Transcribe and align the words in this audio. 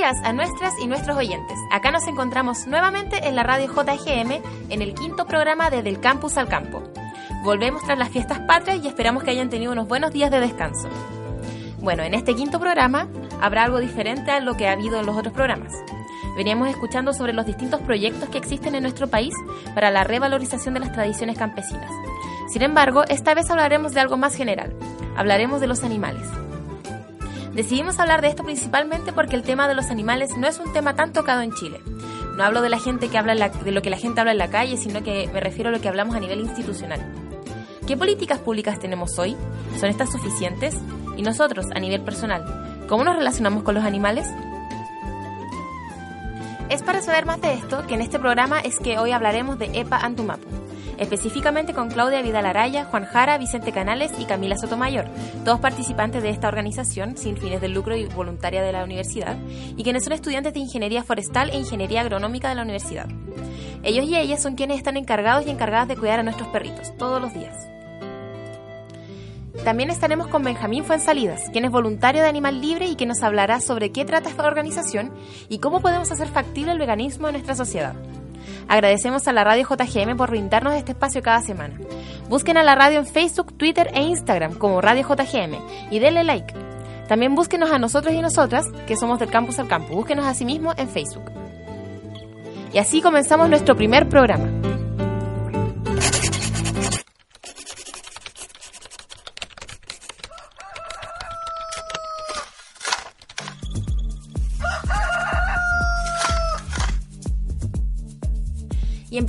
días 0.00 0.16
a 0.24 0.32
nuestras 0.32 0.72
y 0.78 0.86
nuestros 0.86 1.14
oyentes. 1.14 1.58
Acá 1.70 1.90
nos 1.90 2.06
encontramos 2.06 2.66
nuevamente 2.66 3.28
en 3.28 3.36
la 3.36 3.42
radio 3.42 3.66
JGM 3.66 4.40
en 4.70 4.80
el 4.80 4.94
quinto 4.94 5.26
programa 5.26 5.68
de 5.68 5.82
Del 5.82 6.00
Campus 6.00 6.38
al 6.38 6.48
Campo. 6.48 6.82
Volvemos 7.44 7.82
tras 7.82 7.98
las 7.98 8.08
fiestas 8.08 8.38
patrias 8.40 8.82
y 8.82 8.88
esperamos 8.88 9.22
que 9.22 9.30
hayan 9.32 9.50
tenido 9.50 9.72
unos 9.72 9.86
buenos 9.86 10.10
días 10.10 10.30
de 10.30 10.40
descanso. 10.40 10.88
Bueno, 11.80 12.02
en 12.02 12.14
este 12.14 12.34
quinto 12.34 12.58
programa 12.58 13.08
habrá 13.42 13.64
algo 13.64 13.78
diferente 13.78 14.30
a 14.30 14.40
lo 14.40 14.56
que 14.56 14.68
ha 14.68 14.72
habido 14.72 14.98
en 14.98 15.04
los 15.04 15.18
otros 15.18 15.34
programas. 15.34 15.74
Veníamos 16.34 16.70
escuchando 16.70 17.12
sobre 17.12 17.34
los 17.34 17.44
distintos 17.44 17.82
proyectos 17.82 18.30
que 18.30 18.38
existen 18.38 18.74
en 18.74 18.84
nuestro 18.84 19.08
país 19.08 19.34
para 19.74 19.90
la 19.90 20.04
revalorización 20.04 20.72
de 20.72 20.80
las 20.80 20.92
tradiciones 20.92 21.36
campesinas. 21.36 21.90
Sin 22.48 22.62
embargo, 22.62 23.04
esta 23.10 23.34
vez 23.34 23.50
hablaremos 23.50 23.92
de 23.92 24.00
algo 24.00 24.16
más 24.16 24.34
general. 24.34 24.72
Hablaremos 25.14 25.60
de 25.60 25.66
los 25.66 25.84
animales. 25.84 26.26
Decidimos 27.54 27.98
hablar 27.98 28.22
de 28.22 28.28
esto 28.28 28.44
principalmente 28.44 29.12
porque 29.12 29.34
el 29.34 29.42
tema 29.42 29.66
de 29.66 29.74
los 29.74 29.86
animales 29.86 30.36
no 30.36 30.46
es 30.46 30.58
un 30.60 30.72
tema 30.72 30.94
tan 30.94 31.12
tocado 31.12 31.42
en 31.42 31.52
Chile. 31.52 31.80
No 32.36 32.44
hablo 32.44 32.62
de 32.62 32.68
la 32.68 32.78
gente 32.78 33.08
que 33.08 33.18
habla 33.18 33.34
de 33.48 33.70
lo 33.72 33.82
que 33.82 33.90
la 33.90 33.98
gente 33.98 34.20
habla 34.20 34.32
en 34.32 34.38
la 34.38 34.50
calle, 34.50 34.76
sino 34.76 35.02
que 35.02 35.28
me 35.32 35.40
refiero 35.40 35.68
a 35.68 35.72
lo 35.72 35.80
que 35.80 35.88
hablamos 35.88 36.14
a 36.14 36.20
nivel 36.20 36.40
institucional. 36.40 37.00
¿Qué 37.86 37.96
políticas 37.96 38.38
públicas 38.38 38.78
tenemos 38.78 39.18
hoy? 39.18 39.36
¿Son 39.78 39.88
estas 39.88 40.12
suficientes? 40.12 40.76
Y 41.16 41.22
nosotros, 41.22 41.66
a 41.74 41.80
nivel 41.80 42.02
personal, 42.02 42.86
¿cómo 42.88 43.02
nos 43.02 43.16
relacionamos 43.16 43.64
con 43.64 43.74
los 43.74 43.84
animales? 43.84 44.28
Es 46.68 46.82
para 46.84 47.02
saber 47.02 47.26
más 47.26 47.40
de 47.40 47.54
esto 47.54 47.84
que 47.88 47.94
en 47.94 48.00
este 48.00 48.20
programa 48.20 48.60
es 48.60 48.78
que 48.78 48.96
hoy 48.98 49.10
hablaremos 49.10 49.58
de 49.58 49.70
EPA 49.74 49.96
Antumapu, 49.96 50.46
específicamente 51.00 51.74
con 51.74 51.88
Claudia 51.88 52.22
Vidal 52.22 52.46
Araya, 52.46 52.84
Juan 52.84 53.06
Jara, 53.06 53.38
Vicente 53.38 53.72
Canales 53.72 54.12
y 54.18 54.26
Camila 54.26 54.56
Sotomayor, 54.56 55.06
todos 55.44 55.58
participantes 55.58 56.22
de 56.22 56.30
esta 56.30 56.46
organización 56.46 57.16
sin 57.16 57.36
fines 57.36 57.60
de 57.60 57.68
lucro 57.68 57.96
y 57.96 58.04
voluntaria 58.04 58.62
de 58.62 58.70
la 58.70 58.84
universidad, 58.84 59.36
y 59.76 59.82
quienes 59.82 60.04
son 60.04 60.12
estudiantes 60.12 60.54
de 60.54 60.60
Ingeniería 60.60 61.02
Forestal 61.02 61.50
e 61.50 61.58
Ingeniería 61.58 62.02
Agronómica 62.02 62.50
de 62.50 62.54
la 62.54 62.62
universidad. 62.62 63.08
Ellos 63.82 64.04
y 64.06 64.16
ellas 64.16 64.42
son 64.42 64.54
quienes 64.54 64.76
están 64.76 64.96
encargados 64.98 65.46
y 65.46 65.50
encargadas 65.50 65.88
de 65.88 65.96
cuidar 65.96 66.20
a 66.20 66.22
nuestros 66.22 66.48
perritos 66.48 66.96
todos 66.98 67.20
los 67.20 67.32
días. 67.32 67.56
También 69.64 69.90
estaremos 69.90 70.28
con 70.28 70.42
Benjamín 70.42 70.84
Fuensalidas, 70.84 71.50
quien 71.50 71.64
es 71.64 71.70
voluntario 71.70 72.22
de 72.22 72.28
Animal 72.28 72.60
Libre 72.60 72.86
y 72.86 72.96
que 72.96 73.04
nos 73.04 73.22
hablará 73.22 73.60
sobre 73.60 73.90
qué 73.90 74.04
trata 74.04 74.30
esta 74.30 74.46
organización 74.46 75.12
y 75.48 75.58
cómo 75.58 75.80
podemos 75.80 76.10
hacer 76.10 76.28
factible 76.28 76.72
el 76.72 76.78
veganismo 76.78 77.28
en 77.28 77.34
nuestra 77.34 77.54
sociedad. 77.54 77.94
Agradecemos 78.68 79.26
a 79.28 79.32
la 79.32 79.44
radio 79.44 79.66
JGM 79.68 80.16
por 80.16 80.30
brindarnos 80.30 80.74
este 80.74 80.92
espacio 80.92 81.22
cada 81.22 81.40
semana. 81.40 81.74
Busquen 82.28 82.56
a 82.56 82.62
la 82.62 82.74
radio 82.74 82.98
en 82.98 83.06
Facebook, 83.06 83.52
Twitter 83.56 83.90
e 83.92 84.02
Instagram 84.02 84.54
como 84.54 84.80
Radio 84.80 85.06
JGM 85.08 85.56
y 85.90 85.98
denle 85.98 86.24
like. 86.24 86.54
También 87.08 87.34
búsquenos 87.34 87.72
a 87.72 87.78
nosotros 87.78 88.14
y 88.14 88.20
nosotras, 88.20 88.66
que 88.86 88.96
somos 88.96 89.18
del 89.18 89.30
Campus 89.30 89.58
al 89.58 89.66
Campo. 89.66 89.94
Búsquenos 89.94 90.26
a 90.26 90.34
sí 90.34 90.44
mismo 90.44 90.72
en 90.76 90.88
Facebook. 90.88 91.30
Y 92.72 92.78
así 92.78 93.02
comenzamos 93.02 93.48
nuestro 93.48 93.76
primer 93.76 94.08
programa. 94.08 94.59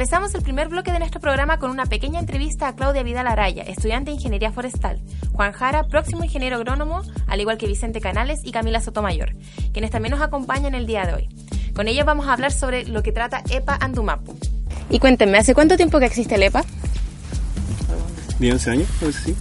Empezamos 0.01 0.33
el 0.33 0.41
primer 0.41 0.67
bloque 0.67 0.91
de 0.91 0.97
nuestro 0.97 1.21
programa 1.21 1.59
con 1.59 1.69
una 1.69 1.85
pequeña 1.85 2.19
entrevista 2.19 2.67
a 2.67 2.75
Claudia 2.75 3.03
Vidal 3.03 3.27
Araya, 3.27 3.61
estudiante 3.61 4.09
de 4.09 4.15
Ingeniería 4.15 4.51
Forestal, 4.51 4.99
Juan 5.31 5.51
Jara, 5.51 5.83
próximo 5.83 6.23
ingeniero 6.23 6.55
agrónomo, 6.55 7.03
al 7.27 7.39
igual 7.39 7.59
que 7.59 7.67
Vicente 7.67 8.01
Canales 8.01 8.39
y 8.43 8.51
Camila 8.51 8.81
Sotomayor, 8.81 9.35
quienes 9.73 9.91
también 9.91 10.13
nos 10.13 10.21
acompañan 10.21 10.73
el 10.73 10.87
día 10.87 11.05
de 11.05 11.13
hoy. 11.13 11.29
Con 11.75 11.87
ellos 11.87 12.03
vamos 12.03 12.27
a 12.27 12.33
hablar 12.33 12.51
sobre 12.51 12.87
lo 12.87 13.03
que 13.03 13.11
trata 13.11 13.43
EPA 13.51 13.77
Andumapu. 13.79 14.35
Y 14.89 14.97
cuéntenme, 14.97 15.37
¿hace 15.37 15.53
cuánto 15.53 15.77
tiempo 15.77 15.99
que 15.99 16.07
existe 16.07 16.33
el 16.33 16.41
EPA? 16.41 16.65
¿De 18.39 18.51
11 18.51 18.71
años? 18.71 18.87
No 19.01 19.11
sé 19.11 19.21
si. 19.21 19.35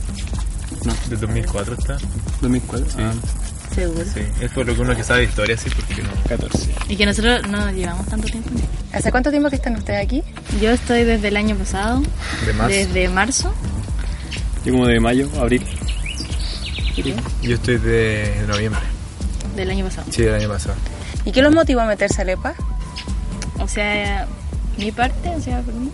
No. 0.85 0.93
De 1.09 1.17
2004 1.17 1.73
está. 1.73 1.97
2004. 2.43 2.91
Sí. 2.91 2.97
Ah, 2.99 3.13
Seguro. 3.75 4.05
Sí, 4.05 4.21
es 4.43 4.51
por 4.51 4.67
lo 4.67 4.75
que 4.75 4.81
uno 4.83 4.95
que 4.95 5.05
sabe 5.05 5.21
de 5.21 5.27
historia, 5.27 5.57
sí, 5.57 5.71
porque 5.71 6.03
no. 6.03 6.11
14. 6.29 6.71
Y 6.91 6.97
que 6.97 7.07
nosotros 7.07 7.49
no 7.49 7.71
llevamos 7.71 8.07
tanto 8.09 8.27
tiempo. 8.27 8.51
¿Hace 8.93 9.11
cuánto 9.13 9.31
tiempo 9.31 9.51
que 9.51 9.57
están 9.57 9.77
ustedes 9.77 10.05
aquí? 10.05 10.23
Yo 10.61 10.71
estoy 10.71 11.05
desde 11.05 11.29
el 11.29 11.37
año 11.37 11.55
pasado, 11.57 12.03
De 12.45 12.53
marzo. 12.53 12.75
desde 12.77 13.09
marzo. 13.09 13.55
Yo 14.65 14.73
como 14.73 14.87
de 14.87 15.01
mayo, 15.01 15.29
abril. 15.41 15.65
Yo 17.43 17.55
estoy 17.55 17.79
de 17.79 18.45
noviembre. 18.49 18.81
del 19.57 19.71
año 19.71 19.85
pasado. 19.85 20.07
Sí, 20.11 20.23
del 20.23 20.35
año 20.35 20.49
pasado. 20.49 20.75
¿Y 21.25 21.33
qué 21.33 21.41
los 21.43 21.55
motivó 21.55 21.81
a 21.81 21.87
meterse 21.87 22.23
al 22.23 22.31
EPA? 22.31 22.55
O 23.59 23.69
sea, 23.69 24.27
mi 24.79 24.91
parte, 24.91 25.29
o 25.31 25.41
sea, 25.41 25.61
por 25.61 25.75
mí, 25.75 25.91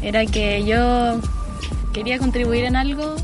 era 0.00 0.24
que 0.26 0.64
yo 0.64 1.20
quería 1.92 2.18
contribuir 2.18 2.64
en 2.64 2.76
algo 2.76 3.16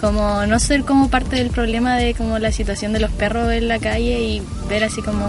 como 0.00 0.44
no 0.46 0.58
ser 0.58 0.84
como 0.84 1.08
parte 1.08 1.36
del 1.36 1.50
problema 1.50 1.96
de 1.96 2.14
como 2.14 2.38
la 2.38 2.52
situación 2.52 2.92
de 2.92 3.00
los 3.00 3.10
perros 3.10 3.50
en 3.52 3.68
la 3.68 3.78
calle 3.78 4.20
y 4.20 4.42
ver 4.68 4.84
así 4.84 5.00
como 5.02 5.24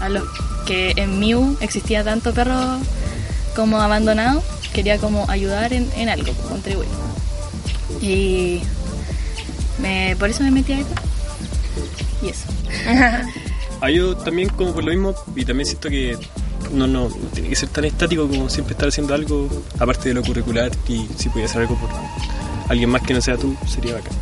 a 0.00 0.08
los 0.08 0.24
que 0.66 0.92
en 0.96 1.18
Miu 1.18 1.56
existía 1.60 2.04
tanto 2.04 2.32
perro 2.32 2.78
como 3.54 3.80
abandonado, 3.80 4.42
quería 4.72 4.98
como 4.98 5.28
ayudar 5.28 5.72
en, 5.72 5.90
en 5.96 6.08
algo, 6.08 6.32
contribuir. 6.48 6.88
Y 8.00 8.60
me, 9.78 10.16
por 10.18 10.30
eso 10.30 10.42
me 10.42 10.50
metí 10.50 10.72
a 10.72 10.80
EPA. 10.80 11.02
Y 12.22 12.28
eso. 12.28 12.46
Ah, 13.84 13.90
yo 13.90 14.16
también 14.16 14.48
como 14.50 14.72
por 14.72 14.84
lo 14.84 14.92
mismo, 14.92 15.12
y 15.34 15.44
también 15.44 15.66
siento 15.66 15.88
que 15.88 16.16
no, 16.72 16.86
no 16.86 17.08
tiene 17.34 17.48
que 17.48 17.56
ser 17.56 17.68
tan 17.68 17.84
estático 17.84 18.28
como 18.28 18.48
siempre 18.48 18.74
estar 18.74 18.88
haciendo 18.88 19.12
algo, 19.12 19.48
aparte 19.76 20.10
de 20.10 20.14
lo 20.14 20.22
curricular, 20.22 20.70
y 20.86 21.08
si 21.18 21.28
pudiera 21.30 21.50
hacer 21.50 21.62
algo 21.62 21.74
por 21.74 21.90
alguien 22.68 22.90
más 22.90 23.02
que 23.02 23.12
no 23.12 23.20
sea 23.20 23.36
tú, 23.36 23.56
sería 23.66 23.94
bacán. 23.94 24.12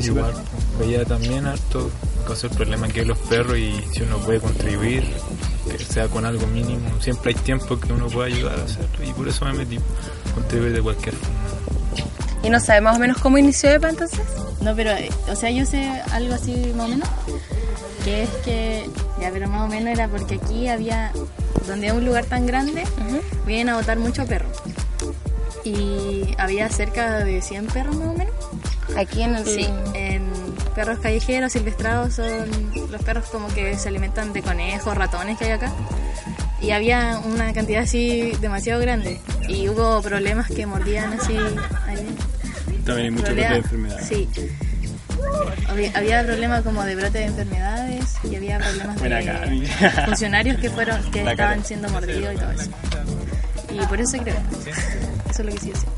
Principal. 0.00 0.30
Igual, 0.30 0.44
veía 0.78 1.04
también 1.04 1.46
harto 1.46 1.90
cosas 2.26 2.50
el 2.50 2.56
problema 2.56 2.88
que 2.88 3.00
hay 3.00 3.06
los 3.06 3.18
perros 3.18 3.56
y 3.56 3.72
si 3.92 4.02
uno 4.02 4.18
puede 4.18 4.40
contribuir, 4.40 5.04
que 5.70 5.78
sea 5.84 6.08
con 6.08 6.24
algo 6.24 6.46
mínimo, 6.48 7.00
siempre 7.00 7.30
hay 7.30 7.34
tiempo 7.36 7.78
que 7.78 7.92
uno 7.92 8.08
puede 8.08 8.34
ayudar 8.34 8.58
a 8.58 8.64
hacerlo 8.64 9.04
y 9.04 9.12
por 9.12 9.28
eso 9.28 9.44
me 9.44 9.52
metí, 9.52 9.78
contribuir 10.34 10.72
de 10.72 10.82
cualquier 10.82 11.14
forma. 11.14 11.36
¿Y 12.42 12.50
no 12.50 12.60
sabe 12.60 12.80
más 12.80 12.96
o 12.96 12.98
menos 12.98 13.18
cómo 13.18 13.38
inició 13.38 13.70
EPA 13.70 13.90
entonces? 13.90 14.20
No, 14.60 14.74
pero, 14.74 14.90
eh, 14.90 15.08
o 15.28 15.36
sea, 15.36 15.50
yo 15.50 15.64
sé 15.64 15.88
algo 16.10 16.34
así 16.34 16.72
más 16.76 16.86
o 16.86 16.88
menos, 16.88 17.08
que 18.04 18.24
es 18.24 18.30
que, 18.44 18.88
ya, 19.20 19.30
pero 19.32 19.48
más 19.48 19.62
o 19.62 19.68
menos 19.68 19.90
era 19.90 20.08
porque 20.08 20.36
aquí 20.36 20.68
había, 20.68 21.12
donde 21.66 21.90
hay 21.90 21.96
un 21.96 22.04
lugar 22.04 22.24
tan 22.26 22.46
grande, 22.46 22.84
vienen 23.46 23.70
a 23.70 23.76
botar 23.76 23.98
muchos 23.98 24.26
perros. 24.28 24.50
Y 25.64 26.34
había 26.38 26.68
cerca 26.68 27.24
de 27.24 27.42
100 27.42 27.66
perros 27.66 27.96
más 27.96 28.08
o 28.08 28.12
menos. 28.12 28.35
Aquí 28.96 29.22
en 29.22 29.34
el... 29.36 29.44
Sí, 29.46 29.68
en 29.94 30.24
perros 30.74 30.98
callejeros, 30.98 31.52
silvestrados, 31.52 32.14
son 32.14 32.26
los 32.90 33.02
perros 33.02 33.26
como 33.30 33.48
que 33.48 33.76
se 33.78 33.88
alimentan 33.88 34.32
de 34.32 34.42
conejos, 34.42 34.94
ratones 34.96 35.38
que 35.38 35.46
hay 35.46 35.50
acá. 35.52 35.72
Y 36.60 36.70
había 36.70 37.18
una 37.24 37.52
cantidad 37.52 37.82
así 37.82 38.32
demasiado 38.40 38.80
grande. 38.80 39.20
Y 39.48 39.68
hubo 39.68 40.00
problemas 40.02 40.48
que 40.48 40.66
mordían 40.66 41.12
así. 41.14 41.36
ahí. 41.86 42.16
También 42.84 43.06
hay 43.06 43.10
muchos 43.10 43.34
brotes 43.34 43.50
de 43.50 43.56
enfermedades. 43.56 44.06
Sí. 44.06 44.28
Había, 45.68 45.92
había 45.94 46.24
problemas 46.24 46.62
como 46.62 46.84
de 46.84 46.94
brote 46.94 47.18
de 47.18 47.24
enfermedades 47.24 48.04
y 48.30 48.36
había 48.36 48.58
problemas 48.58 49.00
de 49.02 49.68
funcionarios 50.06 50.58
que 50.60 50.70
fueron 50.70 51.02
que 51.10 51.24
La 51.24 51.32
estaban 51.32 51.54
cara. 51.54 51.64
siendo 51.64 51.88
mordidos 51.88 52.34
y 52.34 52.38
todo 52.38 52.50
eso. 52.52 52.70
Y 53.70 53.86
por 53.86 54.00
eso 54.00 54.18
creo. 54.18 54.36
Eso 55.30 55.42
es 55.42 55.46
lo 55.46 55.52
que 55.52 55.58
sí 55.58 55.70
decir. 55.70 55.88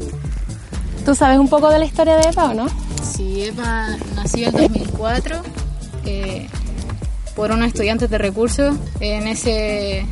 ¿Tú 1.05 1.15
sabes 1.15 1.39
un 1.39 1.49
poco 1.49 1.71
de 1.71 1.79
la 1.79 1.85
historia 1.85 2.17
de 2.17 2.29
EPA 2.29 2.45
o 2.51 2.55
no? 2.55 2.67
Sí, 3.11 3.45
EPA 3.45 3.97
nació 4.15 4.49
en 4.49 4.53
2004 4.53 5.43
eh, 6.05 6.47
por 7.35 7.51
unos 7.51 7.69
estudiantes 7.69 8.11
de 8.11 8.19
recursos. 8.19 8.77
En 9.01 9.27
ese, 9.27 10.05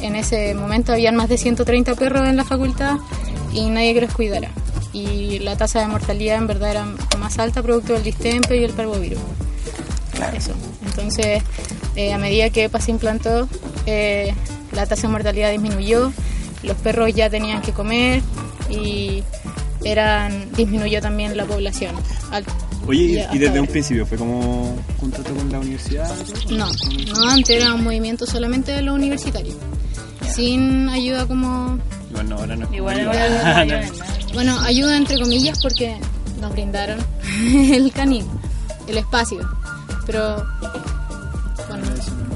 en 0.00 0.16
ese 0.16 0.54
momento 0.54 0.92
habían 0.92 1.16
más 1.16 1.28
de 1.28 1.36
130 1.36 1.94
perros 1.94 2.28
en 2.28 2.36
la 2.36 2.44
facultad 2.44 2.96
y 3.52 3.68
nadie 3.68 3.94
que 3.94 4.00
los 4.02 4.14
cuidara. 4.14 4.50
Y 4.92 5.38
la 5.40 5.56
tasa 5.56 5.80
de 5.80 5.86
mortalidad 5.86 6.36
en 6.36 6.46
verdad 6.46 6.70
era 6.70 6.86
más 7.18 7.38
alta 7.38 7.62
producto 7.62 7.92
del 7.94 8.02
distemper 8.02 8.60
y 8.60 8.64
el 8.64 8.72
parvovirus. 8.72 9.20
Eso. 10.34 10.52
Entonces, 10.86 11.42
eh, 11.96 12.12
a 12.12 12.18
medida 12.18 12.50
que 12.50 12.64
EPA 12.64 12.80
se 12.80 12.90
implantó, 12.90 13.48
eh, 13.86 14.34
la 14.72 14.86
tasa 14.86 15.08
de 15.08 15.12
mortalidad 15.12 15.50
disminuyó, 15.50 16.12
los 16.62 16.76
perros 16.76 17.12
ya 17.12 17.28
tenían 17.28 17.60
que 17.60 17.72
comer 17.72 18.22
y 18.70 19.24
eran 19.84 20.50
disminuyó 20.56 21.00
también 21.00 21.36
la 21.36 21.44
población. 21.44 21.94
Al- 22.30 22.44
Oye, 22.86 23.26
y, 23.32 23.38
desde 23.38 23.60
un 23.60 23.66
principio 23.68 24.04
fue 24.04 24.18
como 24.18 24.74
contrato 24.98 25.32
con 25.34 25.50
la 25.52 25.60
universidad. 25.60 26.10
No, 26.50 26.66
no, 26.66 27.28
antes 27.30 27.50
era 27.62 27.74
un 27.74 27.84
movimiento 27.84 28.26
solamente 28.26 28.72
de 28.72 28.82
los 28.82 28.94
universitarios, 28.96 29.54
sin 30.34 30.88
ayuda 30.88 31.26
como, 31.26 31.78
Igual 32.10 32.28
no, 32.28 32.36
ahora 32.38 32.56
no. 32.56 32.66
es 32.66 32.72
Igual 32.72 33.06
ahora 33.06 33.64
no 33.64 34.34
bueno, 34.34 34.58
ayuda 34.60 34.96
entre 34.96 35.18
comillas 35.20 35.58
porque 35.62 35.96
nos 36.40 36.50
brindaron 36.52 36.98
el 37.72 37.92
canil, 37.92 38.24
el 38.88 38.98
espacio, 38.98 39.38
pero 40.06 40.44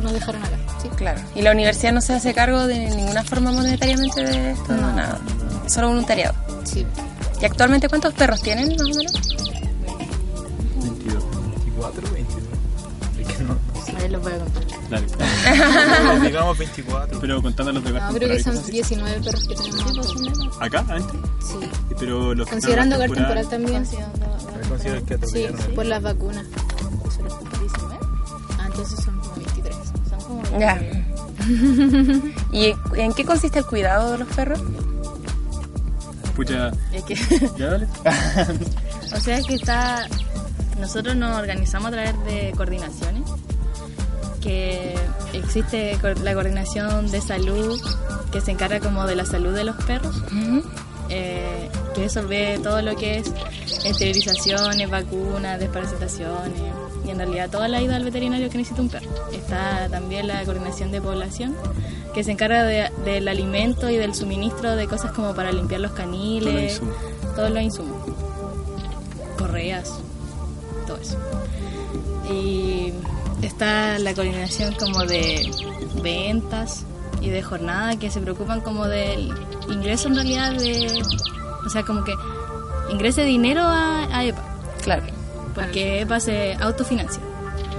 nos 0.03 0.13
dejaron 0.13 0.43
acá. 0.45 0.57
Sí. 0.81 0.89
Claro. 0.97 1.21
¿Y 1.35 1.43
la 1.43 1.51
universidad 1.53 1.93
no 1.93 2.01
se 2.01 2.13
hace 2.13 2.33
cargo 2.35 2.67
de 2.67 2.79
ninguna 2.91 3.25
forma 3.25 3.51
monetariamente 3.51 4.23
de 4.25 4.53
esto? 4.53 4.73
No. 4.75 4.93
nada. 4.93 5.19
Solo 5.67 5.89
voluntariado. 5.89 6.35
Sí. 6.65 6.87
¿Y 7.47 7.49
actualmente 7.49 7.89
cuántos 7.89 8.13
perros 8.13 8.43
tienen, 8.43 8.71
más 8.71 8.81
o 8.81 8.85
menos? 8.87 9.13
22, 10.83 11.25
24, 11.65 12.11
22. 12.13 12.43
Es 13.21 13.27
que 13.37 13.43
no, 13.45 13.55
no 13.55 13.85
sé. 13.85 13.97
Ahí 13.99 14.09
los 14.09 14.21
voy 14.21 14.33
a 14.33 14.39
contar. 14.39 14.63
Dale. 14.91 15.07
Pero 15.15 16.21
digamos 16.27 16.59
24. 16.59 17.21
Pero 17.21 17.41
contando 17.43 17.71
los 17.73 17.85
de 17.85 17.93
No, 17.93 18.09
creo 18.15 18.29
que 18.31 18.43
son 18.43 18.55
cosas 18.57 18.67
19 18.67 19.21
perros 19.21 19.47
que 19.47 19.55
tenemos. 19.55 20.59
¿Acá? 20.61 20.85
¿Adentro? 20.89 21.21
Sí. 21.41 21.55
Pero 22.01 22.35
los 22.35 22.47
que 22.49 22.53
Considerando 22.53 22.97
hogar 22.97 23.11
temporal 23.13 23.49
temporal- 23.49 23.49
también. 23.49 23.87
Me 24.63 24.69
considero 24.69 25.07
que 25.07 25.15
Sí, 25.29 25.45
atropellaron. 25.45 25.75
por 25.77 25.87
las 25.87 26.03
vacunas. 26.03 26.47
Ah, 28.59 28.65
entonces 28.67 29.05
son 29.05 29.21
como 29.21 29.35
23. 29.37 29.77
Son 30.11 30.21
como 30.21 30.59
Ya. 30.59 30.81
¿Y 32.53 32.75
en 33.01 33.13
qué 33.13 33.25
consiste 33.25 33.61
el 33.61 33.67
cuidado 33.67 34.11
de 34.11 34.19
los 34.19 34.29
perros? 34.35 34.61
Pucha, 36.37 36.71
Es 36.93 37.03
que, 37.05 37.15
ya 37.59 37.67
dale. 37.71 37.87
o 39.17 39.21
sea, 39.21 39.39
es 39.39 39.47
que 39.47 39.55
está. 39.55 40.07
Nosotros 40.79 41.17
nos 41.17 41.39
organizamos 41.39 41.89
a 41.89 41.91
través 41.93 42.25
de 42.27 42.53
coordinaciones. 42.57 43.23
Que 44.41 44.95
existe 45.33 45.99
co- 46.01 46.09
la 46.23 46.35
coordinación 46.35 47.11
de 47.11 47.21
salud 47.21 47.81
que 48.31 48.41
se 48.41 48.53
encarga 48.53 48.79
como 48.81 49.07
de 49.07 49.17
la 49.17 49.25
salud 49.25 49.55
de 49.55 49.65
los 49.65 49.77
perros. 49.85 50.23
eh, 51.09 51.69
que 51.95 52.05
eso 52.05 52.27
ve 52.29 52.61
todo 52.63 52.83
lo 52.83 52.95
que 52.97 53.19
es 53.19 53.33
esterilizaciones, 53.85 54.91
vacunas, 54.91 55.59
desparasitaciones 55.59 56.61
y 57.07 57.11
en 57.11 57.19
realidad 57.19 57.49
toda 57.51 57.69
la 57.69 57.81
ida 57.81 57.97
al 57.97 58.05
veterinario 58.05 58.51
que 58.51 58.59
necesita 58.59 58.83
un 58.83 58.89
perro. 58.89 59.09
Está 59.33 59.89
también 59.89 60.27
la 60.27 60.45
coordinación 60.45 60.91
de 60.91 61.01
población 61.01 61.55
que 62.13 62.25
se 62.25 62.33
encarga 62.33 62.65
de- 62.65 62.91
del 63.05 63.29
alimento 63.29 63.89
y 63.91 63.97
del 63.97 64.15
suministro 64.15 64.75
de 64.77 64.87
cosas 64.89 65.13
como 65.13 65.35
para 65.35 65.53
limpiar 65.53 65.81
los 65.81 65.93
Todo 65.93 66.05
lo 66.05 66.11
caniles, 66.11 66.81
todos 67.37 67.51
los 67.51 67.63
insumos, 67.63 67.97
correas, 69.39 69.93
todo 70.87 70.97
eso. 70.97 71.17
Y 72.33 72.93
está 73.43 73.99
la 73.99 74.15
coordinación 74.15 74.75
como 74.75 75.01
de 75.05 75.49
ventas 76.03 76.85
y 77.21 77.29
de 77.31 77.43
jornada 77.43 77.97
que 77.99 78.11
se 78.11 78.21
preocupan 78.21 78.61
como 78.61 78.87
del 78.87 79.33
ingreso 79.69 80.09
en 80.09 80.15
realidad 80.17 80.53
de, 80.53 81.03
o 81.65 81.69
sea, 81.71 81.83
como 81.85 82.05
que 82.05 82.15
ingrese 82.91 83.25
dinero 83.25 83.63
a, 83.63 84.05
a 84.17 84.25
EPA, 84.25 84.43
Claro. 84.83 85.03
Porque 85.57 86.03
EPA 86.03 86.21
se 86.21 86.55
autofinancia. 86.61 87.23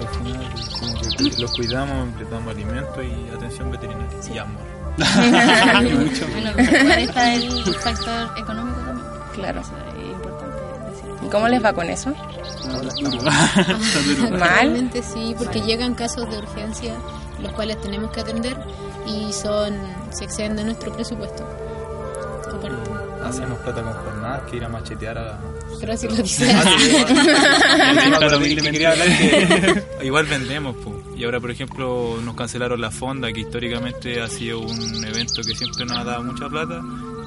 Al 0.02 0.08
final, 0.10 1.40
los 1.40 1.56
cuidamos, 1.56 2.20
les 2.20 2.30
damos 2.30 2.54
alimento 2.54 3.02
y 3.02 3.30
atención 3.34 3.72
veterinaria. 3.72 4.08
Y 4.34 4.38
amor. 4.38 4.68
Bueno, 6.32 6.50
está 6.98 7.36
el 7.36 7.64
factor 7.76 8.30
económico 8.36 8.80
también. 8.80 9.08
Claro. 9.36 9.62
Eso 9.62 9.74
es 9.96 10.08
importante 10.08 10.58
decir. 10.90 11.10
¿Y 11.24 11.30
cómo 11.30 11.48
les 11.48 11.64
va 11.64 11.74
con 11.74 11.88
eso? 11.88 12.14
¿Mal? 14.32 14.40
Realmente 14.40 15.04
sí, 15.04 15.36
porque 15.38 15.62
llegan 15.62 15.94
casos 15.94 16.28
de 16.32 16.40
urgencia 16.40 16.96
los 17.42 17.54
cuales 17.54 17.80
tenemos 17.82 18.12
que 18.12 18.22
atender 18.22 18.58
y 19.06 19.32
son 19.32 19.78
se 20.10 20.26
exceden 20.26 20.56
de 20.56 20.64
nuestro 20.64 20.92
presupuesto. 20.92 21.48
Aparte. 22.52 22.97
Hacemos 23.28 23.60
plata 23.60 23.84
con 23.84 23.94
jornadas 23.94 24.42
que 24.50 24.58
ir 24.58 24.64
a 24.64 24.70
machetear 24.70 25.18
a. 25.18 25.38
Pero 25.80 25.94
así 25.94 26.08
lo 26.08 26.16
igual 30.04 30.26
vendemos, 30.26 30.76
po. 30.78 31.02
y 31.16 31.24
ahora 31.24 31.40
por 31.40 31.52
ejemplo 31.52 32.18
nos 32.24 32.36
cancelaron 32.36 32.82
la 32.82 32.90
fonda, 32.90 33.32
que 33.32 33.42
históricamente 33.42 34.22
ha 34.22 34.28
sido 34.28 34.60
un 34.60 35.06
evento 35.06 35.42
que 35.46 35.56
siempre 35.56 35.86
nos 35.86 35.98
ha 35.98 36.04
dado 36.04 36.24
mucha 36.24 36.50
plata, 36.50 36.82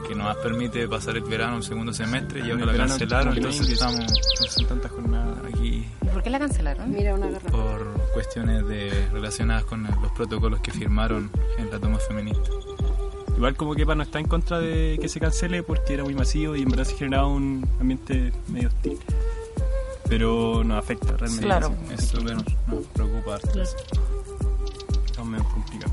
que 0.09 0.15
nos 0.15 0.37
permite 0.39 0.89
pasar 0.89 1.17
el 1.17 1.23
verano, 1.25 1.59
el 1.59 1.63
segundo 1.63 1.93
semestre, 1.93 2.41
y 2.47 2.51
ahora 2.51 2.67
la 2.67 2.77
cancelaron, 2.77 3.37
entonces 3.37 3.69
estamos 3.69 4.01
no 4.01 4.47
son 4.49 4.67
tantas 4.67 4.91
jornadas 4.91 5.39
aquí 5.53 5.87
¿Y 6.03 6.07
por 6.09 6.23
qué 6.23 6.31
la 6.31 6.39
cancelaron? 6.39 6.91
Mira 6.91 7.15
una 7.15 7.31
garra. 7.31 7.51
por 7.51 8.01
cuestiones 8.15 8.67
de 8.67 9.09
relacionadas 9.13 9.65
con 9.65 9.83
los 9.85 10.13
protocolos 10.13 10.61
que 10.61 10.73
firmaron 10.73 11.31
en 11.59 11.71
la 11.71 11.79
toma 11.79 11.99
feminista. 11.99 12.51
Igual 13.41 13.57
como 13.57 13.75
que 13.75 13.85
EPA 13.85 13.95
no 13.95 14.03
está 14.03 14.19
en 14.19 14.27
contra 14.27 14.61
de 14.61 14.99
que 15.01 15.09
se 15.09 15.19
cancele 15.19 15.63
porque 15.63 15.95
era 15.95 16.05
muy 16.05 16.13
masivo 16.15 16.57
y 16.57 16.61
en 16.61 16.69
verdad 16.69 16.85
se 16.85 16.95
generaba 16.95 17.27
un 17.27 17.67
ambiente 17.81 18.35
medio 18.49 18.69
hostil. 18.69 18.99
Pero 20.11 20.63
nos 20.63 20.79
afecta 20.79 21.17
realmente. 21.17 21.47
Claro. 21.47 21.75
Eso 21.91 22.19
que 22.19 22.35
nos, 22.35 22.45
nos 22.67 22.87
preocupa 22.89 23.37
harto. 23.37 23.63
Está 23.63 25.25
medio 25.25 25.45
complicado. 25.45 25.91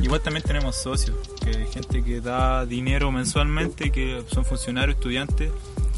Igual 0.00 0.20
también 0.20 0.44
tenemos 0.44 0.76
socios, 0.76 1.16
que 1.42 1.58
hay 1.58 1.66
gente 1.66 2.04
que 2.04 2.20
da 2.20 2.64
dinero 2.64 3.10
mensualmente, 3.10 3.90
que 3.90 4.22
son 4.28 4.44
funcionarios, 4.44 4.96
estudiantes, 4.96 5.50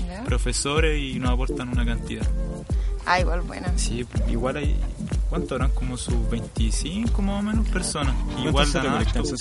¿Ya? 0.08 0.24
profesores 0.24 0.98
y 0.98 1.18
nos 1.18 1.32
aportan 1.32 1.68
una 1.68 1.84
cantidad. 1.84 2.26
Ah, 3.04 3.20
igual, 3.20 3.42
buena. 3.42 3.76
Sí, 3.76 4.06
igual 4.26 4.56
hay, 4.56 4.74
¿cuánto 5.28 5.56
eran? 5.56 5.70
Como 5.70 5.96
sus 5.96 6.14
25 6.30 7.22
más 7.22 7.40
o 7.40 7.42
menos 7.42 7.68
personas. 7.68 8.14
Igual 8.38 8.52
¿Cuánto 8.52 8.72
se 8.72 8.78
dan 8.78 8.86
harto. 8.96 9.18
Más 9.20 9.32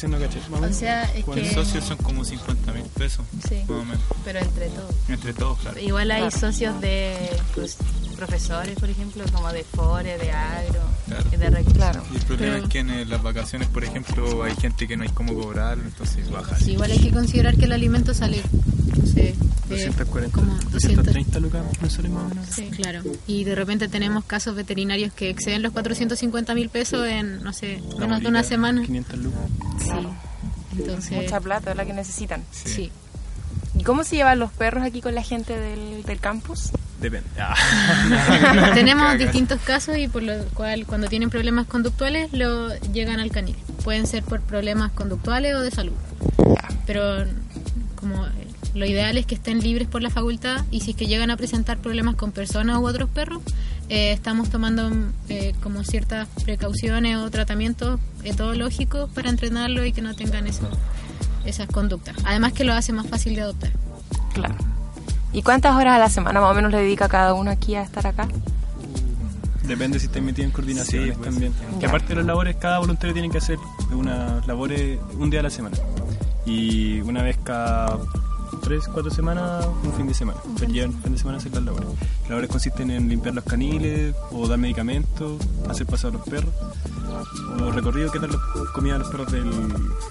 o 0.72 0.74
sea, 0.74 1.04
es 1.14 1.26
Los 1.28 1.48
socios 1.50 1.84
son 1.84 1.98
como 1.98 2.24
50 2.26 2.74
mil 2.74 2.84
pesos, 2.84 3.26
Sí, 3.48 3.56
más 3.68 3.70
o 3.70 3.86
menos. 3.86 4.00
pero 4.24 4.40
entre 4.40 4.68
todos. 4.70 4.96
Entre 5.10 5.34
todos, 5.34 5.60
claro. 5.60 5.80
Igual 5.80 6.12
hay 6.12 6.22
Claro. 6.22 6.38
socios 6.40 6.82
de 6.82 7.16
pues, 7.54 7.78
profesores, 8.16 8.80
por 8.80 8.90
ejemplo, 8.90 9.24
como 9.34 9.52
de 9.52 9.64
FORE, 9.64 10.18
de 10.18 10.32
agro, 10.32 10.80
Claro. 11.08 11.24
y 11.32 11.36
de 11.38 11.50
recursos. 11.50 11.74
Claro. 11.74 12.04
Y 12.12 12.16
el 12.16 12.22
problema 12.24 12.54
Pero- 12.54 12.64
es 12.66 12.70
que 12.72 12.80
en 12.80 13.10
las 13.10 13.22
vacaciones, 13.24 13.68
por 13.68 13.84
ejemplo, 13.84 14.44
hay 14.44 14.56
gente 14.56 14.88
que 14.88 14.98
no 14.98 15.04
hay 15.04 15.10
cómo 15.10 15.34
cobrar, 15.34 15.78
entonces 15.78 16.30
baja. 16.32 16.58
Sí, 16.58 16.72
igual 16.74 16.92
hay 16.92 17.00
que 17.00 17.12
considerar 17.12 17.56
que 17.58 17.66
el 17.66 17.74
alimento 17.74 18.14
sale, 18.14 18.42
no 18.98 19.06
sé, 19.06 19.36
de 19.68 19.86
240, 19.86 20.32
como 20.32 20.56
230 20.72 21.40
lucas 21.40 21.64
mensuales 21.82 22.12
más 22.12 22.24
o 22.24 22.30
menos. 22.30 22.46
Sí, 22.50 22.70
claro. 22.72 23.02
Y 23.28 23.44
de 23.44 23.56
repente 23.56 23.88
tenemos 23.88 24.24
casos 24.26 24.56
veterinarios 24.56 25.12
que 25.14 25.30
exceden 25.30 25.62
los 25.62 25.74
450 25.76 26.56
mil 26.56 26.70
pesos 26.70 27.08
en, 27.08 27.44
no 27.44 27.54
sé, 27.54 27.82
menos 28.00 28.22
de 28.22 28.28
una 28.28 28.42
semana. 28.44 28.82
500 28.84 29.20
lucas. 29.20 29.40
Sí. 29.80 30.78
Entonces, 30.80 31.12
Mucha 31.12 31.40
plata 31.40 31.72
es 31.72 31.78
la 31.78 31.86
que 31.86 31.94
necesitan. 31.94 32.44
sí. 32.52 32.92
¿Y 33.78 33.84
cómo 33.84 34.06
se 34.06 34.16
llevan 34.16 34.40
los 34.40 34.52
perros 34.54 34.86
aquí 34.86 35.02
con 35.02 35.14
la 35.16 35.22
gente 35.22 35.58
del, 35.60 36.04
del 36.04 36.20
campus? 36.22 36.72
Depende. 37.02 37.28
Ah. 37.38 38.72
Tenemos 38.74 39.18
distintos 39.18 39.60
casos 39.62 39.98
y 39.98 40.08
por 40.08 40.24
lo 40.24 40.46
cual 40.54 40.86
cuando 40.86 41.08
tienen 41.10 41.30
problemas 41.30 41.68
conductuales 41.68 42.32
lo 42.32 42.74
llegan 42.94 43.20
al 43.20 43.32
canil. 43.32 43.58
Pueden 43.84 44.08
ser 44.08 44.24
por 44.24 44.40
problemas 44.40 44.92
conductuales 44.94 45.56
o 45.56 45.60
de 45.60 45.72
salud. 45.72 45.92
Pero 46.88 47.26
como 47.96 48.26
lo 48.76 48.86
ideal 48.86 49.18
es 49.18 49.26
que 49.26 49.36
estén 49.36 49.60
libres 49.60 49.90
por 49.90 50.02
la 50.02 50.10
facultad 50.10 50.64
y 50.72 50.80
si 50.80 50.92
es 50.92 50.98
que 50.98 51.08
llegan 51.08 51.30
a 51.30 51.36
presentar 51.36 51.78
problemas 51.78 52.16
con 52.16 52.32
personas 52.32 52.78
u 52.78 52.88
otros 52.88 53.10
perros, 53.10 53.42
eh, 53.90 54.12
estamos 54.12 54.50
tomando 54.50 54.90
eh, 55.30 55.54
como 55.62 55.84
ciertas 55.84 56.28
precauciones 56.44 57.18
o 57.18 57.30
tratamientos 57.30 58.00
etológicos 58.24 59.10
para 59.12 59.30
entrenarlo 59.30 59.86
y 59.86 59.92
que 59.94 60.02
no 60.02 60.14
tengan 60.16 60.48
eso, 60.48 60.68
esas 61.46 61.68
conductas. 61.68 62.16
Además 62.26 62.54
que 62.54 62.64
lo 62.64 62.74
hace 62.74 62.94
más 62.94 63.08
fácil 63.08 63.36
de 63.36 63.42
adoptar. 63.42 63.72
Claro. 64.34 64.56
¿Y 65.34 65.42
cuántas 65.44 65.76
horas 65.76 65.96
a 65.96 66.00
la 66.00 66.10
semana 66.10 66.40
más 66.42 66.52
o 66.52 66.56
menos 66.56 66.72
le 66.72 66.78
dedica 66.80 67.08
cada 67.10 67.34
uno 67.34 67.52
aquí 67.52 67.76
a 67.76 67.82
estar 67.84 68.08
acá? 68.08 68.28
Depende 69.64 70.00
si 70.00 70.06
estás 70.06 70.22
metido 70.22 70.46
en 70.46 70.52
coordinaciones 70.52 71.10
Sí, 71.10 71.14
pues, 71.18 71.30
también. 71.30 71.54
Que 71.80 71.82
Ya. 71.84 71.88
aparte 71.90 72.10
de 72.10 72.16
las 72.18 72.26
labores, 72.26 72.56
cada 72.58 72.80
voluntario 72.80 73.14
tiene 73.14 73.30
que 73.30 73.40
hacer 73.40 73.58
unas 73.92 74.46
labores 74.48 75.00
un 75.18 75.30
día 75.30 75.40
a 75.40 75.44
la 75.44 75.50
semana. 75.50 75.76
Y 76.46 77.02
una 77.02 77.24
vez 77.24 77.38
cada 77.44 77.98
tres, 78.62 78.86
cuatro 78.92 79.12
semanas, 79.12 79.68
un 79.84 79.94
fin 79.94 80.08
de 80.08 80.14
semana. 80.14 80.40
Sería 80.58 80.86
un 80.86 80.94
fin 81.02 81.12
de 81.14 81.18
semana 81.18 81.38
hacer 81.38 81.54
las 81.54 81.64
labores. 81.64 81.88
Las 82.22 82.30
labores 82.30 82.50
consisten 82.50 82.92
en 82.92 83.10
limpiar 83.10 83.36
los 83.36 83.44
caniles, 83.44 84.16
o 84.32 84.48
dar 84.48 84.58
medicamentos, 84.58 85.42
hacer 85.70 85.86
pasar 85.86 86.12
a 86.12 86.14
los 86.16 86.28
perros, 86.28 86.54
o 87.62 87.72
recorrido 87.72 88.12
que 88.12 88.20
dar 88.20 88.30
la 88.32 88.40
comida 88.74 88.96
a 88.96 89.00
los 89.00 89.10
perros 89.10 89.32
del 89.32 89.50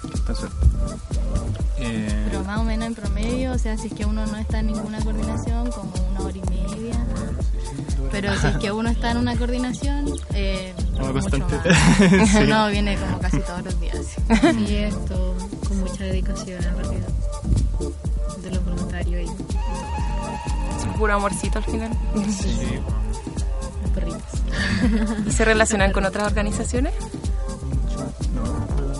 que 0.09 0.13
están 0.13 0.35
sueltos. 0.35 0.59
Eh, 1.77 2.27
Pero 2.29 2.43
más 2.43 2.59
o 2.59 2.63
menos 2.63 2.87
en 2.87 2.95
promedio, 2.95 3.51
o 3.51 3.57
sea, 3.57 3.77
si 3.77 3.87
es 3.87 3.93
que 3.93 4.05
uno 4.05 4.25
no 4.25 4.37
está 4.37 4.59
en 4.59 4.67
ninguna 4.67 4.99
coordinación, 5.03 5.69
como 5.71 5.91
una 6.11 6.21
hora 6.21 6.37
y 6.37 6.49
media. 6.49 7.05
Pero 8.11 8.33
si 8.39 8.47
es 8.47 8.57
que 8.57 8.71
uno 8.71 8.89
está 8.89 9.11
en 9.11 9.17
una 9.17 9.35
coordinación, 9.35 10.05
eh, 10.33 10.73
No, 10.97 11.11
más. 11.11 11.25
Sí. 12.31 12.47
No, 12.47 12.67
viene 12.69 12.97
como 12.97 13.19
casi 13.19 13.39
todos 13.39 13.63
los 13.63 13.79
días. 13.81 13.97
Y 14.69 14.75
esto 14.75 15.35
con 15.67 15.79
mucha 15.81 16.03
dedicación 16.05 16.63
en 16.63 16.77
realidad 16.77 17.07
voluntarios 19.05 19.31
y 19.31 20.87
Es 20.87 20.97
puro 20.97 21.13
amorcito 21.13 21.59
al 21.59 21.65
final. 21.65 21.91
Sí, 22.29 22.79
los 23.81 23.91
perritos. 23.91 24.21
¿Y 25.27 25.31
se 25.31 25.45
relacionan 25.45 25.91
con 25.91 26.05
otras 26.05 26.27
organizaciones? 26.27 26.93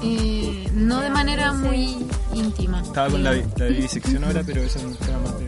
Eh, 0.04 0.70
no 0.74 1.00
de 1.02 1.10
manera 1.10 1.54
muy 1.54 2.06
íntima. 2.34 2.82
Estaba 2.82 3.10
con 3.10 3.24
la, 3.24 3.34
la 3.34 3.66
vivisección 3.66 4.24
ahora, 4.24 4.44
pero 4.46 4.62
eso 4.62 4.80
es 4.80 4.86
un 4.86 4.96
tema 4.96 5.20
más 5.20 5.40
de... 5.40 5.48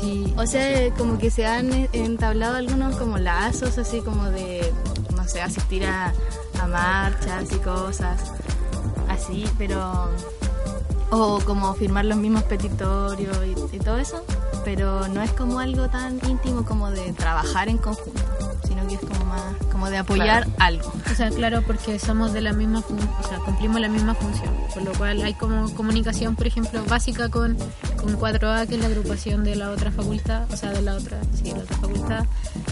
Sí. 0.00 0.34
O 0.36 0.46
sea, 0.46 0.90
como 0.94 1.18
que 1.18 1.30
se 1.30 1.46
han 1.46 1.88
entablado 1.92 2.56
algunos 2.56 2.96
como 2.96 3.18
lazos, 3.18 3.78
así 3.78 4.00
como 4.00 4.24
de, 4.26 4.72
no 5.16 5.26
sé, 5.26 5.40
asistir 5.40 5.86
a 5.86 6.12
a 6.60 6.66
marchas 6.66 7.52
y 7.52 7.56
cosas 7.56 8.20
así, 9.08 9.44
pero 9.58 10.08
o 11.10 11.40
como 11.44 11.72
firmar 11.74 12.04
los 12.04 12.16
mismos 12.18 12.42
petitorios 12.44 13.36
y, 13.72 13.76
y 13.76 13.78
todo 13.78 13.98
eso, 13.98 14.24
pero 14.64 15.06
no 15.08 15.22
es 15.22 15.30
como 15.32 15.58
algo 15.60 15.88
tan 15.88 16.18
íntimo 16.28 16.64
como 16.64 16.90
de 16.90 17.12
trabajar 17.12 17.68
en 17.68 17.78
conjunto, 17.78 18.20
sino 18.66 18.86
que 18.86 18.94
es 18.94 19.00
como 19.00 19.24
más 19.26 19.42
como 19.70 19.90
de 19.90 19.98
apoyar 19.98 20.46
algo. 20.58 20.92
O 21.10 21.14
sea, 21.14 21.30
claro, 21.30 21.62
porque 21.66 21.98
somos 21.98 22.32
de 22.32 22.40
la 22.40 22.52
misma 22.52 22.80
fun- 22.82 22.98
o 23.22 23.28
sea, 23.28 23.38
cumplimos 23.38 23.80
la 23.80 23.88
misma 23.88 24.14
función, 24.14 24.50
por 24.72 24.82
lo 24.82 24.92
cual 24.92 25.20
hay 25.22 25.34
como 25.34 25.72
comunicación, 25.74 26.36
por 26.36 26.46
ejemplo, 26.46 26.82
básica 26.88 27.28
con, 27.28 27.56
con 28.00 28.18
4A, 28.18 28.66
que 28.66 28.76
es 28.76 28.80
la 28.80 28.86
agrupación 28.86 29.44
de 29.44 29.56
la 29.56 29.70
otra 29.70 29.90
facultad, 29.90 30.50
o 30.52 30.56
sea, 30.56 30.70
de 30.72 30.82
la 30.82 30.94
otra, 30.94 31.18
sí, 31.34 31.50
la 31.52 31.58
otra 31.58 31.76
facultad, 31.76 32.24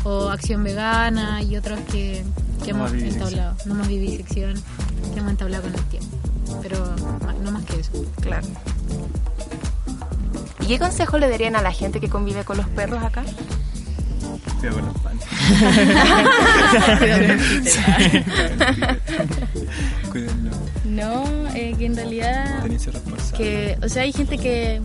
o 0.04 0.28
Acción 0.30 0.64
Vegana 0.64 1.42
y 1.42 1.56
otros 1.56 1.78
que, 1.90 2.24
que 2.64 2.72
No 2.72 2.86
hemos 2.86 2.92
entablado, 3.02 3.56
no 3.66 3.74
más 3.74 3.88
vivisección, 3.88 4.54
que 5.12 5.18
hemos 5.18 5.30
entablado 5.32 5.64
con 5.64 5.74
el 5.74 5.84
tiempo, 5.86 6.16
pero 6.62 6.78
no 7.42 7.50
más 7.50 7.64
que 7.64 7.80
eso. 7.80 7.90
Claro. 8.20 8.46
¿Y 10.60 10.66
qué 10.66 10.78
consejo 10.78 11.18
le 11.18 11.28
darían 11.28 11.56
a 11.56 11.62
la 11.62 11.72
gente 11.72 12.00
que 12.00 12.08
convive 12.08 12.44
con 12.44 12.56
los 12.56 12.68
perros 12.68 13.02
acá? 13.02 13.24
Cuidado 14.60 14.78
con 14.78 14.86
los 14.86 14.98
panes. 14.98 15.24
Cuídenlo. 20.10 20.52
No, 20.84 21.24
eh, 21.54 21.74
que 21.76 21.86
en 21.86 21.96
realidad 21.96 22.64
que 23.36 23.76
o 23.82 23.88
sea, 23.88 24.02
hay 24.02 24.12
gente 24.12 24.38
que 24.38 24.80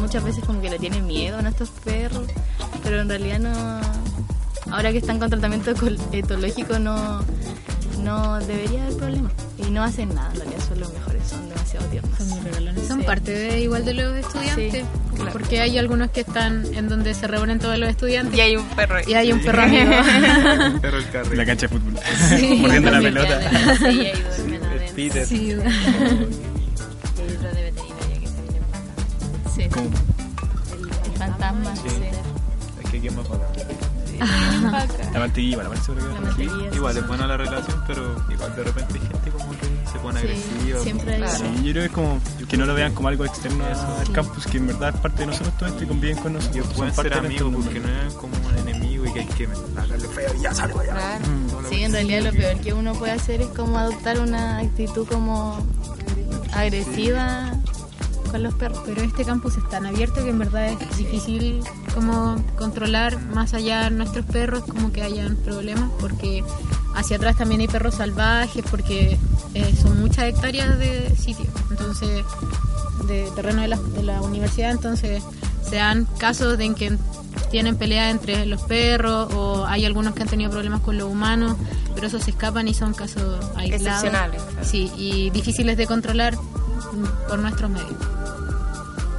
muchas 0.00 0.24
veces 0.24 0.44
como 0.44 0.62
que 0.62 0.70
le 0.70 0.78
tiene 0.78 1.02
miedo 1.02 1.38
a 1.38 1.42
nuestros 1.42 1.68
perros, 1.70 2.26
pero 2.82 3.02
en 3.02 3.08
realidad 3.08 3.40
no. 3.40 3.80
Ahora 4.72 4.92
que 4.92 4.98
están 4.98 5.18
con 5.18 5.30
tratamiento 5.30 5.72
etológico 6.12 6.78
no, 6.78 7.22
no 8.02 8.38
debería 8.38 8.84
haber 8.84 8.96
problema 8.96 9.30
y 9.68 9.70
no 9.70 9.82
hacen 9.84 10.14
nada. 10.14 10.30
En 10.32 10.40
realidad 10.40 10.60
son 10.68 10.80
los 10.80 10.92
mejores, 10.92 11.22
son 11.28 11.48
demasiado 11.48 11.86
tiernos. 11.86 12.18
Son 12.18 12.28
muy 12.30 12.40
regalones. 12.40 12.88
Son 12.88 13.00
Sí. 13.00 13.04
parte 13.06 13.30
de 13.32 13.60
igual 13.60 13.84
de 13.84 13.94
los 13.94 14.16
estudiantes, 14.16 14.72
Sí, 14.72 14.82
claro. 15.16 15.32
porque 15.32 15.60
hay 15.60 15.76
algunos 15.78 16.10
que 16.10 16.20
están 16.22 16.64
en 16.74 16.88
donde 16.88 17.14
se 17.14 17.26
reúnen 17.26 17.58
todos 17.58 17.78
los 17.78 17.88
estudiantes 17.90 18.36
Y 18.36 18.40
hay 18.40 18.56
un 18.56 18.64
perro 18.70 18.96
y 19.06 19.14
hay 19.14 19.32
un 19.32 19.40
perro 19.42 19.62
amigo. 19.64 19.90
Perro 20.80 20.98
el 20.98 21.10
carril. 21.10 21.36
La 21.38 21.44
cancha 21.46 21.66
de 21.68 21.78
fútbol. 21.78 21.94
Sí. 22.38 22.56
Mordiendo 22.60 22.90
la 22.90 23.00
pelota. 23.00 23.38
duermen 23.38 24.64
adentro. 24.64 25.26
Sí, 25.26 25.36
Y 27.18 27.20
hay 27.20 27.36
otro 27.36 27.48
de 27.52 27.62
veterinaria 27.62 28.20
que 28.20 28.26
se 28.26 28.42
viene 28.42 28.60
Sí, 29.54 29.62
el 29.62 31.18
fantasma. 31.18 31.76
Sí. 31.76 31.82
sí. 31.88 31.94
Es 32.84 32.90
que 32.90 33.00
quién 33.00 33.16
más 33.16 33.26
acá. 33.26 33.38
La 35.12 35.20
mantequilla, 35.20 35.62
la 35.62 35.68
parece 35.68 35.92
La 35.94 36.20
mantequilla. 36.20 36.74
Igual 36.74 36.96
es 36.96 37.06
buena 37.06 37.26
la 37.26 37.36
relación, 37.36 37.82
pero 37.86 38.16
igual 38.30 38.56
de 38.56 38.64
repente 38.64 38.94
hay 38.94 39.00
gente 39.00 39.30
que 40.14 40.20
Sí, 40.20 40.26
agresiva. 40.26 40.80
siempre 40.80 41.14
hay. 41.14 41.36
Sí, 41.36 41.44
yo 41.64 41.72
creo 41.72 41.74
que 41.74 41.84
es 41.86 41.92
como 41.92 42.20
que 42.48 42.56
no 42.56 42.66
lo 42.66 42.74
vean 42.74 42.94
como 42.94 43.08
algo 43.08 43.24
externo 43.24 43.64
al 43.64 44.12
campus, 44.12 44.46
que 44.46 44.56
en 44.58 44.66
verdad 44.68 44.94
es 44.94 45.00
parte 45.00 45.20
de 45.20 45.26
nosotros 45.26 45.56
todo 45.58 45.68
esto 45.68 45.84
y 45.84 45.86
conviven 45.86 46.16
con 46.18 46.32
nosotros. 46.34 46.66
son 46.66 46.74
Pueden 46.76 46.94
parte 46.94 47.14
ser 47.14 47.24
amigos 47.26 47.54
porque 47.64 47.80
no 47.80 47.88
es 47.88 48.14
como 48.14 48.32
un 48.36 48.68
enemigo 48.68 49.04
y 49.06 49.12
que 49.12 49.20
hay 49.20 49.26
que 49.26 49.48
hacerle 49.76 50.08
feo 50.08 50.30
y 50.38 50.42
ya 50.42 50.50
para 50.52 50.64
allá. 50.66 50.92
Claro. 50.92 51.24
Mm. 51.26 51.68
Sí, 51.68 51.82
en 51.82 51.92
realidad 51.92 52.22
lo 52.22 52.32
peor 52.32 52.60
que 52.60 52.72
uno 52.72 52.92
puede 52.94 53.12
hacer 53.12 53.40
es 53.42 53.48
como 53.48 53.78
adoptar 53.78 54.20
una 54.20 54.58
actitud 54.58 55.06
como 55.06 55.58
agresiva 56.52 57.52
con 58.30 58.42
los 58.42 58.54
perros. 58.54 58.80
Pero 58.84 59.02
este 59.02 59.24
campus 59.24 59.56
es 59.56 59.68
tan 59.70 59.86
abierto 59.86 60.22
que 60.22 60.30
en 60.30 60.38
verdad 60.38 60.68
es 60.68 60.96
difícil 60.98 61.60
como 61.94 62.36
controlar 62.56 63.18
más 63.28 63.54
allá 63.54 63.84
de 63.84 63.90
nuestros 63.90 64.24
perros, 64.26 64.64
como 64.64 64.92
que 64.92 65.02
hayan 65.02 65.36
problemas, 65.36 65.90
porque 66.00 66.44
hacia 66.98 67.16
atrás 67.16 67.36
también 67.36 67.60
hay 67.60 67.68
perros 67.68 67.94
salvajes, 67.96 68.64
porque 68.70 69.18
eh, 69.54 69.74
son 69.82 70.00
muchas 70.00 70.24
hectáreas 70.26 70.78
de 70.78 71.14
sitio, 71.16 71.46
entonces 71.70 72.24
de 73.06 73.30
terreno 73.34 73.62
de 73.62 73.68
la, 73.68 73.76
de 73.76 74.02
la 74.02 74.20
universidad, 74.20 74.70
entonces 74.70 75.22
se 75.68 75.76
dan 75.76 76.06
casos 76.18 76.58
de 76.58 76.64
en 76.64 76.74
que 76.74 76.96
tienen 77.50 77.76
peleas 77.76 78.10
entre 78.10 78.44
los 78.46 78.60
perros 78.62 79.32
o 79.34 79.64
hay 79.66 79.84
algunos 79.86 80.14
que 80.14 80.22
han 80.22 80.28
tenido 80.28 80.50
problemas 80.50 80.80
con 80.80 80.98
los 80.98 81.08
humanos, 81.10 81.56
pero 81.94 82.06
esos 82.08 82.22
se 82.24 82.30
escapan 82.32 82.68
y 82.68 82.74
son 82.74 82.92
casos 82.94 83.38
aislados. 83.56 84.02
Excepcionales, 84.04 84.42
claro. 84.42 84.66
Sí, 84.68 84.90
y 84.96 85.30
difíciles 85.30 85.76
de 85.76 85.86
controlar 85.86 86.36
por 87.28 87.38
nuestros 87.38 87.70
medios. 87.70 87.94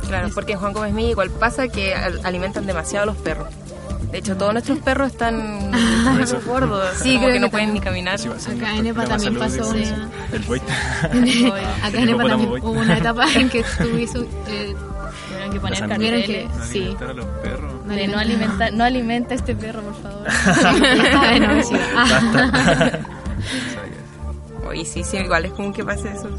Claro, 0.07 0.29
porque 0.33 0.53
en 0.53 0.59
Juan 0.59 0.73
Gómez 0.73 0.93
Milla 0.93 1.09
igual 1.11 1.29
pasa 1.29 1.67
que 1.67 1.93
al- 1.93 2.19
alimentan 2.25 2.65
demasiado 2.65 3.03
a 3.03 3.05
los 3.07 3.17
perros. 3.17 3.47
De 4.11 4.17
hecho, 4.17 4.35
todos 4.35 4.53
nuestros 4.53 4.79
perros 4.79 5.11
están 5.11 5.71
gordos, 6.03 6.45
gordos, 6.45 6.89
Sí, 7.01 7.13
como 7.15 7.25
creo 7.27 7.33
que 7.33 7.39
no 7.41 7.49
pueden 7.51 7.73
ni 7.75 7.79
caminar. 7.79 8.17
Sí, 8.17 8.27
Acá 8.27 8.75
en 8.75 8.87
EPA 8.87 9.05
también 9.05 9.37
pasó 9.37 9.69
una... 9.69 9.79
El. 9.79 9.91
Acá 11.83 11.99
en 12.01 12.09
EPA 12.09 12.23
también 12.27 12.49
hubo 12.49 12.71
una 12.71 12.97
etapa 12.97 13.27
en 13.35 13.49
que 13.49 13.63
tuvieron 13.77 14.27
eh, 14.47 14.75
Tuvieron 15.27 15.51
que 15.53 15.59
poner 15.59 15.87
carteles. 15.87 16.25
que... 16.25 16.45
No 16.45 16.65
Sí. 16.65 16.79
alimentar 16.79 17.09
a 17.09 17.13
los 17.13 17.25
perros. 17.43 17.87
De 17.87 18.07
no 18.07 18.17
alimentar, 18.19 18.73
no 18.73 18.83
alimenta 18.83 19.33
a 19.33 19.37
este 19.37 19.55
perro, 19.55 19.81
por 19.81 19.95
favor. 20.01 20.27
Obesidad. 21.51 21.81
Ah, 21.95 22.99
Oye, 24.67 24.85
sí, 24.85 25.03
sí, 25.03 25.17
igual 25.17 25.45
es 25.45 25.51
común 25.53 25.73
que 25.73 25.83
pase 25.83 26.11
eso. 26.11 26.29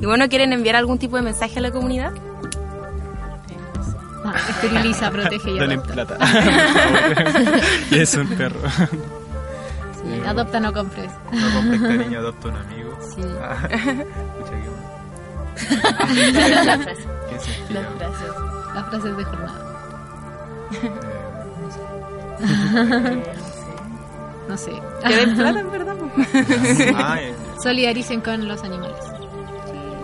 Y 0.00 0.06
bueno, 0.06 0.28
¿quieren 0.28 0.52
enviar 0.52 0.76
algún 0.76 0.98
tipo 0.98 1.16
de 1.16 1.22
mensaje 1.22 1.58
a 1.58 1.62
la 1.62 1.70
comunidad? 1.70 2.12
Ah, 4.24 4.34
esteriliza, 4.48 5.10
protege 5.10 5.50
y 5.50 5.58
Dale 5.58 5.74
adopta. 5.74 5.92
plata. 5.92 6.16
y 7.90 7.98
es 7.98 8.14
un 8.14 8.26
perro. 8.28 8.58
Sí, 10.02 10.20
adopta, 10.26 10.60
no 10.60 10.72
compres. 10.72 11.10
No 11.32 11.50
compres 11.54 11.80
cariño, 11.82 12.18
adopta 12.18 12.48
un 12.48 12.56
amigo. 12.56 12.98
Sí. 13.14 13.22
Ah, 13.40 13.56
Escucha 15.56 16.64
Las 16.64 16.82
frases. 16.82 17.06
¿Qué 17.30 17.38
se 17.38 17.50
Las 17.50 17.58
inspira? 17.58 17.88
frases. 17.98 18.32
Las 18.74 18.86
frases 18.88 19.16
de 19.16 19.24
jornada. 19.24 19.60
No 24.48 24.56
sé. 24.58 24.72
Que 25.06 25.16
den 25.16 25.36
plata, 25.36 25.60
en 25.60 25.70
verdad. 25.70 25.94
Solidaricen 27.62 28.20
con 28.20 28.46
los 28.46 28.62
animales. 28.62 28.96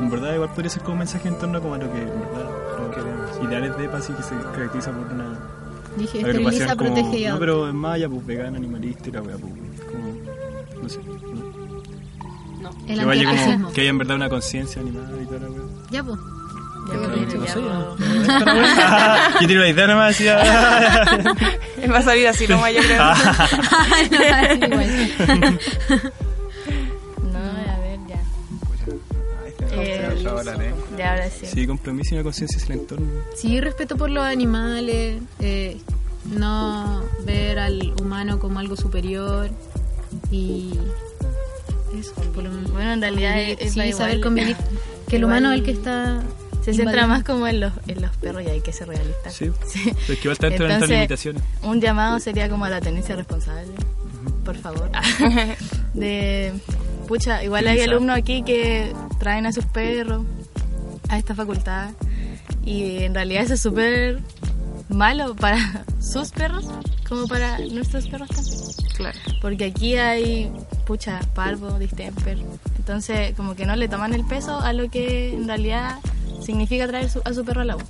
En 0.00 0.10
verdad, 0.10 0.34
igual 0.34 0.48
podría 0.50 0.70
ser 0.70 0.82
como 0.82 0.94
un 0.94 0.98
mensaje 1.00 1.28
en 1.28 1.38
torno 1.38 1.60
como 1.60 1.74
a 1.74 1.78
lo 1.78 1.92
que, 1.92 2.00
en 2.00 2.08
verdad, 2.08 2.50
como 2.76 2.90
que 2.90 3.00
ideales 3.46 3.76
de 3.76 3.84
EPA 3.84 4.00
sí 4.00 4.12
que 4.14 4.22
se 4.22 4.34
caracteriza 4.54 4.90
por 4.92 5.12
una 5.12 5.38
Dije, 5.96 6.18
esteriliza, 6.18 6.64
agrupación 6.64 6.68
como... 6.78 6.94
protege 6.94 7.18
y 7.18 7.24
No, 7.28 7.38
pero 7.38 7.68
es 7.68 7.74
más 7.74 7.94
allá, 7.94 8.08
pues 8.08 8.26
vegana, 8.26 8.56
animalista 8.56 9.08
y 9.08 9.12
la 9.12 9.22
wea, 9.22 9.36
pues, 9.36 9.52
como... 9.90 10.82
No 10.82 10.88
sé, 10.88 11.00
¿no? 11.02 12.70
El 12.88 12.98
Que 12.98 13.04
vaya 13.04 13.24
como... 13.24 13.72
Que 13.72 13.80
haya 13.82 13.90
en 13.90 13.98
verdad 13.98 14.16
una 14.16 14.28
conciencia 14.28 14.80
animal 14.80 15.04
y 15.22 15.26
toda 15.26 15.40
la 15.40 15.48
wea. 15.50 15.62
Ya, 15.90 16.02
pues. 16.02 16.18
Ya, 16.90 16.94
pues, 16.96 17.34
No 17.34 17.44
ya, 17.44 17.52
sé, 17.52 17.60
pues. 17.60 19.40
Yo 19.42 19.46
tiro 19.48 19.60
la 19.60 19.68
idea 19.68 19.86
nomás, 19.86 20.16
decía... 20.16 20.40
Él 21.82 21.92
va 21.92 21.98
a 21.98 22.02
salir 22.02 22.26
así 22.28 22.46
nomás, 22.46 22.72
yo 22.72 22.80
creo. 22.82 23.02
ahora, 30.48 30.64
¿eh? 30.64 30.74
Ya, 30.98 31.10
ahora 31.12 31.30
sí. 31.30 31.46
Sí, 31.46 31.66
compromiso 31.66 32.14
y 32.14 32.18
una 32.18 32.24
conciencia 32.24 32.58
hacia 32.60 32.74
el 32.74 32.80
entorno. 32.80 33.06
Sí, 33.36 33.60
respeto 33.60 33.96
por 33.96 34.10
los 34.10 34.24
animales, 34.24 35.20
eh, 35.40 35.76
no 36.36 37.02
ver 37.24 37.58
al 37.58 37.94
humano 38.00 38.38
como 38.38 38.58
algo 38.58 38.76
superior 38.76 39.50
y 40.30 40.72
eso, 41.98 42.12
por 42.34 42.44
lo 42.44 42.50
menos. 42.50 42.70
Bueno, 42.72 42.92
en 42.92 43.00
realidad 43.00 43.38
es- 43.40 43.72
sí, 43.72 43.80
es 43.80 43.96
saber 43.96 44.16
igual. 44.16 44.20
convivir. 44.20 44.56
Que 45.10 45.16
el 45.16 45.22
Igual 45.22 45.38
humano 45.40 45.52
es 45.52 45.58
el 45.58 45.64
que 45.64 45.72
está... 45.72 46.22
Se 46.64 46.72
centra 46.72 47.06
más 47.08 47.24
como 47.24 47.48
en 47.48 47.58
los, 47.58 47.72
en 47.88 48.00
los 48.00 48.14
perros 48.18 48.42
y 48.44 48.46
hay 48.48 48.60
que 48.60 48.72
ser 48.72 48.86
realista. 48.86 49.28
Sí, 49.30 49.46
es 49.74 50.06
que 50.06 50.12
igual 50.22 50.36
de 50.36 50.46
Entonces, 50.48 50.88
limitaciones. 50.88 51.42
Un 51.64 51.80
llamado 51.80 52.20
sería 52.20 52.48
como 52.48 52.66
a 52.66 52.70
la 52.70 52.80
tenencia 52.80 53.16
responsable, 53.16 53.72
por 54.44 54.56
favor. 54.56 54.88
De, 55.94 56.52
pucha, 57.10 57.42
igual 57.42 57.66
hay 57.66 57.80
alumnos 57.80 58.16
aquí 58.16 58.42
que 58.44 58.92
traen 59.18 59.44
a 59.44 59.52
sus 59.52 59.64
perros 59.64 60.24
a 61.08 61.18
esta 61.18 61.34
facultad 61.34 61.90
y 62.64 62.98
en 63.02 63.14
realidad 63.14 63.42
eso 63.42 63.54
es 63.54 63.60
súper 63.60 64.20
malo 64.88 65.34
para 65.34 65.84
sus 66.00 66.30
perros 66.30 66.66
como 67.08 67.26
para 67.26 67.58
nuestros 67.58 68.06
perros 68.06 68.28
también. 68.28 68.60
Claro. 68.96 69.18
Porque 69.42 69.64
aquí 69.64 69.96
hay, 69.96 70.52
pucha, 70.86 71.18
parvo, 71.34 71.78
distemper. 71.80 72.38
Entonces, 72.78 73.34
como 73.34 73.56
que 73.56 73.66
no 73.66 73.74
le 73.74 73.88
toman 73.88 74.14
el 74.14 74.24
peso 74.24 74.60
a 74.60 74.72
lo 74.72 74.88
que 74.88 75.32
en 75.34 75.48
realidad 75.48 75.96
significa 76.44 76.86
traer 76.86 77.10
su- 77.10 77.22
a 77.24 77.34
su 77.34 77.44
perro 77.44 77.62
a 77.62 77.64
la 77.64 77.76
U. 77.76 77.80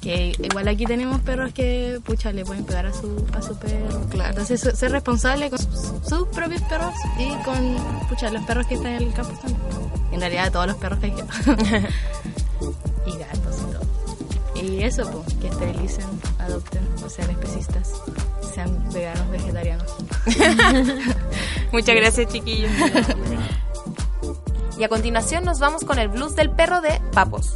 Que 0.00 0.34
igual 0.42 0.66
aquí 0.68 0.86
tenemos 0.86 1.20
perros 1.20 1.52
que, 1.52 2.00
pucha, 2.04 2.32
le 2.32 2.44
pueden 2.44 2.64
pegar 2.64 2.86
a 2.86 2.92
su, 2.92 3.26
a 3.34 3.42
su 3.42 3.54
perro. 3.58 4.00
Claro. 4.08 4.30
Entonces, 4.30 4.60
su- 4.60 4.70
ser 4.74 4.92
responsable 4.92 5.50
con 5.50 5.58
sus, 5.58 5.92
sus 6.08 6.26
propios 6.28 6.62
perros 6.62 6.94
y 7.18 7.28
con, 7.44 7.76
pucha, 8.08 8.30
los 8.30 8.42
perros 8.44 8.66
que 8.66 8.74
están 8.76 8.92
en 8.92 9.02
el 9.08 9.12
campus 9.12 9.38
también. 9.40 9.60
En 10.12 10.20
realidad, 10.20 10.50
todos 10.52 10.68
los 10.68 10.76
perros 10.76 10.98
que 11.00 11.06
hay 11.06 11.12
Y 13.06 13.16
gatos 13.18 13.56
y 13.58 13.72
todo. 13.72 14.62
Y 14.62 14.82
eso, 14.82 15.10
pues, 15.10 15.34
que 15.38 15.48
esterilicen, 15.48 16.06
adopten, 16.38 16.80
no 17.00 17.08
sean 17.10 17.30
especistas, 17.30 17.92
sean 18.54 18.90
veganos, 18.92 19.30
vegetarianos. 19.30 19.94
Muchas 21.72 21.94
gracias, 21.94 22.32
chiquillos. 22.32 22.70
Y 24.78 24.84
a 24.84 24.88
continuación 24.88 25.44
nos 25.44 25.58
vamos 25.58 25.84
con 25.84 25.98
el 25.98 26.08
blues 26.08 26.34
del 26.36 26.48
perro 26.48 26.80
de 26.80 27.02
Papos. 27.12 27.54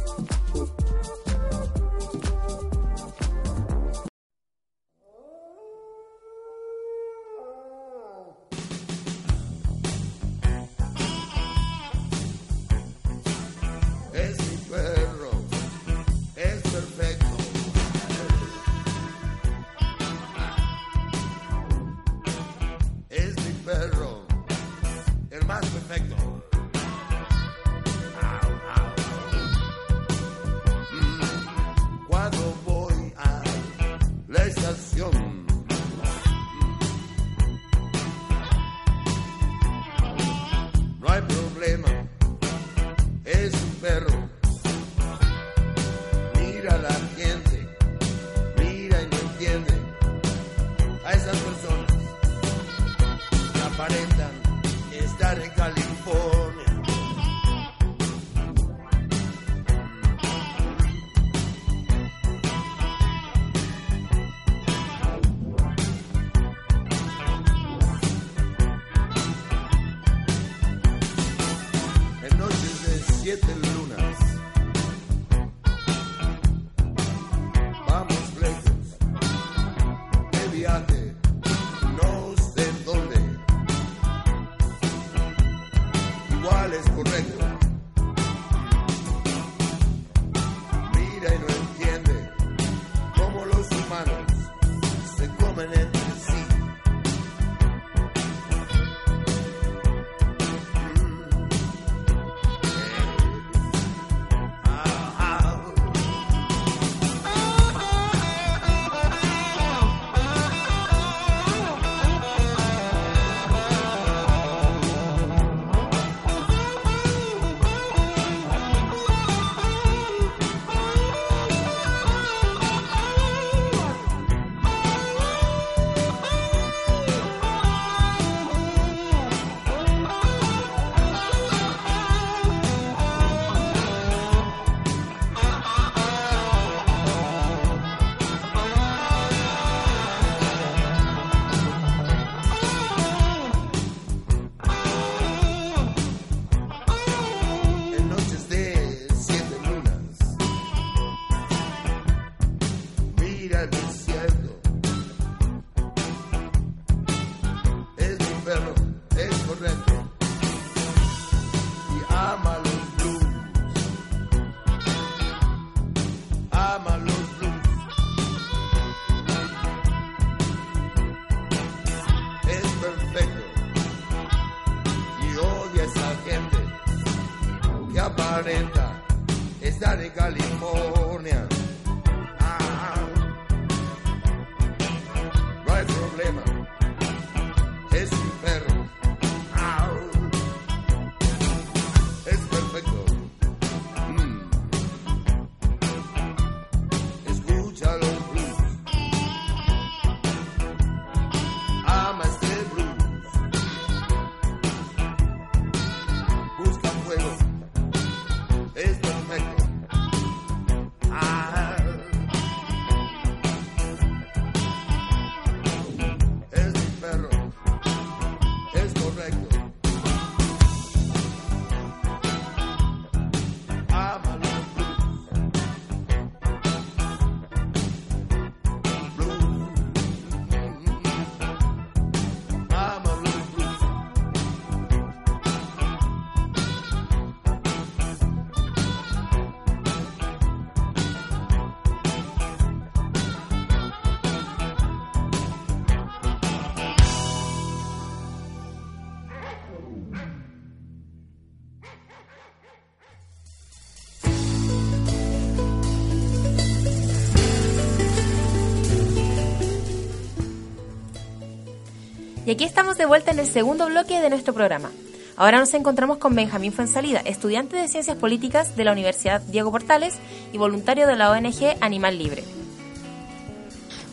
Aquí 262.55 262.63
estamos 262.63 262.97
de 262.97 263.05
vuelta 263.05 263.31
en 263.31 263.39
el 263.39 263.47
segundo 263.47 263.85
bloque 263.87 264.21
de 264.21 264.29
nuestro 264.29 264.53
programa. 264.53 264.89
Ahora 265.35 265.59
nos 265.59 265.73
encontramos 265.73 266.19
con 266.19 266.33
Benjamín 266.35 266.71
Fuensalida, 266.71 267.19
estudiante 267.19 267.75
de 267.75 267.89
Ciencias 267.89 268.15
Políticas 268.15 268.77
de 268.77 268.85
la 268.85 268.93
Universidad 268.93 269.41
Diego 269.41 269.71
Portales 269.71 270.13
y 270.53 270.57
voluntario 270.57 271.05
de 271.05 271.17
la 271.17 271.31
ONG 271.31 271.75
Animal 271.81 272.17
Libre. 272.17 272.45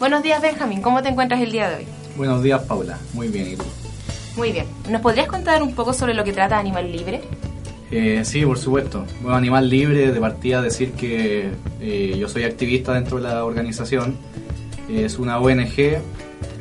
Buenos 0.00 0.24
días, 0.24 0.42
Benjamín. 0.42 0.82
¿Cómo 0.82 1.04
te 1.04 1.10
encuentras 1.10 1.40
el 1.40 1.52
día 1.52 1.70
de 1.70 1.76
hoy? 1.76 1.86
Buenos 2.16 2.42
días, 2.42 2.60
Paula. 2.62 2.98
Muy 3.12 3.28
bien, 3.28 3.52
¿y 3.52 3.54
tú? 3.54 3.62
Muy 4.36 4.50
bien. 4.50 4.66
¿Nos 4.90 5.00
podrías 5.02 5.28
contar 5.28 5.62
un 5.62 5.72
poco 5.76 5.92
sobre 5.92 6.12
lo 6.12 6.24
que 6.24 6.32
trata 6.32 6.58
Animal 6.58 6.90
Libre? 6.90 7.20
Eh, 7.92 8.22
sí, 8.24 8.44
por 8.44 8.58
supuesto. 8.58 9.06
Bueno, 9.20 9.36
Animal 9.36 9.68
Libre, 9.68 10.10
de 10.10 10.20
partida 10.20 10.60
decir 10.60 10.94
que 10.94 11.52
eh, 11.80 12.16
yo 12.18 12.28
soy 12.28 12.42
activista 12.42 12.92
dentro 12.92 13.18
de 13.18 13.22
la 13.22 13.44
organización. 13.44 14.16
Es 14.88 15.20
una 15.20 15.38
ONG 15.38 16.02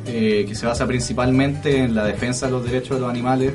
eh, 0.06 0.44
que 0.48 0.54
se 0.54 0.66
basa 0.66 0.86
principalmente 0.86 1.78
en 1.78 1.94
la 1.94 2.04
defensa 2.04 2.46
de 2.46 2.52
los 2.52 2.64
derechos 2.64 2.96
de 2.96 3.00
los 3.00 3.10
animales. 3.10 3.52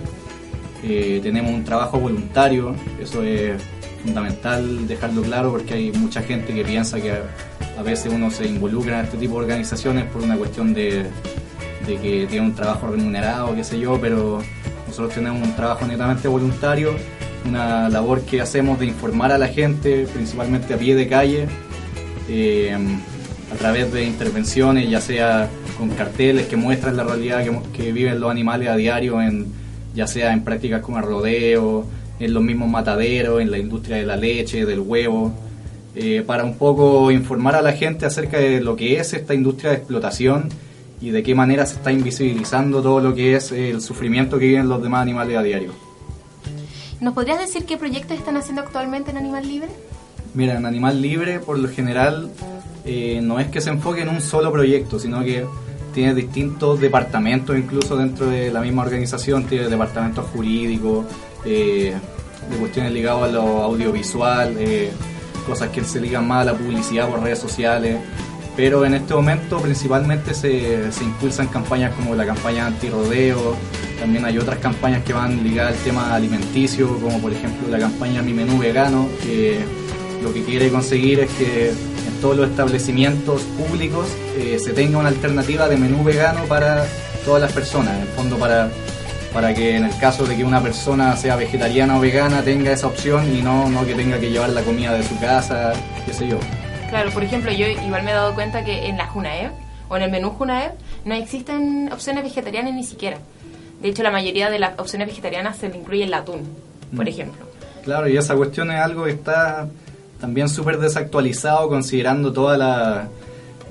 Eh, 0.84 1.20
tenemos 1.24 1.54
un 1.54 1.64
trabajo 1.64 2.00
voluntario, 2.00 2.76
eso 3.02 3.24
es 3.24 3.62
fundamental 4.04 4.88
dejarlo 4.88 5.24
claro 5.24 5.52
porque 5.52 5.74
hay 5.74 5.92
mucha 5.92 6.22
gente 6.22 6.54
que 6.54 6.64
piensa 6.64 7.02
que 7.02 7.12
a, 7.12 7.24
a 7.78 7.82
veces 7.82 8.12
uno 8.14 8.32
se 8.32 8.48
involucra 8.48 9.00
en 9.00 9.06
este 9.06 9.18
tipo 9.18 9.36
de 9.36 9.46
organizaciones 9.46 10.06
por 10.06 10.24
una 10.24 10.38
cuestión 10.38 10.74
de, 10.74 11.06
de 11.88 11.98
que 11.98 12.28
tiene 12.28 12.46
un 12.46 12.56
trabajo 12.56 12.88
remunerado, 12.88 13.56
qué 13.56 13.64
sé 13.64 13.80
yo, 13.80 14.00
pero 14.00 14.42
nosotros 14.88 15.14
tenemos 15.14 15.46
un 15.46 15.56
trabajo 15.56 15.86
netamente 15.86 16.28
voluntario, 16.28 16.96
una 17.46 17.90
labor 17.90 18.22
que 18.22 18.42
hacemos 18.42 18.80
de 18.80 18.88
informar 18.88 19.32
a 19.32 19.38
la 19.38 19.48
gente, 19.48 20.08
principalmente 20.14 20.74
a 20.74 20.78
pie 20.78 20.96
de 20.96 21.08
calle, 21.08 21.48
eh, 22.30 22.78
a 23.52 23.56
través 23.56 23.92
de 23.94 24.04
intervenciones, 24.04 24.90
ya 24.90 25.02
sea 25.02 25.50
con 25.78 25.90
carteles 25.90 26.48
que 26.48 26.58
muestran 26.58 26.98
la 26.98 27.04
realidad 27.04 27.44
que, 27.44 27.60
que 27.72 27.92
viven 27.92 28.20
los 28.20 28.32
animales 28.32 28.70
a 28.70 28.76
diario, 28.76 29.22
en, 29.22 29.48
ya 29.94 30.08
sea 30.08 30.34
en 30.34 30.44
prácticas 30.44 30.82
como 30.82 30.98
el 30.98 31.04
rodeo, 31.04 31.86
en 32.20 32.34
los 32.34 32.44
mismos 32.44 32.70
mataderos, 32.70 33.42
en 33.42 33.52
la 33.52 33.58
industria 33.58 33.98
de 33.98 34.06
la 34.06 34.16
leche, 34.16 34.66
del 34.66 34.80
huevo, 34.80 35.34
eh, 35.96 36.24
para 36.26 36.44
un 36.44 36.58
poco 36.58 37.12
informar 37.12 37.56
a 37.56 37.62
la 37.62 37.74
gente 37.74 38.06
acerca 38.06 38.38
de 38.38 38.62
lo 38.62 38.76
que 38.76 39.00
es 39.00 39.14
esta 39.14 39.34
industria 39.34 39.72
de 39.72 39.78
explotación 39.78 40.50
y 41.00 41.12
de 41.12 41.24
qué 41.24 41.36
manera 41.36 41.66
se 41.66 41.76
está 41.76 41.92
invisibilizando 41.92 42.82
todo 42.82 43.00
lo 43.00 43.14
que 43.14 43.36
es 43.36 43.52
el 43.52 43.82
sufrimiento 43.82 44.40
que 44.40 44.48
viven 44.48 44.68
los 44.68 44.82
demás 44.82 45.02
animales 45.02 45.38
a 45.38 45.44
diario. 45.44 45.72
¿Nos 47.00 47.14
podrías 47.14 47.40
decir 47.40 47.66
qué 47.66 47.78
proyectos 47.78 48.18
están 48.18 48.38
haciendo 48.38 48.62
actualmente 48.64 49.12
en 49.12 49.18
Animal 49.18 49.48
Libre? 49.48 49.70
Mira, 50.34 50.58
en 50.58 50.66
Animal 50.66 51.02
Libre, 51.02 51.40
por 51.40 51.60
lo 51.60 51.70
general, 51.70 52.32
eh, 52.86 53.20
no 53.22 53.40
es 53.40 53.48
que 53.48 53.62
se 53.62 53.70
enfoque 53.70 54.02
en 54.02 54.10
un 54.10 54.22
solo 54.22 54.52
proyecto, 54.52 55.00
sino 55.00 55.24
que 55.24 55.46
tiene 55.98 56.14
distintos 56.14 56.80
departamentos 56.80 57.58
incluso 57.58 57.98
dentro 57.98 58.28
de 58.28 58.52
la 58.52 58.62
misma 58.62 58.84
organización, 58.84 59.46
tiene 59.46 59.68
departamentos 59.68 60.28
jurídicos, 60.28 61.08
eh, 61.44 61.96
de 62.52 62.58
cuestiones 62.58 62.92
ligadas 62.92 63.24
a 63.24 63.28
lo 63.32 63.64
audiovisual, 63.64 64.56
eh, 64.60 64.92
cosas 65.48 65.70
que 65.70 65.84
se 65.84 66.00
ligan 66.00 66.28
más 66.28 66.44
a 66.44 66.52
la 66.52 66.54
publicidad 66.54 67.10
por 67.10 67.24
redes 67.24 67.40
sociales. 67.40 67.98
Pero 68.56 68.86
en 68.86 68.94
este 68.94 69.16
momento 69.16 69.60
principalmente 69.60 70.36
se, 70.36 70.92
se 70.92 71.04
impulsan 71.04 71.48
campañas 71.48 71.96
como 71.96 72.14
la 72.14 72.28
campaña 72.28 72.68
antirrodeo, 72.68 73.56
también 74.00 74.24
hay 74.24 74.38
otras 74.38 74.60
campañas 74.60 75.04
que 75.04 75.14
van 75.14 75.44
ligadas 75.44 75.78
al 75.78 75.84
tema 75.84 76.14
alimenticio, 76.14 76.96
como 77.00 77.20
por 77.20 77.34
ejemplo 77.34 77.70
la 77.70 77.80
campaña 77.80 78.22
Mi 78.22 78.34
Menú 78.34 78.60
Vegano, 78.60 79.08
lo 80.22 80.32
que 80.32 80.44
quiere 80.44 80.70
conseguir 80.70 81.22
es 81.22 81.32
que 81.32 81.97
todos 82.18 82.36
los 82.38 82.50
establecimientos 82.50 83.42
públicos 83.42 84.08
eh, 84.38 84.58
se 84.64 84.74
tenga 84.74 84.98
una 85.00 85.10
alternativa 85.10 85.68
de 85.68 85.78
menú 85.78 86.04
vegano 86.04 86.44
para 86.46 86.86
todas 87.26 87.42
las 87.42 87.52
personas, 87.54 87.96
en 87.96 88.02
el 88.02 88.08
fondo 88.10 88.38
para, 88.38 88.70
para 89.34 89.54
que 89.54 89.76
en 89.76 89.86
el 89.86 89.98
caso 90.00 90.26
de 90.26 90.36
que 90.38 90.44
una 90.44 90.62
persona 90.62 91.16
sea 91.18 91.36
vegetariana 91.36 91.98
o 91.98 92.02
vegana 92.02 92.42
tenga 92.44 92.72
esa 92.72 92.88
opción 92.88 93.36
y 93.36 93.42
no, 93.42 93.70
no 93.70 93.86
que 93.86 93.94
tenga 93.96 94.20
que 94.20 94.30
llevar 94.30 94.50
la 94.52 94.62
comida 94.62 94.94
de 94.94 95.04
su 95.04 95.20
casa, 95.20 95.74
qué 96.06 96.14
sé 96.14 96.28
yo. 96.28 96.38
Claro, 96.90 97.12
por 97.12 97.24
ejemplo, 97.24 97.52
yo 97.52 97.68
igual 97.68 98.04
me 98.04 98.12
he 98.12 98.14
dado 98.14 98.34
cuenta 98.34 98.64
que 98.64 98.88
en 98.88 98.98
la 98.98 99.08
Junaev 99.08 99.52
o 99.90 99.98
en 99.98 100.04
el 100.04 100.12
menú 100.12 100.30
Junaev 100.32 100.72
no 101.06 101.16
existen 101.16 101.90
opciones 101.92 102.24
vegetarianas 102.24 102.74
ni 102.74 102.84
siquiera. 102.84 103.18
De 103.82 103.90
hecho, 103.90 104.04
la 104.04 104.12
mayoría 104.12 104.50
de 104.50 104.58
las 104.60 104.80
opciones 104.80 105.08
vegetarianas 105.08 105.58
se 105.58 105.70
le 105.70 105.78
incluye 105.78 106.06
el 106.06 106.14
atún, 106.14 106.42
por 106.96 107.06
Mm. 107.06 107.10
ejemplo. 107.10 107.46
Claro, 107.84 108.08
y 108.10 108.18
esa 108.18 108.36
cuestión 108.36 108.72
es 108.72 108.80
algo 108.80 109.04
que 109.06 109.12
está 109.12 109.68
también 110.20 110.50
súper 110.50 110.80
desactualizado 110.80 111.70
considerando 111.70 112.34
toda 112.34 112.58
la, 112.58 113.08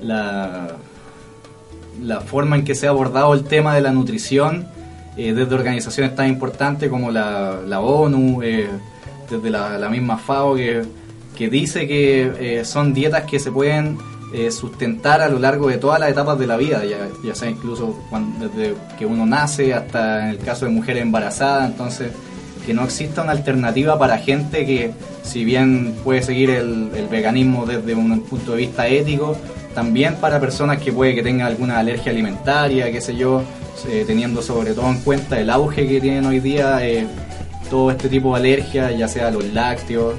la, 0.01 2.21
forma 2.21 2.55
en 2.55 2.63
que 2.63 2.75
se 2.75 2.87
ha 2.87 2.91
abordado 2.91 3.33
el 3.33 3.43
tema 3.43 3.75
de 3.75 3.81
la 3.81 3.91
nutrición 3.91 4.67
eh, 5.17 5.33
desde 5.33 5.55
organizaciones 5.55 6.15
tan 6.15 6.27
importantes 6.27 6.89
como 6.89 7.11
la, 7.11 7.79
ONU, 7.79 8.41
eh, 8.43 8.69
desde 9.29 9.49
la, 9.49 9.89
misma 9.89 10.17
FAO, 10.17 10.55
que, 10.55 10.83
que 11.35 11.49
dice 11.49 11.87
que 11.87 12.59
eh, 12.59 12.65
son 12.65 12.93
dietas 12.93 13.23
que 13.23 13.39
se 13.39 13.51
pueden 13.51 13.97
sustentar 14.51 15.21
a 15.21 15.29
lo 15.29 15.39
largo 15.39 15.69
de 15.69 15.77
todas 15.77 16.01
las 16.01 16.09
etapas 16.09 16.37
de 16.37 16.47
la 16.47 16.57
vida, 16.57 16.83
ya, 16.83 17.07
ya 17.23 17.33
sea 17.33 17.49
incluso 17.49 17.95
desde 18.41 18.75
que 18.99 19.05
uno 19.05 19.25
nace 19.25 19.73
hasta 19.73 20.25
en 20.25 20.31
el 20.31 20.39
caso 20.39 20.65
de 20.65 20.71
mujeres 20.71 21.01
embarazadas, 21.01 21.71
entonces 21.71 22.11
que 22.67 22.73
no 22.75 22.83
exista 22.83 23.23
una 23.23 23.31
alternativa 23.31 23.97
para 23.97 24.19
gente 24.19 24.65
que, 24.65 24.91
si 25.23 25.43
bien 25.43 25.95
puede 26.03 26.21
seguir 26.21 26.51
el, 26.51 26.89
veganismo 27.09 27.65
desde 27.65 27.95
un 27.95 28.21
punto 28.21 28.51
de 28.51 28.57
vista 28.57 28.87
ético, 28.87 29.35
también 29.73 30.15
para 30.15 30.39
personas 30.39 30.79
que 30.81 30.91
puede 30.91 31.15
que 31.15 31.23
tengan 31.23 31.47
alguna 31.47 31.79
alergia 31.79 32.11
alimentaria, 32.11 32.91
qué 32.91 32.99
sé 33.01 33.15
yo, 33.15 33.41
teniendo 34.05 34.41
sobre 34.41 34.73
todo 34.73 34.89
en 34.89 34.99
cuenta 34.99 35.39
el 35.39 35.49
auge 35.49 35.87
que 35.87 36.01
tienen 36.01 36.25
hoy 36.25 36.39
día 36.41 36.85
eh, 36.85 37.07
todo 37.69 37.89
este 37.91 38.09
tipo 38.09 38.33
de 38.33 38.39
alergias, 38.41 38.97
ya 38.97 39.07
sea 39.07 39.27
a 39.27 39.31
los 39.31 39.45
lácteos 39.53 40.15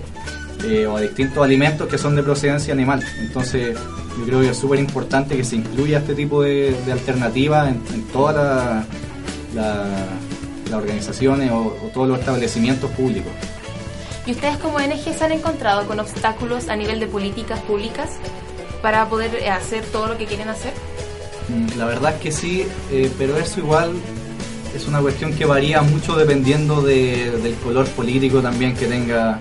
eh, 0.65 0.87
o 0.87 0.97
a 0.97 1.01
distintos 1.03 1.45
alimentos 1.45 1.87
que 1.89 1.99
son 1.99 2.17
de 2.17 2.23
procedencia 2.23 2.73
animal. 2.73 3.03
Entonces, 3.21 3.77
yo 4.19 4.25
creo 4.25 4.41
que 4.41 4.49
es 4.51 4.57
súper 4.57 4.79
importante 4.81 5.37
que 5.37 5.45
se 5.45 5.57
incluya 5.57 5.99
este 5.99 6.15
tipo 6.15 6.43
de, 6.43 6.75
de 6.87 6.93
alternativas 6.93 7.69
en, 7.69 7.83
en 7.95 8.03
todas 8.09 8.35
la- 8.35 8.85
la- 9.55 10.07
las 10.71 10.81
organizaciones 10.81 11.51
o, 11.51 11.59
o 11.85 11.91
todos 11.93 12.09
los 12.09 12.19
establecimientos 12.19 12.91
públicos. 12.93 13.33
¿Y 14.27 14.33
ustedes 14.33 14.57
como 14.59 14.77
ONG 14.77 15.15
se 15.17 15.25
han 15.25 15.33
encontrado 15.33 15.87
con 15.87 15.99
obstáculos 16.01 16.69
a 16.69 16.77
nivel 16.77 17.01
de 17.01 17.07
políticas 17.07 17.61
públicas 17.61 18.11
para 18.83 19.09
poder 19.09 19.35
eh, 19.37 19.49
hacer 19.49 19.85
todo 19.87 20.07
lo 20.09 20.19
que 20.19 20.27
quieren 20.27 20.49
hacer? 20.49 20.73
Mm, 21.49 21.79
La 21.79 21.87
verdad 21.87 22.15
es 22.15 22.21
que 22.21 22.33
sí, 22.33 22.67
eh, 22.93 23.11
pero 23.19 23.37
eso 23.39 23.61
igual 23.61 23.93
es 24.77 24.87
una 24.87 25.01
cuestión 25.01 25.33
que 25.33 25.47
varía 25.47 25.81
mucho 25.81 26.15
dependiendo 26.15 26.83
de- 26.83 27.31
del 27.43 27.55
color 27.55 27.87
político 27.89 28.41
también 28.43 28.75
que 28.77 28.87
tenga 28.87 29.41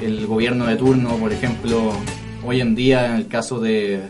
el 0.00 0.26
gobierno 0.26 0.66
de 0.66 0.76
turno. 0.76 1.10
Por 1.18 1.30
ejemplo, 1.32 1.92
hoy 2.44 2.60
en 2.62 2.74
día, 2.74 3.04
en 3.06 3.12
el 3.16 3.28
caso 3.28 3.60
de, 3.60 4.00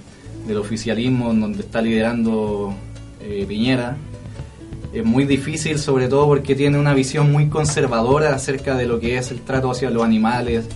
del 0.46 0.56
oficialismo, 0.58 1.34
donde 1.34 1.60
está 1.62 1.82
liderando 1.82 2.72
eh, 3.20 3.44
Piñera, 3.48 3.96
es 4.92 5.04
muy 5.04 5.24
difícil, 5.24 5.78
sobre 5.78 6.08
todo 6.08 6.26
porque 6.26 6.54
tiene 6.54 6.78
una 6.78 6.92
visión 6.92 7.32
muy 7.32 7.48
conservadora 7.48 8.34
acerca 8.34 8.76
de 8.76 8.86
lo 8.86 9.00
que 9.00 9.16
es 9.16 9.30
el 9.30 9.40
trato 9.40 9.70
hacia 9.70 9.90
los 9.90 10.02
animales. 10.02 10.66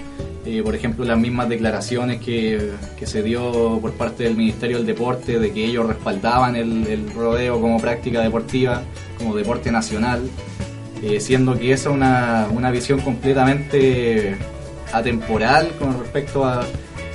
Eh, 0.47 0.63
por 0.63 0.75
ejemplo, 0.75 1.05
las 1.05 1.19
mismas 1.19 1.49
declaraciones 1.49 2.21
que, 2.21 2.71
que 2.97 3.07
se 3.07 3.23
dio 3.23 3.79
por 3.81 3.93
parte 3.93 4.25
del 4.25 4.37
Ministerio 4.37 4.79
del 4.79 4.87
Deporte 4.87 5.39
de 5.39 5.53
que 5.53 5.65
ellos 5.65 5.87
respaldaban 5.87 6.57
el, 6.57 7.11
rodeo 7.15 7.61
como 7.61 7.79
práctica 7.81 8.23
deportiva, 8.23 8.83
como 9.19 9.35
deporte 9.35 9.71
nacional, 9.73 10.23
eh, 11.03 11.21
siendo 11.21 11.59
que 11.59 11.73
esa 11.73 11.91
es 11.91 11.95
una, 11.95 12.49
una 12.55 12.71
visión 12.71 13.01
completamente 13.01 14.37
atemporal 14.93 15.73
con 15.79 15.99
respecto 15.99 16.45
a 16.45 16.65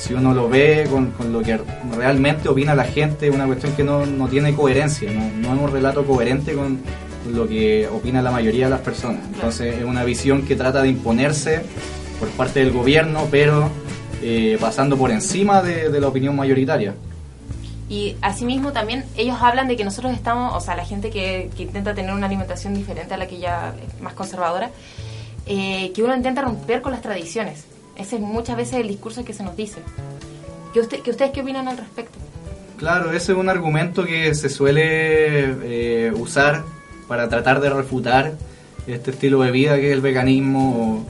si 0.02 0.16
uno 0.16 0.34
lo 0.34 0.50
ve 0.50 0.88
con, 0.90 1.12
con 1.12 1.32
lo 1.32 1.44
que 1.44 1.60
realmente 1.96 2.50
opina 2.50 2.74
la 2.74 2.86
gente, 2.86 3.30
una 3.30 3.46
cuestión 3.46 3.74
que 3.74 3.84
no, 3.84 4.04
no 4.04 4.28
tiene 4.28 4.56
coherencia, 4.56 5.12
no, 5.12 5.30
no 5.38 5.56
es 5.56 5.62
un 5.62 5.72
relato 5.72 6.04
coherente 6.04 6.54
con, 6.56 6.80
con 7.24 7.36
lo 7.36 7.48
que 7.48 7.88
opina 7.88 8.20
la 8.24 8.32
mayoría 8.32 8.66
de 8.66 8.72
las 8.72 8.82
personas. 8.82 9.22
Entonces 9.32 9.78
es 9.78 9.84
una 9.84 10.04
visión 10.04 10.42
que 10.42 10.56
trata 10.56 10.82
de 10.82 10.90
imponerse 10.90 11.62
por 12.20 12.30
parte 12.30 12.62
del 12.62 12.72
gobierno, 12.72 13.28
pero 13.30 13.70
eh, 14.24 14.58
pasando 14.60 14.98
por 14.98 15.12
encima 15.12 15.62
de, 15.62 15.90
de 15.90 16.02
la 16.02 16.08
opinión 16.08 16.36
mayoritaria. 16.36 16.96
Y 17.88 18.16
asimismo 18.22 18.72
también 18.72 19.06
ellos 19.18 19.38
hablan 19.40 19.68
de 19.68 19.78
que 19.78 19.84
nosotros 19.84 20.14
estamos, 20.14 20.56
o 20.56 20.62
sea, 20.62 20.76
la 20.76 20.86
gente 20.86 21.12
que, 21.12 21.52
que 21.56 21.62
intenta 21.62 21.94
tener 21.94 22.12
una 22.12 22.26
alimentación 22.26 22.74
diferente 22.74 23.14
a 23.14 23.18
la 23.18 23.28
que 23.28 23.38
ya 23.38 23.76
es 23.86 24.02
más 24.02 24.14
conservadora, 24.14 24.72
eh, 25.46 25.92
que 25.94 26.02
uno 26.02 26.16
intenta 26.16 26.42
romper 26.42 26.82
con 26.82 26.92
las 26.92 27.02
tradiciones. 27.02 27.66
Ese 27.96 28.16
es 28.16 28.22
muchas 28.22 28.58
veces 28.58 28.80
el 28.80 28.88
discurso 28.88 29.24
que 29.24 29.34
se 29.34 29.44
nos 29.44 29.56
dice. 29.56 29.82
¿Qué, 30.74 30.80
usted, 30.80 31.02
que 31.02 31.12
¿Ustedes 31.12 31.32
qué 31.32 31.42
opinan 31.42 31.68
al 31.68 31.78
respecto? 31.78 32.18
Claro, 32.78 33.12
ese 33.12 33.34
es 33.34 33.38
un 33.38 33.50
argumento 33.50 34.06
que 34.06 34.34
se 34.34 34.50
suele 34.50 36.08
eh, 36.08 36.12
usar 36.16 36.64
para 37.08 37.30
tratar 37.30 37.60
de 37.62 37.70
refutar 37.70 38.34
este 38.88 39.12
estilo 39.12 39.42
de 39.42 39.52
vida 39.52 39.76
que 39.76 39.90
es 39.90 39.94
el 39.94 40.02
veganismo, 40.02 41.06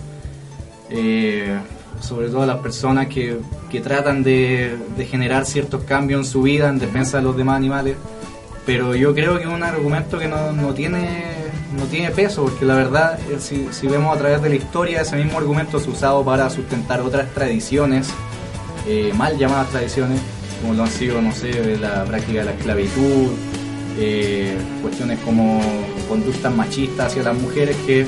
eh, 0.89 1.57
sobre 2.01 2.27
todo 2.27 2.45
las 2.45 2.57
personas 2.57 3.07
que, 3.07 3.37
que 3.69 3.79
tratan 3.79 4.23
de, 4.23 4.75
de 4.97 5.05
generar 5.05 5.45
ciertos 5.45 5.83
cambios 5.83 6.25
en 6.25 6.31
su 6.31 6.41
vida 6.41 6.67
en 6.67 6.79
defensa 6.79 7.17
de 7.17 7.23
los 7.23 7.37
demás 7.37 7.57
animales. 7.57 7.95
Pero 8.65 8.95
yo 8.95 9.13
creo 9.13 9.37
que 9.37 9.43
es 9.43 9.49
un 9.49 9.63
argumento 9.63 10.19
que 10.19 10.27
no, 10.27 10.51
no 10.51 10.73
tiene, 10.73 11.40
no 11.77 11.85
tiene 11.85 12.11
peso, 12.11 12.43
porque 12.43 12.65
la 12.65 12.75
verdad, 12.75 13.19
eh, 13.29 13.37
si, 13.39 13.67
si 13.71 13.87
vemos 13.87 14.15
a 14.15 14.19
través 14.19 14.41
de 14.41 14.49
la 14.49 14.55
historia, 14.55 15.01
ese 15.01 15.15
mismo 15.15 15.37
argumento 15.37 15.77
es 15.77 15.87
usado 15.87 16.23
para 16.23 16.49
sustentar 16.49 17.01
otras 17.01 17.33
tradiciones, 17.33 18.09
eh, 18.87 19.11
mal 19.15 19.37
llamadas 19.37 19.69
tradiciones, 19.69 20.19
como 20.61 20.73
lo 20.73 20.83
han 20.83 20.89
sido, 20.89 21.21
no 21.21 21.31
sé, 21.31 21.77
la 21.77 22.03
práctica 22.03 22.39
de 22.39 22.45
la 22.45 22.51
esclavitud, 22.51 23.29
eh, 23.97 24.57
cuestiones 24.81 25.19
como 25.19 25.61
conductas 26.07 26.53
machistas 26.53 27.07
hacia 27.07 27.23
las 27.23 27.35
mujeres 27.35 27.75
que 27.85 28.07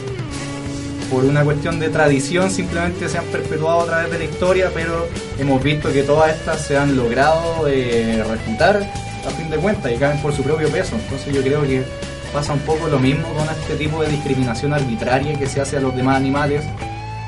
por 1.11 1.25
una 1.25 1.43
cuestión 1.43 1.79
de 1.79 1.89
tradición 1.89 2.49
simplemente 2.49 3.07
se 3.07 3.17
han 3.17 3.25
perpetuado 3.25 3.81
a 3.81 3.85
través 3.85 4.11
de 4.11 4.17
la 4.17 4.23
historia, 4.23 4.71
pero 4.73 5.07
hemos 5.37 5.61
visto 5.61 5.91
que 5.91 6.03
todas 6.03 6.35
estas 6.35 6.61
se 6.61 6.77
han 6.77 6.95
logrado 6.95 7.67
eh, 7.67 8.23
refutar 8.27 8.77
a 9.25 9.29
fin 9.29 9.49
de 9.49 9.57
cuentas 9.57 9.91
y 9.91 9.97
caen 9.97 10.19
por 10.21 10.33
su 10.33 10.41
propio 10.41 10.69
peso. 10.69 10.95
Entonces 10.95 11.33
yo 11.33 11.43
creo 11.43 11.61
que 11.63 11.83
pasa 12.33 12.53
un 12.53 12.59
poco 12.61 12.87
lo 12.87 12.99
mismo 12.99 13.31
con 13.35 13.47
este 13.47 13.75
tipo 13.75 14.01
de 14.01 14.09
discriminación 14.09 14.73
arbitraria 14.73 15.37
que 15.37 15.45
se 15.45 15.61
hace 15.61 15.77
a 15.77 15.79
los 15.79 15.95
demás 15.95 16.17
animales. 16.17 16.65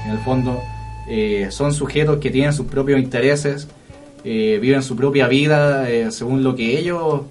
En 0.04 0.12
el 0.12 0.18
fondo 0.18 0.64
eh, 1.08 1.48
son 1.52 1.74
sujetos 1.74 2.18
que 2.18 2.32
tienen 2.32 2.54
sus 2.54 2.66
propios 2.66 3.00
intereses, 3.00 3.68
eh, 4.24 4.58
viven 4.60 4.82
su 4.82 4.96
propia 4.96 5.28
vida 5.28 5.88
eh, 5.88 6.12
según 6.12 6.44
lo 6.44 6.56
que 6.56 6.80
ellos 6.80 7.22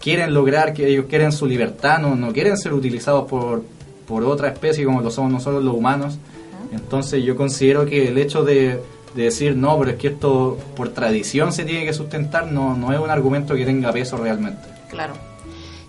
quieren 0.00 0.34
lograr, 0.34 0.74
que 0.74 0.88
ellos 0.88 1.06
quieren 1.08 1.30
su 1.30 1.46
libertad, 1.46 2.00
no, 2.00 2.16
no 2.16 2.32
quieren 2.32 2.56
ser 2.58 2.74
utilizados 2.74 3.28
por, 3.30 3.62
por 4.08 4.24
otra 4.24 4.48
especie 4.48 4.84
como 4.84 5.00
lo 5.00 5.10
somos 5.12 5.30
nosotros 5.30 5.62
los 5.62 5.76
humanos. 5.76 6.18
Entonces 6.72 7.22
yo 7.22 7.36
considero 7.36 7.86
que 7.86 8.08
el 8.08 8.18
hecho 8.18 8.42
de, 8.42 8.80
de 9.14 9.22
decir 9.22 9.56
no, 9.56 9.78
pero 9.78 9.92
es 9.92 9.96
que 9.96 10.08
esto 10.08 10.58
por 10.74 10.88
tradición 10.88 11.52
se 11.52 11.64
tiene 11.64 11.84
que 11.84 11.92
sustentar, 11.92 12.50
no, 12.50 12.76
no 12.76 12.92
es 12.92 12.98
un 12.98 13.10
argumento 13.10 13.54
que 13.54 13.64
tenga 13.64 13.92
peso 13.92 14.16
realmente. 14.16 14.62
Claro. 14.90 15.31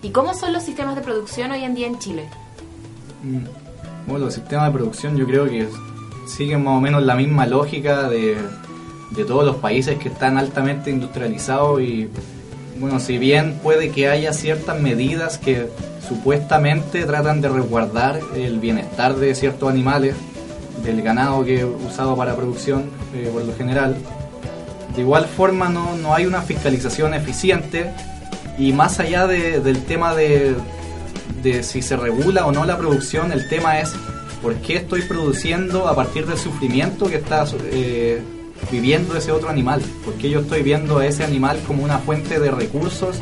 ¿Y 0.04 0.10
cómo 0.10 0.34
son 0.34 0.52
los 0.52 0.62
sistemas 0.62 0.96
de 0.96 1.00
producción 1.00 1.50
hoy 1.50 1.64
en 1.64 1.74
día 1.74 1.86
en 1.86 1.98
Chile? 1.98 2.28
Mm, 3.22 3.38
Bueno, 4.06 4.26
los 4.26 4.34
sistemas 4.34 4.66
de 4.66 4.72
producción 4.78 5.16
yo 5.16 5.24
creo 5.26 5.46
que 5.46 5.66
siguen 6.28 6.62
más 6.62 6.76
o 6.76 6.80
menos 6.82 7.02
la 7.02 7.14
misma 7.14 7.46
lógica 7.46 8.06
de, 8.10 8.36
de 9.12 9.24
todos 9.24 9.46
los 9.46 9.56
países 9.56 9.98
que 9.98 10.10
están 10.10 10.36
altamente 10.36 10.90
industrializados 10.90 11.80
y 11.80 12.10
bueno, 12.78 13.00
si 13.00 13.16
bien 13.16 13.58
puede 13.62 13.90
que 13.92 14.10
haya 14.10 14.34
ciertas 14.34 14.78
medidas 14.78 15.38
que 15.38 15.70
supuestamente 16.06 17.04
tratan 17.06 17.40
de 17.40 17.48
resguardar 17.48 18.20
el 18.36 18.58
bienestar 18.60 19.16
de 19.16 19.34
ciertos 19.34 19.70
animales, 19.70 20.14
del 20.82 21.00
ganado 21.00 21.42
que 21.46 21.64
usado 21.64 22.14
para 22.14 22.36
producción 22.36 22.90
eh, 23.14 23.30
por 23.32 23.42
lo 23.42 23.54
general, 23.54 23.96
de 24.94 25.00
igual 25.00 25.24
forma 25.24 25.70
no, 25.70 25.96
no 25.96 26.14
hay 26.14 26.26
una 26.26 26.42
fiscalización 26.42 27.14
eficiente 27.14 27.90
y 28.58 28.72
más 28.72 29.00
allá 29.00 29.26
de- 29.26 29.60
del 29.60 29.82
tema 29.84 30.14
de, 30.14 30.54
si 31.62 31.82
se 31.82 31.96
regula 31.96 32.46
o 32.46 32.52
no 32.52 32.64
la 32.64 32.78
producción, 32.78 33.32
el 33.32 33.48
tema 33.48 33.80
es 33.80 33.92
por 34.42 34.54
qué 34.56 34.76
estoy 34.76 35.02
produciendo 35.02 35.88
a 35.88 35.94
partir 35.96 36.26
del 36.26 36.38
sufrimiento 36.38 37.06
que 37.06 37.16
está 37.16 37.44
eh, 37.70 38.22
viviendo 38.70 39.16
ese 39.16 39.32
otro 39.32 39.48
animal, 39.50 39.82
por 40.04 40.14
qué 40.14 40.30
yo 40.30 40.40
estoy 40.40 40.62
viendo 40.62 40.98
a 40.98 41.06
ese 41.06 41.24
animal 41.24 41.60
como 41.66 41.82
una 41.84 41.98
fuente 41.98 42.38
de 42.40 42.50
recursos 42.50 43.16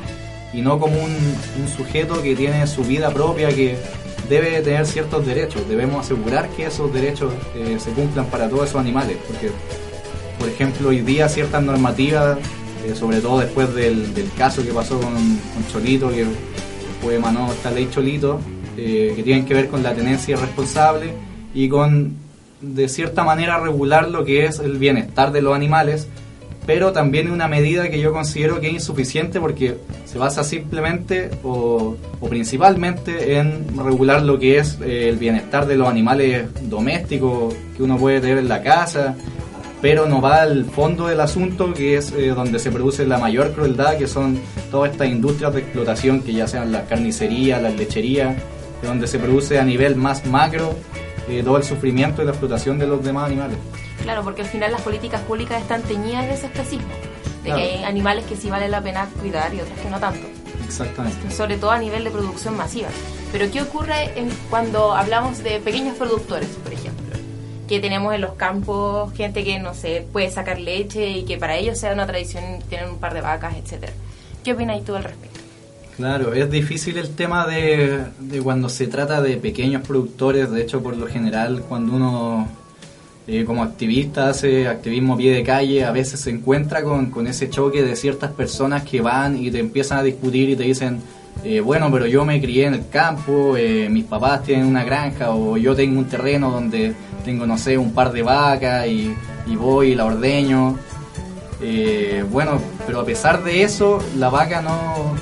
y 0.53 0.61
no 0.61 0.79
como 0.79 1.03
un, 1.03 1.11
un 1.61 1.69
sujeto 1.77 2.23
que 2.23 2.37
tiene 2.37 2.67
su 2.67 2.85
vida 2.85 3.11
propia, 3.11 3.49
que 3.49 3.77
debe 4.29 4.61
tener 4.61 4.87
ciertos 4.87 5.25
derechos. 5.27 5.69
Debemos 5.69 6.05
asegurar 6.05 6.49
que 6.51 6.67
esos 6.67 6.93
derechos 6.93 7.33
eh, 7.57 7.79
se 7.83 7.91
cumplan 7.91 8.27
para 8.27 8.49
todos 8.49 8.69
esos 8.69 8.81
animales, 8.81 9.17
porque 9.27 9.51
por 10.39 10.49
ejemplo, 10.49 10.89
hoy 10.91 11.01
día 11.01 11.29
ciertas 11.29 11.63
normativas, 11.63 12.39
eh, 12.85 12.95
sobre 12.95 13.21
todo 13.21 13.41
después 13.41 13.75
del, 13.75 14.13
caso 14.37 14.65
que 14.65 14.73
pasó 14.73 15.01
con, 15.01 15.15
Cholito, 15.71 16.11
que 16.11 16.27
fue 17.01 17.17
emanó 17.17 17.53
esta 17.53 17.71
ley 17.71 17.89
Cholito, 17.91 18.41
eh, 18.77 19.13
que 19.15 19.23
tienen 19.23 19.45
que 19.45 19.55
ver 19.55 19.69
con 19.69 19.83
la 19.83 19.95
tenencia 19.95 20.35
irresponsable 20.35 21.13
y 21.55 21.69
con, 21.69 22.15
de 22.61 22.89
cierta 22.89 23.25
manera, 23.25 23.59
regular 23.59 24.09
lo 24.09 24.25
que 24.25 24.47
es 24.47 24.59
el 24.59 24.79
bienestar 24.79 25.33
de 25.33 25.43
los 25.43 25.55
animales, 25.55 26.09
pero 26.67 26.93
también 26.93 27.31
una 27.31 27.49
medida 27.49 27.91
que 27.91 28.01
yo 28.01 28.13
considero 28.13 28.61
que 28.61 28.69
es 28.69 28.75
insuficiente 28.75 29.41
porque 29.41 29.77
se 30.05 30.19
basa 30.19 30.45
simplemente 30.45 31.31
o, 31.43 31.97
o 32.21 32.29
principalmente 32.29 33.37
en 33.39 33.77
regular 33.77 34.23
lo 34.23 34.39
que 34.39 34.59
es 34.59 34.79
eh, 34.81 35.09
el 35.09 35.17
bienestar 35.17 35.67
de 35.67 35.77
los 35.77 35.89
animales 35.89 36.47
domésticos 36.63 37.55
que 37.77 37.83
uno 37.83 37.97
puede 37.97 38.21
tener 38.21 38.39
en 38.39 38.49
la 38.49 38.63
casa, 38.63 39.17
pero 39.83 40.07
no 40.07 40.21
va 40.23 40.41
al 40.43 40.65
fondo 40.65 41.09
del 41.09 41.21
asunto, 41.21 41.75
que 41.75 41.97
es 41.99 42.13
eh, 42.13 42.29
donde 42.29 42.59
se 42.59 42.71
produce 42.71 43.05
la 43.05 43.19
mayor 43.19 43.53
crueldad, 43.53 43.99
que 43.99 44.07
son 44.07 44.41
todas 44.71 44.93
estas 44.93 45.09
industrias 45.09 45.53
de 45.53 45.61
explotación, 45.61 46.23
que 46.23 46.33
ya 46.33 46.47
sean 46.47 46.73
las 46.73 46.85
carnicerías, 46.89 47.61
las 47.61 47.75
lecherías, 47.75 48.35
de 48.81 48.89
donde 48.89 49.07
se 49.09 49.19
produce 49.19 49.59
a 49.59 49.65
nivel 49.65 49.97
más 49.97 50.25
macro 50.25 50.75
eh, 51.29 51.43
todo 51.45 51.57
el 51.59 51.65
sufrimiento 51.65 52.23
y 52.23 52.25
la 52.25 52.31
explotación 52.31 52.79
de 52.79 52.87
los 52.87 53.05
demás 53.05 53.27
animales. 53.27 53.59
Claro, 54.03 54.23
porque 54.23 54.43
al 54.43 54.49
final 54.49 54.73
las 54.73 54.81
políticas 54.83 55.21
públicas 55.23 55.61
están 55.61 55.83
teñidas 55.83 56.27
de 56.29 56.35
ese 56.35 56.47
especismo. 56.47 56.89
De 57.43 57.51
Claro. 57.51 57.61
que 57.61 57.69
hay 57.79 57.85
animales 57.85 58.25
que 58.27 58.37
sí 58.37 58.49
vale 58.51 58.69
la 58.69 58.81
pena 58.81 59.09
cuidar 59.21 59.53
y 59.53 59.61
otros 59.61 59.77
que 59.81 59.91
no 59.91 59.99
tanto. 59.99 60.27
Exactamente. 60.65 61.31
sobre 61.31 61.59
todo 61.59 61.71
a 61.73 61.79
nivel 61.79 62.03
de 62.05 62.11
producción 62.11 62.57
masiva. 62.57 62.89
Pero 63.31 63.51
¿qué 63.51 63.61
ocurre 63.61 64.19
en- 64.19 64.31
cuando 64.49 64.95
hablamos 64.95 65.43
de 65.43 65.59
pequeños 65.61 65.97
productores, 65.99 66.49
por 66.63 66.73
ejemplo? 66.73 67.02
Que 67.73 67.81
tenemos 67.81 68.15
en 68.15 68.21
los 68.21 68.35
campos 68.35 69.15
gente 69.15 69.45
que, 69.45 69.59
no 69.59 69.73
sé, 69.73 70.07
puede 70.13 70.31
sacar 70.31 70.61
leche 70.61 71.09
y 71.09 71.23
que 71.23 71.39
para 71.39 71.57
ellos 71.57 71.79
sea 71.79 71.95
una 71.95 72.07
tradición 72.07 72.59
tener 72.69 72.87
un 72.87 72.99
par 72.99 73.15
de 73.15 73.23
vacas, 73.23 73.55
etcétera. 73.57 73.95
¿Qué 74.45 74.53
opinas 74.53 74.85
tú 74.85 74.95
al 74.95 75.05
respecto? 75.05 75.41
Claro, 75.97 76.35
es 76.35 76.51
difícil 76.51 76.99
el 76.99 77.15
tema 77.15 77.47
de, 77.47 78.05
de 78.21 78.43
cuando 78.43 78.69
se 78.69 78.89
trata 78.89 79.23
de 79.23 79.39
pequeños 79.39 79.81
productores, 79.89 80.51
de 80.51 80.61
hecho 80.61 80.83
por 80.83 80.99
lo 80.99 81.07
general 81.07 81.63
cuando 81.67 81.95
uno 81.95 82.47
eh, 83.27 83.47
como 83.47 83.63
activista 83.63 84.29
hace 84.29 84.69
activismo 84.69 85.15
a 85.15 85.17
pie 85.17 85.33
de 85.33 85.43
calle, 85.43 85.83
a 85.87 85.93
veces 85.93 86.21
se 86.21 86.29
encuentra 86.29 86.85
con, 86.85 87.11
con 87.11 87.27
ese 87.27 87.49
choque 87.49 87.83
de 87.83 87.97
ciertas 87.97 88.33
personas 88.33 88.83
que 88.83 89.01
van 89.01 89.43
y 89.43 89.51
te 89.51 89.61
empiezan 89.61 89.97
a 89.97 90.03
discutir 90.03 90.51
y 90.51 90.57
te 90.57 90.65
dicen, 90.65 91.01
eh, 91.45 91.61
bueno, 91.61 91.91
pero 91.91 92.07
yo 92.07 92.25
me 92.25 92.41
crié 92.41 92.67
en 92.67 92.75
el 92.75 92.89
campo, 92.89 93.57
eh, 93.57 93.89
mis 93.91 94.05
papás 94.05 94.43
tienen 94.45 94.67
una 94.67 94.85
granja 94.85 95.31
o 95.31 95.57
yo 95.57 95.75
tengo 95.75 95.99
un 95.99 96.05
terreno 96.07 96.51
donde 96.51 96.95
tengo, 97.25 97.47
no 97.47 97.59
sé, 97.59 97.77
un 97.79 97.93
par 97.93 98.13
de 98.13 98.23
vacas 98.23 98.87
y, 98.87 99.15
y 99.47 99.57
voy 99.57 99.89
y 99.93 99.95
la 99.95 100.05
ordeño. 100.05 100.77
Eh, 101.61 102.25
bueno, 102.31 102.61
pero 102.87 103.01
a 103.01 103.05
pesar 103.05 103.43
de 103.45 103.63
eso, 103.63 104.03
la 104.19 104.29
vaca 104.31 104.61
no, 104.63 105.15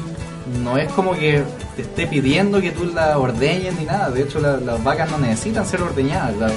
no 0.63 0.79
es 0.79 0.91
como 0.93 1.13
que 1.13 1.43
te 1.77 1.83
esté 1.83 2.07
pidiendo 2.07 2.61
que 2.61 2.71
tú 2.71 2.85
la 2.87 3.19
ordeñes 3.19 3.79
ni 3.79 3.85
nada. 3.85 4.11
De 4.11 4.23
hecho, 4.23 4.41
la- 4.41 4.57
las 4.59 4.83
vacas 4.83 5.11
no 5.11 5.19
necesitan 5.19 5.67
ser 5.67 5.83
ordeñadas. 5.83 6.53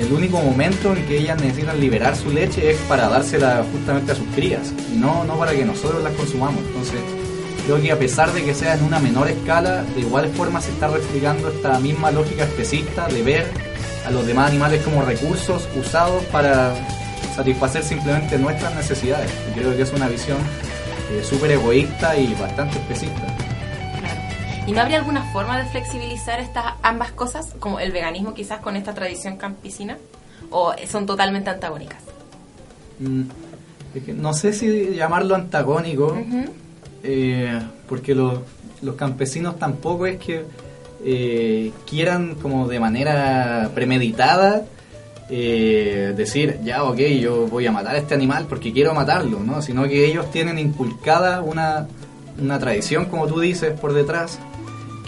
El 0.00 0.12
único 0.12 0.38
momento 0.42 0.94
en 0.94 1.06
que 1.06 1.18
ellas 1.18 1.40
necesitan 1.40 1.80
liberar 1.80 2.14
su 2.16 2.30
leche 2.30 2.70
es 2.70 2.76
para 2.88 3.08
dársela 3.08 3.64
justamente 3.72 4.12
a 4.12 4.14
sus 4.14 4.26
crías 4.34 4.70
no, 4.94 5.24
no 5.24 5.38
para 5.38 5.52
que 5.52 5.64
nosotros 5.64 6.02
las 6.02 6.12
consumamos. 6.12 6.60
Entonces, 6.68 7.00
creo 7.66 7.80
que 7.82 7.90
a 7.90 7.98
pesar 7.98 8.32
de 8.32 8.44
que 8.44 8.54
sea 8.54 8.74
en 8.74 8.84
una 8.84 9.00
menor 9.00 9.28
escala, 9.28 9.82
de 9.82 10.00
igual 10.00 10.28
forma 10.30 10.60
se 10.60 10.70
está 10.70 10.86
replicando 10.86 11.48
esta 11.48 11.78
misma 11.80 12.12
lógica 12.12 12.44
especista 12.44 13.08
de 13.08 13.22
ver 13.22 13.46
a 14.06 14.10
los 14.12 14.24
demás 14.24 14.50
animales 14.50 14.82
como 14.84 15.02
recursos 15.02 15.68
usados 15.76 16.22
para 16.26 16.74
satisfacer 17.34 17.82
simplemente 17.82 18.38
nuestras 18.38 18.72
necesidades. 18.76 19.32
Y 19.50 19.58
creo 19.58 19.74
que 19.74 19.82
es 19.82 19.92
una 19.92 20.06
visión 20.06 20.38
eh, 21.10 21.24
súper 21.24 21.50
egoísta 21.50 22.16
y 22.16 22.32
bastante 22.34 22.78
especista. 22.78 23.26
Claro. 23.98 24.20
¿Y 24.68 24.72
no 24.72 24.80
habría 24.80 24.98
alguna 24.98 25.24
forma 25.32 25.58
de 25.58 25.68
flexibilizar 25.68 26.38
estas 26.38 26.74
ambas 26.82 27.10
cosas, 27.10 27.52
como 27.58 27.80
el 27.80 27.90
veganismo 27.90 28.32
quizás 28.32 28.60
con 28.60 28.76
esta 28.76 28.94
tradición 28.94 29.38
campesina? 29.38 29.98
¿O 30.50 30.72
son 30.88 31.04
totalmente 31.04 31.50
antagónicas? 31.50 31.98
Mm, 33.00 33.22
es 33.96 34.02
que 34.04 34.12
no 34.12 34.32
sé 34.34 34.52
si 34.52 34.94
llamarlo 34.94 35.34
antagónico, 35.34 36.12
Ujú. 36.12 36.44
Eh, 37.02 37.60
porque 37.88 38.14
los, 38.14 38.40
los 38.82 38.94
campesinos 38.96 39.58
tampoco 39.58 40.06
es 40.06 40.18
que 40.18 40.44
eh, 41.04 41.72
quieran 41.88 42.36
como 42.36 42.68
de 42.68 42.80
manera 42.80 43.70
premeditada 43.74 44.64
eh, 45.28 46.14
decir, 46.16 46.58
ya 46.64 46.84
ok, 46.84 46.98
yo 47.20 47.46
voy 47.48 47.66
a 47.66 47.72
matar 47.72 47.96
a 47.96 47.98
este 47.98 48.14
animal 48.14 48.46
porque 48.48 48.72
quiero 48.72 48.94
matarlo, 48.94 49.40
¿no? 49.40 49.60
sino 49.60 49.84
que 49.84 50.06
ellos 50.06 50.30
tienen 50.30 50.58
inculcada 50.58 51.42
una, 51.42 51.88
una 52.40 52.58
tradición, 52.58 53.06
como 53.06 53.26
tú 53.26 53.40
dices, 53.40 53.78
por 53.78 53.92
detrás, 53.92 54.38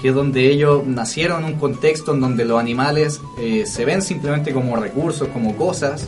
que 0.00 0.08
es 0.08 0.14
donde 0.14 0.50
ellos 0.50 0.86
nacieron 0.86 1.44
en 1.44 1.54
un 1.54 1.58
contexto 1.58 2.14
en 2.14 2.20
donde 2.20 2.44
los 2.44 2.60
animales 2.60 3.20
eh, 3.40 3.64
se 3.66 3.84
ven 3.84 4.02
simplemente 4.02 4.52
como 4.52 4.76
recursos, 4.76 5.28
como 5.28 5.56
cosas, 5.56 6.06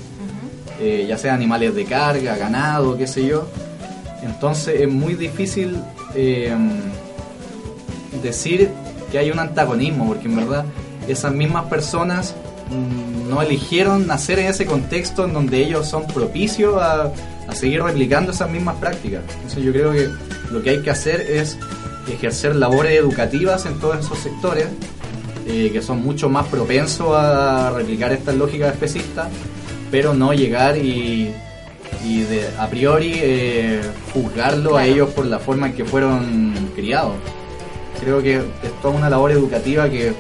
ya 0.80 1.18
sea 1.18 1.34
animales 1.34 1.74
de 1.74 1.84
carga, 1.84 2.38
ganado, 2.38 2.96
qué 2.96 3.06
sé 3.06 3.26
yo. 3.26 3.46
Entonces 4.22 4.80
es 4.80 4.88
muy 4.88 5.14
difícil 5.14 5.78
eh, 6.14 6.54
decir 8.22 8.70
que 9.10 9.18
hay 9.18 9.30
un 9.30 9.38
antagonismo, 9.38 10.06
porque 10.06 10.28
en 10.28 10.36
verdad 10.36 10.64
esas 11.08 11.32
mismas 11.32 11.64
personas 11.66 12.34
mm, 12.70 13.28
no 13.28 13.42
eligieron 13.42 14.06
nacer 14.06 14.38
en 14.38 14.46
ese 14.46 14.66
contexto 14.66 15.24
en 15.24 15.32
donde 15.32 15.58
ellos 15.58 15.86
son 15.88 16.06
propicios 16.06 16.80
a, 16.80 17.12
seguir 17.52 17.82
replicando 17.82 18.30
esas 18.30 18.48
mismas 18.48 18.76
prácticas. 18.76 19.22
Entonces 19.34 19.64
yo 19.64 19.72
creo 19.72 19.90
que 19.90 20.08
lo 20.52 20.62
que 20.62 20.70
hay 20.70 20.82
que 20.82 20.90
hacer 20.90 21.20
es 21.20 21.58
ejercer 22.08 22.54
labores 22.54 22.92
educativas 22.92 23.66
en 23.66 23.80
todos 23.80 23.98
esos 23.98 24.18
sectores 24.20 24.68
eh, 25.48 25.70
que 25.72 25.82
son 25.82 26.00
mucho 26.00 26.28
más 26.28 26.46
propensos 26.46 27.08
a 27.12 27.70
replicar 27.70 28.12
estas 28.12 28.36
lógicas 28.36 28.72
especistas, 28.72 29.28
pero 29.90 30.14
no 30.14 30.32
llegar 30.32 30.76
y, 30.76 31.34
y 32.04 32.20
de, 32.22 32.48
a 32.58 32.68
priori 32.68 33.12
eh, 33.16 33.80
juzgarlo 34.14 34.70
a 34.76 34.82
Claro. 34.82 34.92
ellos 34.92 35.10
por 35.10 35.26
la 35.26 35.38
forma 35.38 35.66
en 35.68 35.72
que 35.74 35.84
fueron 35.84 36.52
criados. 36.74 37.14
Creo 38.00 38.22
que 38.22 38.36
es 38.36 38.80
toda 38.80 38.94
una 38.94 39.10
labor 39.10 39.30
educativa 39.32 39.88
que 39.88 40.12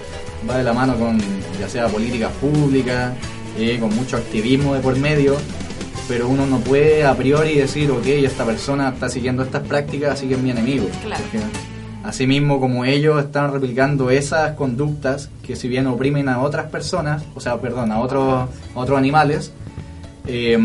va 0.48 0.58
de 0.58 0.64
la 0.64 0.72
mano 0.72 0.96
con 0.96 1.18
ya 1.58 1.68
sea 1.68 1.88
políticas 1.88 2.32
públicas, 2.40 3.12
eh, 3.58 3.78
con 3.80 3.94
mucho 3.94 4.16
activismo 4.16 4.74
de 4.74 4.80
por 4.80 4.96
medio, 4.98 5.36
pero 6.08 6.28
uno 6.28 6.46
no 6.46 6.58
puede 6.58 7.04
a 7.04 7.14
priori 7.14 7.54
decir, 7.56 7.90
ok, 7.90 8.06
esta 8.06 8.44
persona 8.44 8.90
está 8.90 9.08
siguiendo 9.08 9.42
estas 9.42 9.62
prácticas, 9.62 10.12
así 10.14 10.26
que 10.28 10.34
es 10.34 10.40
mi 10.40 10.50
enemigo. 10.50 10.86
Claro. 11.02 11.22
Porque 11.22 11.44
asimismo, 12.04 12.60
como 12.60 12.84
ellos 12.84 13.22
están 13.22 13.52
replicando 13.52 14.10
esas 14.10 14.52
conductas 14.56 15.30
que 15.46 15.56
si 15.56 15.68
bien 15.68 15.86
oprimen 15.86 16.28
a 16.28 16.40
otras 16.40 16.66
personas, 16.70 17.22
o 17.34 17.40
sea, 17.40 17.58
perdón, 17.60 17.92
a 17.92 18.00
otros, 18.00 18.48
a 18.74 18.78
otros 18.78 18.98
animales, 18.98 19.52
eh, 20.32 20.58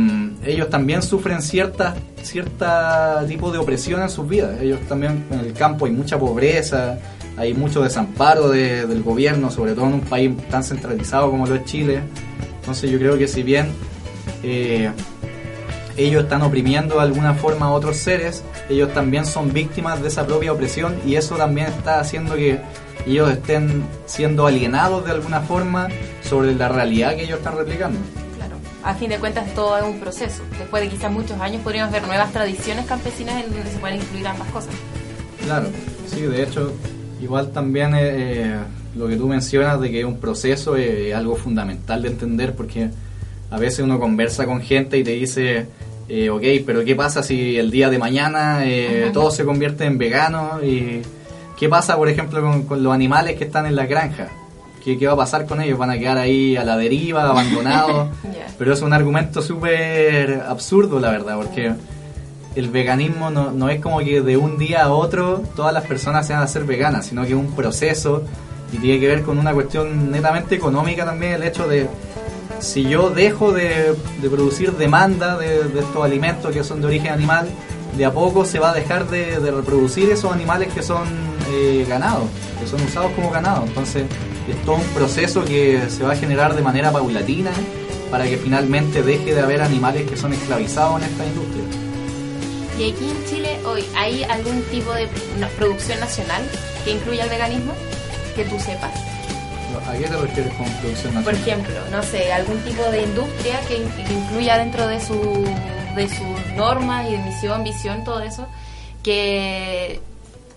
ellos 0.46 0.70
también 0.70 1.02
sufren 1.02 1.42
cierta, 1.42 1.96
cierta 2.22 3.26
tipo 3.28 3.52
de 3.52 3.58
opresión 3.58 4.02
en 4.02 4.10
sus 4.10 4.28
vidas. 4.28 4.62
Ellos 4.62 4.80
también 4.88 5.26
en 5.32 5.40
el 5.40 5.54
campo 5.54 5.86
hay 5.88 5.92
mucha 5.92 6.20
pobreza, 6.20 7.00
hay 7.38 7.54
mucho 7.54 7.82
desamparo 7.82 8.50
de- 8.50 8.86
del 8.86 9.02
gobierno, 9.02 9.50
sobre 9.50 9.74
todo 9.74 9.88
en 9.88 9.94
un 9.96 10.02
país 10.02 10.32
tan 10.52 10.64
centralizado 10.64 11.32
como 11.32 11.48
lo 11.48 11.56
es 11.56 11.66
Chile. 11.66 12.02
Entonces 12.60 12.92
yo 12.92 13.00
creo 13.00 13.18
que 13.18 13.28
si 13.28 13.42
bien 13.44 13.68
eh, 14.44 14.92
ellos 15.98 16.24
están 16.24 16.42
oprimiendo 16.44 16.96
de 16.96 17.02
alguna 17.02 17.34
forma 17.34 17.66
a 17.68 17.72
otros 17.72 17.98
seres, 17.98 18.44
ellos 18.70 18.94
también 18.94 19.26
son 19.26 19.52
víctimas 19.54 20.02
de 20.02 20.10
esa 20.10 20.26
propia 20.28 20.52
opresión 20.52 20.96
y 21.06 21.16
eso 21.16 21.36
también 21.38 21.68
está 21.68 22.00
haciendo 22.00 22.36
que 22.36 22.60
ellos 23.08 23.32
estén 23.32 23.84
siendo 24.06 24.46
alienados 24.48 25.06
de 25.06 25.12
alguna 25.12 25.42
forma 25.42 25.88
sobre 26.22 26.54
la 26.56 26.70
realidad 26.70 27.16
que 27.16 27.24
ellos 27.24 27.38
están 27.38 27.56
replicando. 27.58 27.98
A 28.86 28.94
fin 28.94 29.10
de 29.10 29.18
cuentas, 29.18 29.52
todo 29.56 29.76
es 29.80 29.84
un 29.84 30.00
proceso. 30.00 30.44
Después 30.60 30.84
de 30.84 30.90
quizás 30.90 31.12
muchos 31.12 31.42
años 31.42 31.64
podríamos 31.64 31.92
ver 31.92 32.06
nuevas 32.06 32.32
tradiciones 32.32 32.86
campesinas 32.86 33.44
en 33.44 33.52
donde 33.52 33.72
se 33.72 33.80
pueden 33.80 34.00
incluir 34.00 34.28
ambas 34.28 34.48
cosas. 34.50 34.76
Claro, 35.44 35.70
sí, 36.08 36.22
de 36.22 36.44
hecho, 36.44 36.72
igual 37.20 37.52
también 37.52 37.96
eh, 37.96 38.00
eh, 38.04 38.56
lo 38.96 39.08
que 39.08 39.16
tú 39.16 39.28
mencionas 39.28 39.82
de 39.82 39.90
que 39.90 40.02
es 40.02 40.06
un 40.06 40.20
proceso 40.20 40.78
es 40.78 41.16
algo 41.16 41.36
fundamental 41.36 42.04
de 42.04 42.10
entender 42.10 42.56
porque 42.56 42.92
a 43.50 43.58
veces 43.58 43.80
uno 43.80 44.00
conversa 44.00 44.46
con 44.46 44.62
gente 44.62 45.00
y 45.00 45.04
te 45.04 45.12
dice, 45.12 45.66
eh, 46.08 46.30
ok, 46.30 46.44
pero 46.64 46.86
¿qué 46.86 46.96
pasa 46.96 47.24
si 47.24 47.58
el 47.58 47.72
día 47.72 47.90
de 47.90 47.98
mañana 47.98 48.66
eh, 48.66 49.10
todos 49.12 49.36
se 49.36 49.46
convierten 49.46 49.94
en 49.94 49.98
veganos? 49.98 50.64
¿Y 50.64 51.02
qué 51.58 51.70
pasa, 51.70 51.98
por 51.98 52.08
ejemplo, 52.08 52.40
con, 52.40 52.64
con 52.68 52.84
los 52.84 52.94
animales 52.94 53.36
que 53.36 53.46
están 53.46 53.66
en 53.66 53.76
la 53.76 53.88
granja? 53.88 54.30
¿Qué, 54.86 55.00
qué 55.00 55.08
va 55.08 55.14
a 55.14 55.18
pasar 55.18 55.48
con 55.48 55.60
ellos? 55.62 55.80
¿Van 55.80 55.90
a 55.90 55.98
quedar 55.98 56.20
ahí 56.20 56.56
a 56.56 56.64
la 56.64 56.78
deriva, 56.78 57.24
abandonados? 57.24 58.10
Pero 58.60 58.72
es 58.72 58.84
un 58.84 58.94
argumento 58.94 59.42
súper 59.42 60.44
absurdo, 60.48 61.00
la 61.00 61.10
verdad, 61.10 61.38
porque 61.38 61.74
el 62.56 62.70
veganismo 62.70 63.32
no, 63.32 63.52
no 63.52 63.68
es 63.70 63.82
como 63.82 63.98
que 64.02 64.22
de 64.22 64.38
un 64.38 64.60
día 64.60 64.84
a 64.84 64.92
otro 64.92 65.42
todas 65.56 65.74
las 65.74 65.86
personas 65.88 66.28
se 66.28 66.34
van 66.34 66.44
a 66.44 66.46
hacer 66.46 66.66
veganas, 66.66 67.08
sino 67.08 67.24
que 67.24 67.30
es 67.30 67.36
un 67.36 67.56
proceso 67.56 68.26
y 68.72 68.78
tiene 68.78 69.00
que 69.00 69.08
ver 69.08 69.24
con 69.24 69.40
una 69.40 69.56
cuestión 69.56 70.12
netamente 70.12 70.54
económica 70.54 71.04
también, 71.04 71.34
el 71.34 71.44
hecho 71.44 71.68
de 71.68 71.90
si 72.60 72.84
yo 72.84 73.10
dejo 73.10 73.54
de, 73.54 73.96
de 74.22 74.30
producir 74.30 74.72
demanda 74.74 75.36
de, 75.36 75.64
de 75.64 75.80
estos 75.80 76.06
alimentos 76.06 76.54
que 76.54 76.64
son 76.64 76.82
de 76.82 76.88
origen 76.88 77.12
animal, 77.12 77.48
de 77.98 78.06
a 78.06 78.12
poco 78.12 78.46
se 78.46 78.60
va 78.60 78.70
a 78.70 78.74
dejar 78.76 79.10
de, 79.10 79.40
de 79.40 79.52
reproducir 79.52 80.12
esos 80.12 80.32
animales 80.32 80.72
que 80.72 80.84
son 80.84 81.08
eh, 81.50 81.86
ganados, 81.90 82.26
que 82.60 82.68
son 82.68 82.82
usados 82.84 83.12
como 83.14 83.32
ganado. 83.32 83.66
Entonces 83.66 84.04
es 84.48 84.58
todo 84.66 84.76
un 84.76 84.84
proceso 84.94 85.44
que 85.46 85.82
se 85.90 86.04
va 86.04 86.14
a 86.14 86.16
generar 86.16 86.56
de 86.56 86.62
manera 86.62 86.92
paulatina 86.92 87.52
para 88.12 88.26
que 88.26 88.38
finalmente 88.38 89.02
deje 89.04 89.34
de 89.34 89.42
haber 89.42 89.62
animales 89.62 90.10
que 90.10 90.16
son 90.18 90.34
esclavizados 90.34 91.02
en 91.02 91.08
esta 91.10 91.26
industria. 91.26 91.64
¿Y 92.78 92.92
aquí 92.92 93.10
en 93.10 93.26
Chile 93.26 93.58
hoy 93.66 93.84
hay 93.96 94.24
algún 94.24 94.62
tipo 94.64 94.94
de 94.94 95.08
producción 95.58 96.00
nacional 96.00 96.44
que 96.84 96.92
incluya 96.92 97.24
el 97.24 97.30
veganismo? 97.30 97.74
Que 98.36 98.44
tú 98.46 98.60
sepas. 98.60 98.92
¿A 99.88 99.94
qué 99.98 100.06
te 100.08 100.16
refieres 100.18 100.54
con 100.54 100.66
producción 100.66 101.14
Por 101.14 101.34
nacional? 101.34 101.36
ejemplo, 101.42 101.76
no 101.92 102.04
sé, 102.04 102.32
algún 102.34 102.58
tipo 102.60 102.84
de 102.92 103.04
industria 103.04 103.60
que, 103.68 103.78
in- 103.78 103.90
que 104.08 104.14
incluya 104.14 104.58
dentro 104.58 104.88
de 104.88 105.00
su 105.00 105.16
de 105.96 106.10
sus 106.10 106.54
normas 106.58 107.08
y 107.10 107.14
de 107.14 107.18
misión, 107.20 107.64
visión, 107.64 108.04
todo 108.04 108.20
eso, 108.22 108.46
que, 109.04 110.02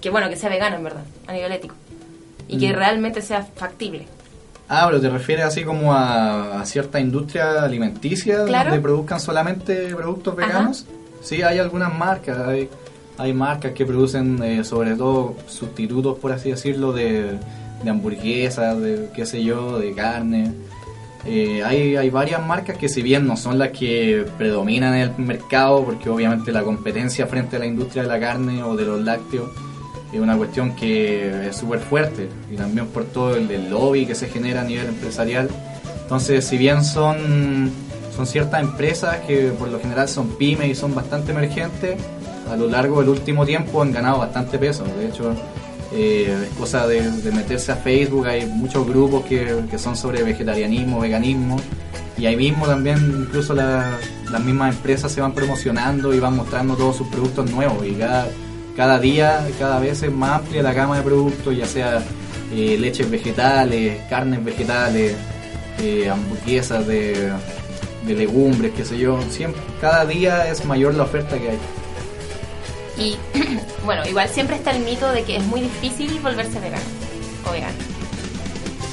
que 0.00 0.10
bueno, 0.10 0.28
que 0.28 0.36
sea 0.36 0.48
vegano 0.48 0.76
en 0.76 0.82
verdad, 0.84 1.04
a 1.28 1.32
nivel 1.32 1.52
ético. 1.52 1.74
Y 2.48 2.58
que 2.58 2.72
Mm. 2.72 2.76
realmente 2.76 3.22
sea 3.22 3.42
factible. 3.54 4.06
Ah, 4.68 4.84
pero 4.88 5.00
te 5.00 5.08
refieres 5.08 5.44
así 5.46 5.64
como 5.64 5.94
a, 5.94 6.60
a 6.60 6.66
cierta 6.66 7.00
industria 7.00 7.62
alimenticia 7.62 8.44
Claro. 8.44 8.70
donde 8.70 8.82
produzcan 8.82 9.20
solamente 9.20 9.94
productos 9.94 10.34
Ajá. 10.38 10.46
veganos. 10.46 10.86
Sí, 11.22 11.42
hay 11.42 11.58
algunas 11.58 11.96
marcas, 11.96 12.38
hay, 12.46 12.68
hay 13.16 13.32
marcas 13.32 13.72
que 13.72 13.84
producen 13.86 14.42
eh, 14.42 14.64
sobre 14.64 14.94
todo 14.94 15.36
sustitutos, 15.46 16.18
por 16.18 16.32
así 16.32 16.50
decirlo, 16.50 16.92
de, 16.92 17.38
de 17.82 17.90
hamburguesas, 17.90 18.78
de 18.80 19.08
qué 19.14 19.24
sé 19.26 19.42
yo, 19.42 19.78
de 19.78 19.92
carne. 19.94 20.52
Eh, 21.24 21.62
hay, 21.64 21.96
hay 21.96 22.10
varias 22.10 22.44
marcas 22.46 22.76
que 22.78 22.88
si 22.88 23.02
bien 23.02 23.26
no 23.26 23.36
son 23.36 23.58
las 23.58 23.70
que 23.70 24.24
predominan 24.38 24.94
en 24.94 25.00
el 25.00 25.18
mercado, 25.18 25.84
porque 25.84 26.08
obviamente 26.08 26.52
la 26.52 26.62
competencia 26.62 27.26
frente 27.26 27.56
a 27.56 27.58
la 27.58 27.66
industria 27.66 28.02
de 28.02 28.08
la 28.08 28.20
carne 28.20 28.62
o 28.62 28.76
de 28.76 28.84
los 28.84 29.00
lácteos 29.02 29.50
es 30.12 30.20
una 30.20 30.36
cuestión 30.36 30.74
que 30.74 31.48
es 31.48 31.56
súper 31.56 31.80
fuerte 31.80 32.28
y 32.50 32.56
también 32.56 32.86
por 32.88 33.04
todo 33.04 33.36
el, 33.36 33.50
el 33.50 33.70
lobby 33.70 34.06
que 34.06 34.14
se 34.14 34.28
genera 34.28 34.62
a 34.62 34.64
nivel 34.64 34.86
empresarial. 34.86 35.48
Entonces, 36.02 36.44
si 36.46 36.56
bien 36.56 36.84
son, 36.84 37.70
son 38.16 38.26
ciertas 38.26 38.62
empresas 38.62 39.18
que 39.26 39.48
por 39.58 39.68
lo 39.68 39.78
general 39.80 40.08
son 40.08 40.28
pymes 40.36 40.68
y 40.70 40.74
son 40.74 40.94
bastante 40.94 41.32
emergentes, 41.32 41.96
a 42.50 42.56
lo 42.56 42.66
largo 42.68 43.00
del 43.00 43.10
último 43.10 43.44
tiempo 43.44 43.82
han 43.82 43.92
ganado 43.92 44.18
bastante 44.18 44.58
peso. 44.58 44.84
De 44.98 45.08
hecho, 45.08 45.34
eh, 45.92 46.34
es 46.50 46.58
cosa 46.58 46.86
de, 46.86 47.02
de 47.10 47.30
meterse 47.32 47.72
a 47.72 47.76
Facebook, 47.76 48.26
hay 48.26 48.46
muchos 48.46 48.86
grupos 48.86 49.24
que, 49.26 49.54
que 49.70 49.78
son 49.78 49.94
sobre 49.96 50.22
vegetarianismo, 50.22 51.00
veganismo, 51.00 51.58
y 52.16 52.24
ahí 52.26 52.36
mismo 52.36 52.66
también 52.66 52.96
incluso 53.26 53.54
la- 53.54 53.98
las 54.30 54.42
mismas 54.44 54.74
empresas 54.74 55.12
se 55.12 55.20
van 55.20 55.32
promocionando 55.32 56.12
y 56.14 56.18
van 56.20 56.34
mostrando 56.36 56.74
todos 56.74 56.96
sus 56.96 57.06
productos 57.08 57.50
nuevos 57.50 57.86
y 57.86 57.92
cada, 57.92 58.26
cada 58.78 59.00
día, 59.00 59.44
cada 59.58 59.80
vez 59.80 60.04
es 60.04 60.12
más 60.12 60.38
amplia 60.38 60.62
la 60.62 60.72
gama 60.72 60.98
de 60.98 61.02
productos, 61.02 61.56
ya 61.56 61.66
sea 61.66 62.00
eh, 62.54 62.76
leches 62.78 63.10
vegetales, 63.10 64.00
carnes 64.08 64.44
vegetales, 64.44 65.16
eh, 65.80 66.08
hamburguesas 66.08 66.86
de, 66.86 67.32
de 68.06 68.14
legumbres, 68.14 68.72
qué 68.76 68.84
sé 68.84 68.96
yo, 68.96 69.20
siempre, 69.30 69.60
cada 69.80 70.06
día 70.06 70.48
es 70.48 70.64
mayor 70.64 70.94
la 70.94 71.02
oferta 71.02 71.36
que 71.36 71.50
hay. 71.50 71.58
Y 72.98 73.16
bueno, 73.84 74.06
igual 74.08 74.28
siempre 74.28 74.54
está 74.54 74.70
el 74.70 74.84
mito 74.84 75.10
de 75.10 75.24
que 75.24 75.38
es 75.38 75.44
muy 75.44 75.60
difícil 75.60 76.16
volverse 76.20 76.60
vegano 76.60 76.84
o 77.48 77.50
vegano. 77.50 77.78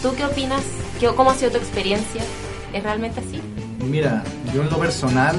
¿Tú 0.02 0.16
qué 0.18 0.26
opinas? 0.26 0.64
¿Qué, 1.00 1.06
¿Cómo 1.10 1.30
ha 1.30 1.36
sido 1.36 1.52
tu 1.52 1.58
experiencia? 1.58 2.24
¿Es 2.74 2.82
realmente 2.82 3.20
así? 3.20 3.40
Mira, 3.88 4.24
yo 4.52 4.64
en 4.64 4.70
lo 4.72 4.80
personal 4.80 5.36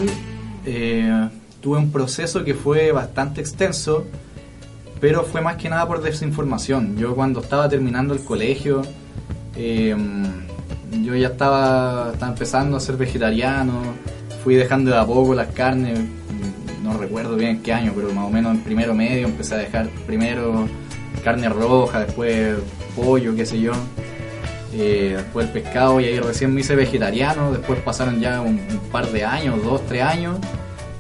eh, 0.65 1.31
tuve 1.61 1.79
un 1.79 1.91
proceso 1.91 2.45
que 2.45 2.55
fue 2.55 2.93
bastante 2.93 3.41
extenso, 3.41 4.07
pero 5.01 5.25
fue 5.25 5.41
más 5.41 5.57
que 5.57 5.69
nada 5.69 5.87
por 5.87 6.03
desinformación. 6.03 6.97
Yo 6.97 7.15
cuando 7.15 7.41
estaba 7.41 7.69
terminando 7.69 8.15
el 8.15 8.25
colegio, 8.25 8.83
eh, 9.57 9.97
yo 11.03 11.15
ya 11.15 11.29
estaba, 11.29 12.11
estaba 12.13 12.33
empezando 12.33 12.77
a 12.77 12.81
ser 12.81 12.97
vegetariano, 12.97 13.81
fui 14.43 14.55
dejando 14.55 14.91
de 14.91 14.99
a 14.99 15.05
poco 15.05 15.35
las 15.35 15.49
carnes, 15.49 15.99
no 16.83 16.97
recuerdo 16.97 17.37
bien 17.37 17.57
en 17.57 17.63
qué 17.63 17.73
año, 17.73 17.93
pero 17.95 18.13
más 18.13 18.27
o 18.27 18.31
menos 18.31 18.55
en 18.55 18.61
primero 18.61 18.95
medio 18.95 19.27
empecé 19.27 19.55
a 19.55 19.59
dejar 19.59 19.89
primero 20.07 20.69
carne 21.25 21.49
roja, 21.49 22.01
después 22.01 22.57
pollo, 22.95 23.35
qué 23.35 23.45
sé 23.45 23.61
yo 23.61 23.73
eh, 24.79 25.15
después 25.17 25.47
el 25.47 25.53
pescado 25.53 26.01
y 26.01 26.05
ahí 26.05 26.21
recién 26.21 26.55
me 26.55 26.61
hice 26.61 26.77
vegetariano, 26.77 27.53
después 27.53 27.79
pasaron 27.81 28.21
ya 28.21 28.41
un, 28.41 28.61
un 28.71 28.81
par 28.93 29.11
de 29.11 29.25
años, 29.25 29.63
dos, 29.63 29.81
tres 29.87 30.03
años, 30.03 30.39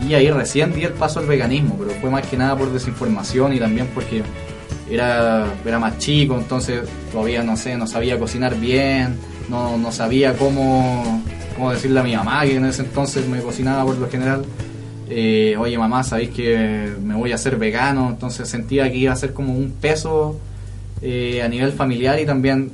y 0.08 0.14
ahí 0.14 0.30
recién 0.30 0.72
di 0.72 0.84
el 0.84 0.92
paso 0.92 1.20
al 1.20 1.26
veganismo, 1.26 1.76
pero 1.78 1.90
fue 2.00 2.10
más 2.10 2.26
que 2.26 2.36
nada 2.36 2.56
por 2.56 2.72
desinformación 2.72 3.52
y 3.54 3.58
también 3.58 3.88
porque 3.94 4.22
era, 4.90 5.46
era 5.64 5.78
más 5.78 5.98
chico, 5.98 6.36
entonces 6.38 6.82
todavía 7.10 7.42
no 7.42 7.56
sé, 7.56 7.76
no 7.76 7.86
sabía 7.86 8.18
cocinar 8.18 8.58
bien, 8.58 9.16
no, 9.48 9.76
no 9.76 9.90
sabía 9.92 10.34
cómo, 10.34 11.22
cómo 11.56 11.72
decirle 11.72 12.00
a 12.00 12.02
mi 12.02 12.14
mamá, 12.14 12.44
que 12.44 12.56
en 12.56 12.64
ese 12.64 12.82
entonces 12.82 13.26
me 13.28 13.40
cocinaba 13.40 13.84
por 13.84 13.96
lo 13.98 14.08
general. 14.08 14.44
eh, 15.08 15.56
oye 15.58 15.78
mamá, 15.78 16.02
sabéis 16.02 16.30
que 16.30 16.92
me 17.02 17.14
voy 17.14 17.32
a 17.32 17.36
hacer 17.36 17.56
vegano, 17.56 18.08
entonces 18.10 18.48
sentía 18.48 18.90
que 18.90 18.98
iba 18.98 19.12
a 19.12 19.16
ser 19.16 19.32
como 19.32 19.54
un 19.54 19.72
peso 19.72 20.38
eh, 21.02 21.42
a 21.42 21.48
nivel 21.48 21.72
familiar 21.72 22.18
y 22.20 22.26
también 22.26 22.70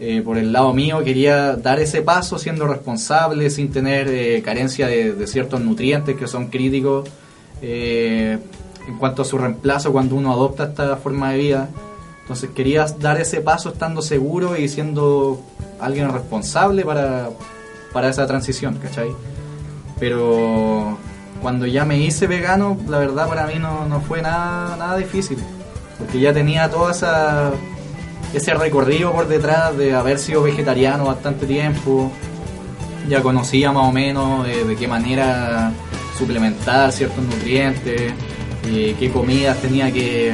eh, 0.00 0.22
por 0.24 0.38
el 0.38 0.52
lado 0.52 0.72
mío 0.72 1.04
quería 1.04 1.54
dar 1.54 1.78
ese 1.78 2.02
paso 2.02 2.38
siendo 2.38 2.66
responsable, 2.66 3.48
sin 3.50 3.70
tener 3.70 4.08
eh, 4.08 4.42
carencia 4.42 4.88
de, 4.88 5.12
de 5.12 5.26
ciertos 5.26 5.60
nutrientes 5.60 6.16
que 6.16 6.26
son 6.26 6.48
críticos 6.48 7.08
eh, 7.62 8.38
en 8.88 8.98
cuanto 8.98 9.22
a 9.22 9.24
su 9.24 9.38
reemplazo 9.38 9.92
cuando 9.92 10.16
uno 10.16 10.32
adopta 10.32 10.64
esta 10.64 10.96
forma 10.96 11.30
de 11.32 11.38
vida. 11.38 11.68
Entonces 12.22 12.50
quería 12.50 12.86
dar 12.98 13.20
ese 13.20 13.40
paso 13.40 13.68
estando 13.70 14.02
seguro 14.02 14.56
y 14.56 14.68
siendo 14.68 15.40
alguien 15.78 16.10
responsable 16.10 16.84
para, 16.84 17.30
para 17.92 18.08
esa 18.08 18.26
transición, 18.26 18.78
¿cachai? 18.82 19.10
Pero 20.00 20.98
cuando 21.40 21.66
ya 21.66 21.84
me 21.84 21.98
hice 21.98 22.26
vegano, 22.26 22.78
la 22.88 22.98
verdad 22.98 23.28
para 23.28 23.46
mí 23.46 23.54
no, 23.60 23.86
no 23.86 24.00
fue 24.00 24.22
nada, 24.22 24.76
nada 24.76 24.96
difícil, 24.96 25.38
porque 25.98 26.18
ya 26.18 26.32
tenía 26.32 26.70
toda 26.70 26.90
esa 26.90 27.52
ese 28.38 28.54
recorrido 28.54 29.12
por 29.12 29.28
detrás 29.28 29.76
de 29.76 29.94
haber 29.94 30.18
sido 30.18 30.42
vegetariano 30.42 31.04
bastante 31.04 31.46
tiempo, 31.46 32.10
ya 33.08 33.22
conocía 33.22 33.72
más 33.72 33.88
o 33.88 33.92
menos 33.92 34.46
eh, 34.48 34.64
de 34.64 34.76
qué 34.76 34.88
manera 34.88 35.72
suplementar 36.18 36.92
ciertos 36.92 37.22
nutrientes, 37.22 38.12
eh, 38.66 38.96
qué 38.98 39.10
comidas 39.10 39.58
tenía 39.58 39.86
que, 39.92 40.32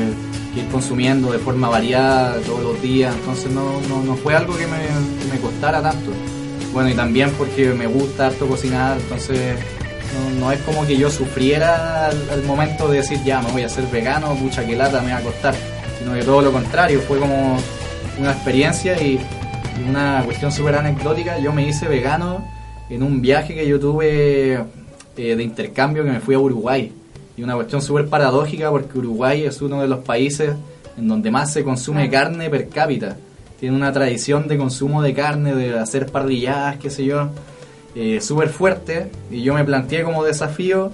que 0.54 0.60
ir 0.60 0.68
consumiendo 0.70 1.32
de 1.32 1.38
forma 1.38 1.68
variada 1.68 2.40
todos 2.40 2.62
los 2.62 2.82
días, 2.82 3.14
entonces 3.14 3.50
no, 3.50 3.80
no, 3.88 4.02
no 4.02 4.14
fue 4.16 4.34
algo 4.34 4.56
que 4.56 4.66
me, 4.66 4.78
que 4.78 5.32
me 5.32 5.40
costara 5.40 5.82
tanto. 5.82 6.10
Bueno, 6.72 6.88
y 6.88 6.94
también 6.94 7.30
porque 7.32 7.70
me 7.70 7.86
gusta 7.86 8.28
harto 8.28 8.46
cocinar, 8.46 8.96
entonces 8.98 9.58
no, 10.14 10.46
no 10.46 10.52
es 10.52 10.60
como 10.60 10.86
que 10.86 10.96
yo 10.96 11.10
sufriera 11.10 12.06
al, 12.06 12.30
al 12.30 12.42
momento 12.44 12.88
de 12.88 12.98
decir 12.98 13.18
ya 13.24 13.42
me 13.42 13.50
voy 13.50 13.62
a 13.62 13.66
hacer 13.66 13.84
vegano, 13.86 14.34
mucha 14.34 14.64
que 14.64 14.76
lata 14.76 15.02
me 15.02 15.12
va 15.12 15.18
a 15.18 15.22
costar, 15.22 15.54
sino 15.98 16.14
que 16.14 16.22
todo 16.22 16.40
lo 16.42 16.52
contrario, 16.52 17.00
fue 17.00 17.18
como 17.18 17.58
una 18.20 18.32
experiencia 18.32 19.00
y, 19.02 19.18
una 19.88 20.22
cuestión 20.26 20.52
súper 20.52 20.74
anecdótica. 20.74 21.38
Yo 21.38 21.54
me 21.54 21.66
hice 21.66 21.88
vegano 21.88 22.46
en 22.90 23.02
un 23.02 23.22
viaje 23.22 23.54
que 23.54 23.66
yo 23.66 23.80
tuve 23.80 24.52
eh, 25.16 25.36
de 25.36 25.42
intercambio 25.42 26.04
que 26.04 26.10
me 26.10 26.20
fui 26.20 26.34
a 26.34 26.38
Uruguay. 26.38 26.92
Y 27.36 27.42
una 27.42 27.54
cuestión 27.54 27.80
súper 27.80 28.06
paradójica 28.08 28.70
porque 28.70 28.98
Uruguay 28.98 29.44
es 29.44 29.62
uno 29.62 29.80
de 29.80 29.88
los 29.88 30.00
países 30.00 30.54
en 30.98 31.08
donde 31.08 31.30
más 31.30 31.50
se 31.52 31.64
consume 31.64 32.10
carne 32.10 32.50
per 32.50 32.68
cápita. 32.68 33.16
Tiene 33.58 33.74
una 33.74 33.90
tradición 33.90 34.48
de 34.48 34.58
consumo 34.58 35.00
de 35.02 35.14
carne, 35.14 35.54
de 35.54 35.78
hacer 35.78 36.06
parrilladas, 36.06 36.76
qué 36.76 36.90
sé 36.90 37.06
yo, 37.06 37.30
eh, 37.94 38.20
súper 38.20 38.50
fuerte. 38.50 39.10
Y 39.30 39.40
yo 39.42 39.54
me 39.54 39.64
planteé 39.64 40.02
como 40.02 40.24
desafío, 40.24 40.92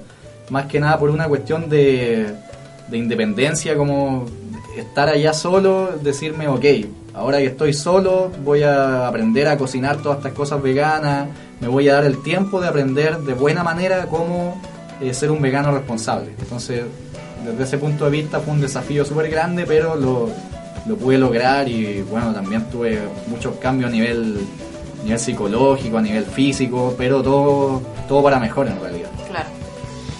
más 0.51 0.66
que 0.66 0.79
nada 0.79 0.97
por 0.99 1.11
una 1.11 1.27
cuestión 1.27 1.68
de, 1.68 2.27
de 2.89 2.97
independencia, 2.97 3.77
como 3.77 4.27
estar 4.77 5.09
allá 5.09 5.33
solo, 5.33 5.91
decirme, 6.03 6.47
ok, 6.47 6.64
ahora 7.17 7.39
que 7.39 7.47
estoy 7.47 7.73
solo, 7.73 8.31
voy 8.45 8.62
a 8.62 9.09
aprender 9.09 9.49
a 9.49 9.57
cocinar 9.57 9.97
todas 9.97 10.19
estas 10.19 10.33
cosas 10.33 10.62
veganas, 10.62 11.29
me 11.61 11.69
voy 11.69 11.89
a 11.89 11.95
dar 11.95 12.05
el 12.05 12.23
tiempo 12.23 12.61
de 12.61 12.69
aprender 12.69 13.19
de 13.19 13.33
buena 13.35 13.62
manera 13.64 14.07
cómo 14.07 14.61
eh, 15.01 15.12
ser 15.14 15.31
un 15.31 15.41
vegano 15.41 15.73
responsable. 15.73 16.35
Entonces, 16.39 16.85
desde 17.45 17.64
ese 17.64 17.79
punto 17.79 18.05
de 18.05 18.11
vista 18.11 18.41
fue 18.41 18.53
un 18.55 18.61
desafío 18.61 19.05
súper 19.05 19.31
grande, 19.31 19.64
pero 19.67 19.97
lo, 19.97 20.29
lo 20.87 20.97
pude 20.97 21.17
lograr 21.19 21.69
y 21.69 22.03
bueno, 22.03 22.33
también 22.33 22.64
tuve 22.71 23.01
muchos 23.29 23.57
cambios 23.57 23.91
a 23.91 23.93
nivel, 23.93 24.39
nivel 25.05 25.19
psicológico, 25.19 25.99
a 25.99 26.03
nivel 26.03 26.25
físico, 26.25 26.95
pero 26.99 27.23
todo, 27.23 27.83
todo 28.09 28.23
para 28.23 28.39
mejor 28.39 28.67
en 28.69 28.79
realidad. 28.81 29.09
Claro. 29.29 29.49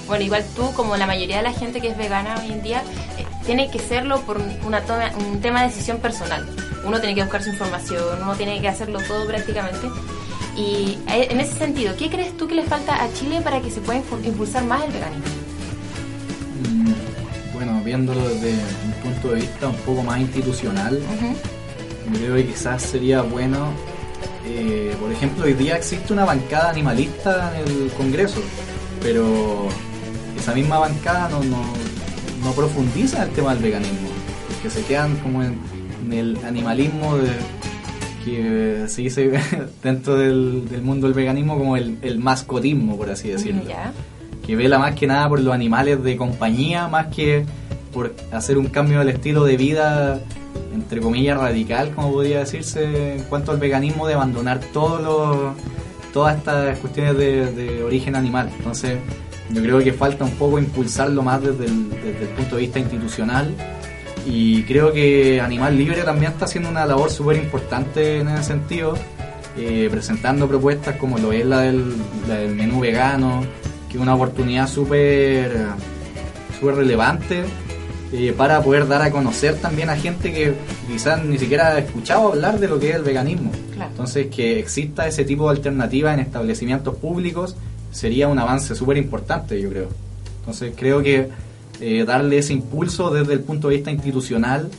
Bueno, 0.07 0.25
igual 0.25 0.45
tú, 0.55 0.71
como 0.75 0.97
la 0.97 1.07
mayoría 1.07 1.39
de 1.39 1.43
la 1.43 1.53
gente 1.53 1.81
que 1.81 1.89
es 1.89 1.97
vegana 1.99 2.37
hoy 2.41 2.53
en 2.53 2.63
día, 2.63 2.83
eh, 3.19 3.25
tiene 3.45 3.71
que 3.71 3.81
serlo 3.81 4.21
por 4.21 4.41
una 4.65 4.81
toma- 4.83 5.11
un 5.31 5.41
tema 5.41 5.63
de 5.63 5.69
decisión 5.69 5.99
personal. 5.99 6.47
Uno 6.87 7.01
tiene 7.01 7.14
que 7.14 7.22
buscar 7.22 7.43
su 7.43 7.51
información, 7.51 8.22
uno 8.22 8.34
tiene 8.34 8.61
que 8.61 8.68
hacerlo 8.68 9.01
todo 9.07 9.26
prácticamente. 9.26 9.89
Y 10.57 10.99
eh, 11.09 11.28
en 11.30 11.41
ese 11.41 11.59
sentido, 11.59 11.95
¿qué 11.99 12.09
crees 12.09 12.37
tú 12.37 12.47
que 12.47 12.55
le 12.55 12.62
falta 12.62 13.03
a 13.03 13.12
Chile 13.12 13.41
para 13.43 13.61
que 13.61 13.70
se 13.70 13.80
pueda 13.80 14.01
impulsar 14.24 14.64
más 14.64 14.84
el 14.84 14.93
veganismo? 14.93 15.24
Mm, 16.70 16.93
Bueno, 17.55 17.82
viéndolo 17.84 18.26
desde 18.28 18.53
un 18.53 18.93
punto 19.03 19.28
de 19.30 19.41
vista 19.41 19.68
un 19.68 19.76
poco 19.76 20.03
más 20.03 20.20
institucional, 20.20 21.01
creo 22.14 22.37
que 22.37 22.47
quizás 22.47 22.82
sería 22.82 23.20
bueno, 23.22 23.70
eh, 24.47 24.95
por 25.01 25.11
ejemplo, 25.12 25.45
hoy 25.45 25.55
día 25.55 25.76
existe 25.76 26.12
una 26.12 26.24
bancada 26.24 26.70
animalista 26.70 27.53
en 27.59 27.66
el 27.68 27.91
Congreso, 27.93 28.41
pero 29.03 29.68
esa 30.39 30.55
misma 30.55 30.78
bancada 30.78 31.28
no, 31.28 31.43
no, 31.45 31.62
no 32.45 32.53
profundiza 32.53 33.24
el 33.24 33.30
tema 33.30 33.55
del 33.55 33.64
veganismo, 33.64 34.09
que 34.62 34.70
se 34.70 34.82
quedan 34.84 35.16
como 35.16 35.43
en, 35.43 35.59
en 36.05 36.13
el 36.13 36.39
animalismo 36.45 37.17
de, 37.17 37.31
que 38.25 38.85
se 38.89 39.03
dice 39.03 39.31
dentro 39.83 40.17
del, 40.17 40.69
del 40.69 40.83
mundo 40.83 41.07
del 41.07 41.15
veganismo 41.15 41.57
como 41.59 41.77
el, 41.77 41.99
el 42.03 42.19
mascotismo, 42.19 42.97
por 42.97 43.11
así 43.11 43.29
decirlo 43.29 43.63
Ya. 43.69 43.93
que 44.45 44.57
vela 44.57 44.79
más 44.79 44.95
que 44.95 45.07
nada 45.07 45.29
por 45.29 45.41
los 45.41 45.55
animales 45.55 46.03
de 46.03 46.17
compañía, 46.17 46.89
más 46.89 47.07
que 47.15 47.45
por 47.93 48.15
hacer 48.33 48.59
un 48.59 48.67
cambio 48.67 48.99
del 48.99 49.09
estilo 49.09 49.45
de 49.45 49.57
vida, 49.57 50.21
entre 50.75 51.01
comillas, 51.01 51.39
radical, 51.39 51.93
como 51.95 52.13
podría 52.13 52.41
decirse, 52.41 53.15
en 53.17 53.23
cuanto 53.25 53.53
al 53.53 53.59
veganismo, 53.59 54.07
de 54.07 54.15
abandonar 54.15 54.61
todos 54.73 55.01
los, 55.03 55.55
todas 56.13 56.37
estas 56.37 56.79
cuestiones 56.79 57.17
de, 57.17 57.53
de 57.53 57.83
origen 57.83 58.15
animal. 58.15 58.51
Entonces, 58.59 58.99
yo 59.51 59.63
creo 59.63 59.79
que 59.79 59.93
falta 59.95 60.25
un 60.25 60.33
poco 60.33 60.59
impulsarlo 60.59 61.23
más 61.23 61.41
desde 61.41 61.65
el, 61.67 61.89
desde 61.91 62.23
el 62.23 62.29
punto 62.37 62.57
de 62.57 62.63
vista 62.63 62.79
institucional. 62.81 63.55
Y 64.27 64.64
creo 64.64 64.93
que 64.93 65.41
Animal 65.41 65.79
Libre 65.79 66.03
también 66.03 66.33
está 66.33 66.47
haciendo 66.47 66.68
una 66.68 66.85
labor 66.85 67.11
súper 67.11 67.37
importante 67.37 68.18
en 68.18 68.29
ese 68.29 68.43
sentido, 68.43 68.95
eh, 69.57 69.89
presentando 69.91 70.49
propuestas 70.49 70.97
como 70.97 71.16
lo 71.18 71.33
es 71.33 71.47
la 71.47 71.61
del, 71.61 71.95
la 72.29 72.35
del 72.35 72.55
menú 72.55 72.81
vegano, 72.81 73.45
que 73.89 73.97
es 73.97 74.03
una 74.03 74.14
oportunidad 74.14 74.68
súper 74.68 75.68
súper 76.59 76.77
relevante 76.77 77.45
eh, 78.12 78.33
para 78.37 78.62
poder 78.62 78.87
dar 78.87 79.03
a 79.03 79.11
conocer 79.11 79.57
también 79.57 79.91
a 79.91 79.97
gente 79.97 80.33
que 80.33 80.55
quizás 80.89 81.24
ni 81.24 81.39
siquiera 81.39 81.68
ha 81.68 81.79
escuchado 81.79 82.29
hablar 82.29 82.59
de 82.59 82.68
lo 82.68 82.79
que 82.79 82.91
es 82.91 82.97
el 82.97 83.03
veganismo. 83.03 83.51
Claro. 83.74 83.91
Entonces, 83.91 84.29
que 84.29 84.59
exista 84.59 85.07
ese 85.07 85.24
tipo 85.24 85.51
de 85.51 85.57
alternativa 85.57 86.14
en 86.14 86.20
establecimientos 86.20 86.97
públicos 86.97 87.57
sería 87.91 88.29
un 88.29 88.39
avance 88.39 88.74
súper 88.74 88.97
importante, 88.97 89.61
yo 89.61 89.70
creo. 89.70 89.89
Entonces, 90.41 90.72
creo 90.77 91.03
que 91.03 91.29
eh, 91.81 92.05
darle 92.07 92.39
ese 92.39 92.53
impulso 92.53 93.11
desde 93.11 93.33
el 93.33 93.41
punto 93.41 93.68
de 93.68 93.77
vista 93.77 93.91
institucional 93.91 94.70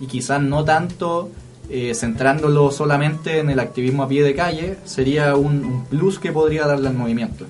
y 0.00 0.06
quizás 0.06 0.40
no 0.42 0.64
tanto 0.64 1.30
eh, 1.70 1.94
centrándolo 1.94 2.70
solamente 2.70 3.38
en 3.38 3.50
el 3.50 3.60
activismo 3.60 4.02
a 4.02 4.08
pie 4.08 4.22
de 4.22 4.34
calle, 4.34 4.76
sería 4.84 5.36
un, 5.36 5.64
un 5.64 5.84
plus 5.84 6.18
que 6.18 6.32
podría 6.32 6.66
darle 6.66 6.88
al 6.88 6.94
movimiento. 6.94 7.46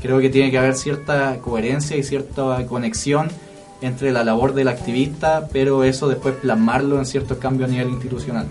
Creo 0.00 0.18
que 0.18 0.30
tiene 0.30 0.50
que 0.50 0.58
haber 0.58 0.74
cierta 0.74 1.38
coherencia 1.38 1.96
y 1.96 2.02
cierta 2.02 2.66
conexión 2.66 3.28
entre 3.80 4.12
la 4.12 4.24
labor 4.24 4.54
del 4.54 4.68
activista, 4.68 5.48
pero 5.52 5.84
eso 5.84 6.08
después 6.08 6.34
plasmarlo 6.36 6.98
en 6.98 7.06
ciertos 7.06 7.38
cambios 7.38 7.68
a 7.68 7.72
nivel 7.72 7.90
institucional. 7.90 8.46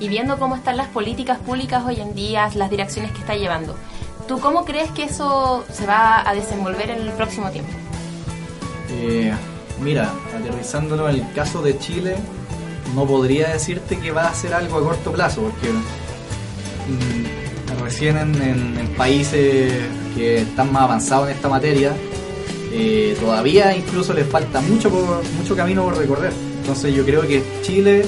Y 0.00 0.08
viendo 0.08 0.38
cómo 0.38 0.56
están 0.56 0.76
las 0.76 0.88
políticas 0.88 1.38
públicas 1.38 1.84
hoy 1.86 2.00
en 2.00 2.14
día, 2.14 2.48
las 2.54 2.70
direcciones 2.70 3.12
que 3.12 3.18
está 3.18 3.34
llevando, 3.34 3.76
¿tú 4.26 4.40
cómo 4.40 4.64
crees 4.64 4.90
que 4.92 5.04
eso 5.04 5.64
se 5.70 5.86
va 5.86 6.28
a 6.28 6.34
desenvolver 6.34 6.90
en 6.90 7.02
el 7.02 7.12
próximo 7.12 7.50
tiempo? 7.50 7.70
Eh, 8.92 9.32
mira, 9.80 10.12
aterrizándolo 10.36 11.08
en 11.08 11.16
el 11.16 11.32
caso 11.32 11.62
de 11.62 11.78
Chile, 11.78 12.16
no 12.94 13.06
podría 13.06 13.48
decirte 13.48 13.98
que 13.98 14.10
va 14.10 14.28
a 14.28 14.34
ser 14.34 14.52
algo 14.54 14.78
a 14.78 14.82
corto 14.82 15.12
plazo, 15.12 15.42
porque 15.42 15.68
mm, 15.68 17.82
recién 17.82 18.16
en, 18.16 18.94
países 18.96 19.72
que 20.14 20.42
están 20.42 20.72
más 20.72 20.82
avanzados 20.82 21.30
en 21.30 21.36
esta 21.36 21.48
materia, 21.48 21.94
eh, 22.72 23.16
todavía 23.18 23.74
incluso 23.74 24.12
les 24.12 24.26
falta 24.26 24.60
mucho, 24.60 24.90
mucho 25.38 25.56
camino 25.56 25.84
por 25.84 25.96
recorrer. 25.96 26.32
Entonces 26.60 26.94
yo 26.94 27.02
creo 27.04 27.22
que 27.22 27.42
Chile, 27.62 28.04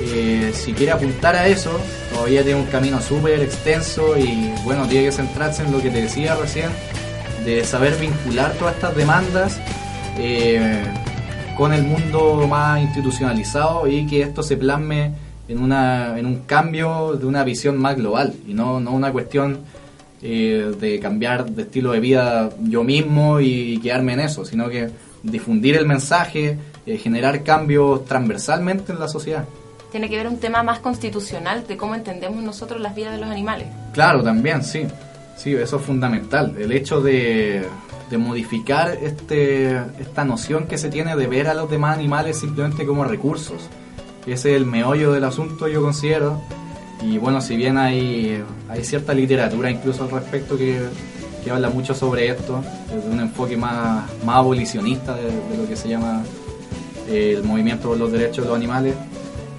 eh, 0.00 0.52
si 0.54 0.72
quiere 0.74 0.92
apuntar 0.92 1.34
a 1.34 1.48
eso, 1.48 1.72
todavía 2.12 2.44
tiene 2.44 2.60
un 2.60 2.66
camino 2.66 3.00
súper 3.00 3.40
extenso 3.40 4.16
y 4.16 4.52
bueno, 4.64 4.86
tiene 4.86 5.06
que 5.06 5.12
centrarse 5.12 5.64
en 5.64 5.72
lo 5.72 5.82
que 5.82 5.90
te 5.90 6.02
decía 6.02 6.36
recién, 6.36 6.70
de 7.44 7.64
saber 7.64 7.96
vincular 7.96 8.52
todas 8.54 8.76
estas 8.76 8.94
demandas 8.94 9.58
eh, 10.18 10.84
con 11.56 11.72
el 11.72 11.84
mundo 11.84 12.46
más 12.48 12.82
institucionalizado 12.82 13.86
y 13.86 14.06
que 14.06 14.22
esto 14.22 14.42
se 14.42 14.56
plasme 14.56 15.12
en, 15.48 15.58
una, 15.58 16.18
en 16.18 16.26
un 16.26 16.40
cambio 16.40 17.14
de 17.14 17.26
una 17.26 17.44
visión 17.44 17.78
más 17.78 17.96
global 17.96 18.34
y 18.46 18.54
no, 18.54 18.80
no 18.80 18.92
una 18.92 19.12
cuestión 19.12 19.60
eh, 20.22 20.72
de 20.78 20.98
cambiar 20.98 21.48
de 21.50 21.62
estilo 21.62 21.92
de 21.92 22.00
vida 22.00 22.50
yo 22.64 22.82
mismo 22.84 23.40
y 23.40 23.78
quedarme 23.78 24.14
en 24.14 24.20
eso, 24.20 24.44
sino 24.44 24.68
que 24.68 24.90
difundir 25.22 25.76
el 25.76 25.86
mensaje, 25.86 26.58
eh, 26.86 26.98
generar 26.98 27.42
cambios 27.44 28.04
transversalmente 28.04 28.92
en 28.92 28.98
la 28.98 29.08
sociedad. 29.08 29.44
Tiene 29.90 30.08
que 30.08 30.16
ver 30.16 30.28
un 30.28 30.38
tema 30.38 30.62
más 30.62 30.80
constitucional 30.80 31.66
de 31.66 31.76
cómo 31.76 31.94
entendemos 31.94 32.42
nosotros 32.42 32.80
las 32.80 32.94
vidas 32.94 33.12
de 33.12 33.20
los 33.20 33.30
animales. 33.30 33.68
Claro, 33.92 34.22
también, 34.22 34.62
sí. 34.62 34.86
Sí, 35.36 35.54
eso 35.54 35.76
es 35.76 35.82
fundamental. 35.82 36.56
El 36.58 36.72
hecho 36.72 37.00
de, 37.00 37.62
de 38.10 38.18
modificar 38.18 38.98
este, 39.02 39.76
esta 40.00 40.24
noción 40.24 40.66
que 40.66 40.78
se 40.78 40.88
tiene 40.88 41.14
de 41.16 41.26
ver 41.26 41.48
a 41.48 41.54
los 41.54 41.70
demás 41.70 41.96
animales 41.96 42.38
simplemente 42.38 42.86
como 42.86 43.04
recursos. 43.04 43.68
Ese 44.26 44.50
es 44.50 44.56
el 44.56 44.66
meollo 44.66 45.12
del 45.12 45.24
asunto, 45.24 45.68
yo 45.68 45.82
considero. 45.82 46.40
Y 47.02 47.18
bueno, 47.18 47.40
si 47.40 47.56
bien 47.56 47.78
hay, 47.78 48.42
hay 48.68 48.84
cierta 48.84 49.14
literatura 49.14 49.70
incluso 49.70 50.04
al 50.04 50.10
respecto 50.10 50.56
que, 50.56 50.80
que 51.44 51.50
habla 51.50 51.70
mucho 51.70 51.94
sobre 51.94 52.28
esto, 52.28 52.62
desde 52.92 53.08
un 53.08 53.20
enfoque 53.20 53.56
más, 53.56 54.04
más 54.24 54.36
abolicionista 54.36 55.14
de, 55.14 55.30
lo 55.56 55.68
que 55.68 55.76
se 55.76 55.88
llama 55.88 56.22
eh, 57.08 57.34
el 57.36 57.44
movimiento 57.44 57.88
por 57.88 57.98
los 57.98 58.10
derechos 58.10 58.44
de 58.44 58.48
los 58.48 58.56
animales, 58.56 58.94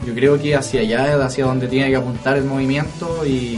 yo 0.06 0.14
creo 0.14 0.40
que 0.42 0.56
hacia 0.56 0.82
allá 0.82 1.14
es 1.14 1.22
hacia 1.22 1.46
donde 1.46 1.68
tiene 1.68 1.90
que 1.90 1.96
apuntar 1.96 2.38
el 2.38 2.46
movimiento 2.46 3.26
y, 3.26 3.58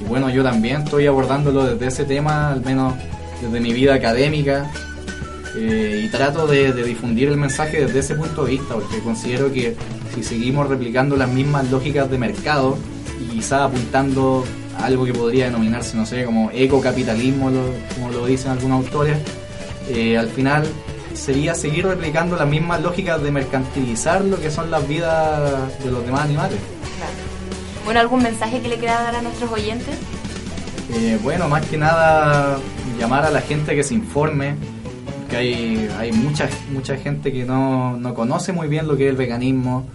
y 0.00 0.04
bueno, 0.06 0.28
yo 0.30 0.42
también 0.42 0.82
estoy 0.82 1.06
abordándolo 1.06 1.64
desde 1.64 1.86
ese 1.86 2.04
tema, 2.04 2.52
al 2.52 2.62
menos 2.62 2.94
desde 3.42 3.60
mi 3.60 3.72
vida 3.72 3.94
académica, 3.94 4.70
Eh, 5.54 6.04
y 6.06 6.08
trato 6.08 6.46
de, 6.46 6.72
de 6.72 6.82
difundir 6.82 7.28
el 7.28 7.36
mensaje 7.36 7.84
desde 7.84 7.98
ese 7.98 8.14
punto 8.14 8.46
de 8.46 8.52
vista, 8.52 8.72
porque 8.72 9.00
considero 9.00 9.52
que 9.52 9.76
si 10.14 10.22
seguimos 10.22 10.66
replicando 10.66 11.14
las 11.14 11.28
mismas 11.28 11.70
lógicas 11.70 12.10
de 12.10 12.16
mercado 12.16 12.78
y 13.20 13.24
quizá 13.36 13.64
apuntando 13.64 14.46
a 14.78 14.86
algo 14.86 15.04
que 15.04 15.12
podría 15.12 15.44
denominarse, 15.50 15.94
no 15.94 16.06
sé, 16.06 16.24
como 16.24 16.50
ecocapitalismo, 16.54 17.50
lo- 17.50 17.68
como 17.94 18.08
lo 18.10 18.24
dicen 18.24 18.52
algunos 18.52 18.86
autores, 18.86 19.18
eh, 19.90 20.16
al 20.16 20.28
final 20.30 20.64
sería 21.12 21.54
seguir 21.54 21.84
replicando 21.84 22.34
las 22.36 22.48
mismas 22.48 22.80
lógicas 22.80 23.22
de 23.22 23.30
mercantilizar 23.30 24.24
lo 24.24 24.40
que 24.40 24.50
son 24.50 24.70
las 24.70 24.88
vidas 24.88 25.52
de 25.84 25.90
los 25.90 26.02
demás 26.06 26.22
animales. 26.22 26.56
Bueno, 27.84 28.00
¿algún 28.00 28.22
mensaje 28.22 28.62
que 28.62 28.68
le 28.68 28.78
quiera 28.78 29.02
dar 29.02 29.16
a 29.16 29.20
nuestros 29.20 29.52
oyentes? 29.52 29.96
Eh, 30.90 31.18
bueno, 31.22 31.48
más 31.48 31.64
que 31.66 31.78
nada 31.78 32.58
llamar 32.98 33.24
a 33.24 33.30
la 33.30 33.40
gente 33.40 33.74
que 33.74 33.82
se 33.82 33.94
informe, 33.94 34.56
que 35.30 35.36
hay, 35.36 35.88
hay 35.98 36.12
mucha, 36.12 36.48
mucha 36.72 36.96
gente 36.96 37.32
que 37.32 37.44
no, 37.44 37.96
no 37.96 38.14
conoce 38.14 38.52
muy 38.52 38.68
bien 38.68 38.86
lo 38.86 38.96
que 38.96 39.04
es 39.04 39.10
el 39.10 39.16
veganismo, 39.16 39.86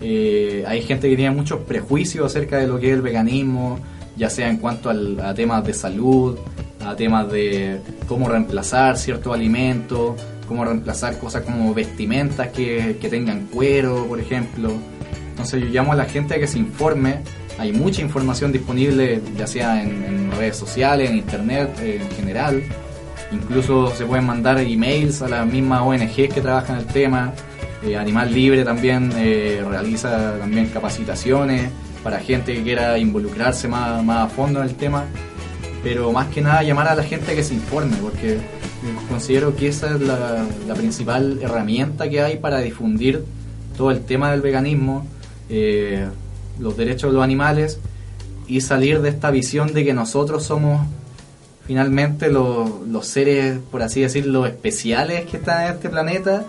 Eh, 0.00 0.62
hay 0.66 0.82
gente 0.82 1.08
que 1.08 1.16
tiene 1.16 1.34
muchos 1.34 1.60
prejuicios 1.60 2.26
acerca 2.26 2.58
de 2.58 2.66
lo 2.66 2.78
que 2.78 2.88
es 2.88 2.94
el 2.94 3.02
veganismo, 3.02 3.78
ya 4.16 4.28
sea 4.28 4.48
en 4.48 4.58
cuanto 4.58 4.90
a 4.90 5.32
temas 5.34 5.64
de 5.64 5.72
salud, 5.72 6.36
a 6.84 6.94
temas 6.94 7.30
de 7.32 7.80
cómo 8.06 8.28
reemplazar 8.28 8.98
ciertos 8.98 9.32
alimentos, 9.32 10.20
cómo 10.46 10.64
reemplazar 10.64 11.18
cosas 11.18 11.42
como 11.42 11.72
vestimentas 11.72 12.48
que, 12.48 12.98
que 13.00 13.08
tengan 13.08 13.46
cuero, 13.46 14.04
por 14.06 14.20
ejemplo. 14.20 14.70
Entonces 15.30 15.62
yo 15.62 15.68
llamo 15.68 15.92
a 15.92 15.96
la 15.96 16.04
gente 16.04 16.34
a 16.34 16.38
que 16.38 16.46
se 16.46 16.58
informe. 16.58 17.20
Hay 17.58 17.72
mucha 17.72 18.02
información 18.02 18.52
disponible, 18.52 19.20
ya 19.36 19.46
sea 19.46 19.82
en, 19.82 20.30
redes 20.32 20.56
sociales, 20.56 21.10
en 21.10 21.16
internet 21.16 21.70
eh, 21.80 22.00
en 22.02 22.10
general. 22.16 22.62
Incluso 23.32 23.94
se 23.94 24.04
pueden 24.04 24.26
mandar 24.26 24.58
emails 24.58 25.22
a 25.22 25.28
las 25.28 25.46
mismas 25.46 25.80
ONGs 25.80 26.34
que 26.34 26.40
trabajan 26.42 26.78
el 26.78 26.86
tema. 26.86 27.32
Eh, 27.82 27.96
Animal 27.96 28.32
Libre 28.32 28.64
también 28.64 29.10
eh, 29.16 29.64
realiza 29.66 30.38
también 30.38 30.66
capacitaciones 30.66 31.70
para 32.02 32.20
gente 32.20 32.54
que 32.54 32.62
quiera 32.62 32.98
involucrarse 32.98 33.68
más, 33.68 34.04
más 34.04 34.26
a 34.26 34.28
fondo 34.28 34.60
en 34.60 34.68
el 34.68 34.74
tema. 34.74 35.04
Pero 35.82 36.12
más 36.12 36.26
que 36.28 36.42
nada 36.42 36.62
llamar 36.62 36.88
a 36.88 36.94
la 36.94 37.02
gente 37.02 37.34
que 37.34 37.42
se 37.42 37.54
informe, 37.54 37.96
porque 37.96 38.38
considero 39.08 39.56
que 39.56 39.68
esa 39.68 39.94
es 39.94 40.00
la, 40.00 40.44
la 40.66 40.74
principal 40.74 41.38
herramienta 41.40 42.08
que 42.08 42.20
hay 42.20 42.36
para 42.36 42.60
difundir 42.60 43.24
todo 43.76 43.90
el 43.90 44.00
tema 44.00 44.30
del 44.30 44.40
veganismo, 44.40 45.06
eh, 45.48 46.06
los 46.58 46.76
derechos 46.76 47.10
de 47.10 47.14
los 47.14 47.24
animales 47.24 47.78
y 48.46 48.60
salir 48.60 49.00
de 49.02 49.08
esta 49.08 49.30
visión 49.30 49.72
de 49.72 49.84
que 49.84 49.92
nosotros 49.92 50.44
somos 50.44 50.80
finalmente 51.66 52.30
los, 52.30 52.70
los 52.86 53.06
seres, 53.06 53.58
por 53.70 53.82
así 53.82 54.00
decirlo, 54.00 54.46
especiales 54.46 55.26
que 55.26 55.36
están 55.38 55.64
en 55.64 55.74
este 55.74 55.88
planeta. 55.88 56.44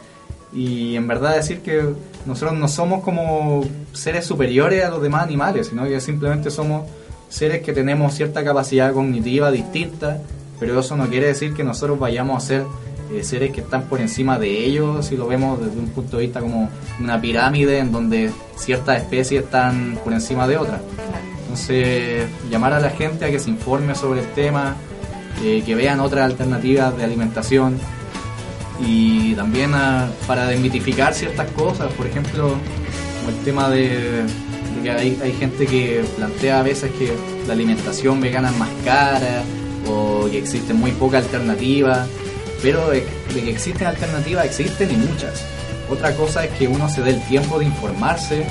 Y 0.53 0.95
en 0.95 1.07
verdad 1.07 1.35
decir 1.35 1.59
que 1.59 1.83
nosotros 2.25 2.57
no 2.57 2.67
somos 2.67 3.03
como 3.03 3.65
seres 3.93 4.25
superiores 4.25 4.83
a 4.85 4.89
los 4.89 5.01
demás 5.01 5.23
animales, 5.23 5.67
sino 5.67 5.85
que 5.85 5.99
simplemente 5.99 6.51
somos 6.51 6.83
seres 7.29 7.61
que 7.61 7.73
tenemos 7.73 8.13
cierta 8.13 8.43
capacidad 8.43 8.93
cognitiva 8.93 9.51
distinta, 9.51 10.21
pero 10.59 10.79
eso 10.79 10.95
no 10.95 11.07
quiere 11.07 11.27
decir 11.27 11.53
que 11.53 11.63
nosotros 11.63 11.99
vayamos 11.99 12.43
a 12.43 12.47
ser 12.47 12.65
eh, 13.13 13.23
seres 13.23 13.51
que 13.51 13.61
están 13.61 13.83
por 13.83 14.01
encima 14.01 14.37
de 14.37 14.65
ellos, 14.65 15.05
si 15.05 15.15
lo 15.15 15.27
vemos 15.27 15.59
desde 15.59 15.79
un 15.79 15.89
punto 15.89 16.17
de 16.17 16.23
vista 16.23 16.39
como 16.41 16.69
una 16.99 17.19
pirámide 17.19 17.79
en 17.79 17.91
donde 17.91 18.31
ciertas 18.55 19.01
especies 19.01 19.43
están 19.43 19.99
por 20.03 20.13
encima 20.13 20.47
de 20.47 20.57
otras. 20.57 20.81
Entonces, 21.41 22.27
llamar 22.49 22.73
a 22.73 22.79
la 22.79 22.89
gente 22.89 23.25
a 23.25 23.31
que 23.31 23.39
se 23.39 23.49
informe 23.49 23.95
sobre 23.95 24.21
el 24.21 24.27
tema, 24.33 24.75
eh, 25.43 25.63
que 25.65 25.75
vean 25.75 25.99
otras 25.99 26.25
alternativas 26.25 26.97
de 26.97 27.03
alimentación 27.03 27.79
y 28.85 29.33
también 29.35 29.71
para 30.27 30.45
desmitificar 30.47 31.13
ciertas 31.13 31.49
cosas, 31.51 31.91
por 31.93 32.05
ejemplo, 32.05 32.55
como 33.19 33.29
el 33.29 33.43
tema 33.43 33.69
de, 33.69 34.23
de 34.23 34.83
que 34.83 34.91
hay, 34.91 35.19
hay 35.23 35.31
gente 35.33 35.65
que 35.65 36.03
plantea 36.17 36.59
a 36.59 36.63
veces 36.63 36.91
que 36.91 37.11
la 37.47 37.53
alimentación 37.53 38.19
vegana 38.19 38.49
es 38.49 38.57
más 38.57 38.69
cara 38.83 39.43
o 39.89 40.27
que 40.29 40.37
existen 40.37 40.77
muy 40.77 40.91
pocas 40.91 41.23
alternativas, 41.25 42.07
pero 42.61 42.89
de, 42.89 43.05
de 43.33 43.43
que 43.43 43.49
existen 43.49 43.87
alternativas 43.87 44.45
existen 44.45 44.91
y 44.91 44.97
muchas. 44.97 45.45
Otra 45.89 46.13
cosa 46.15 46.43
es 46.45 46.51
que 46.57 46.67
uno 46.67 46.89
se 46.89 47.01
dé 47.01 47.11
el 47.11 47.21
tiempo 47.23 47.59
de 47.59 47.65
informarse 47.65 48.45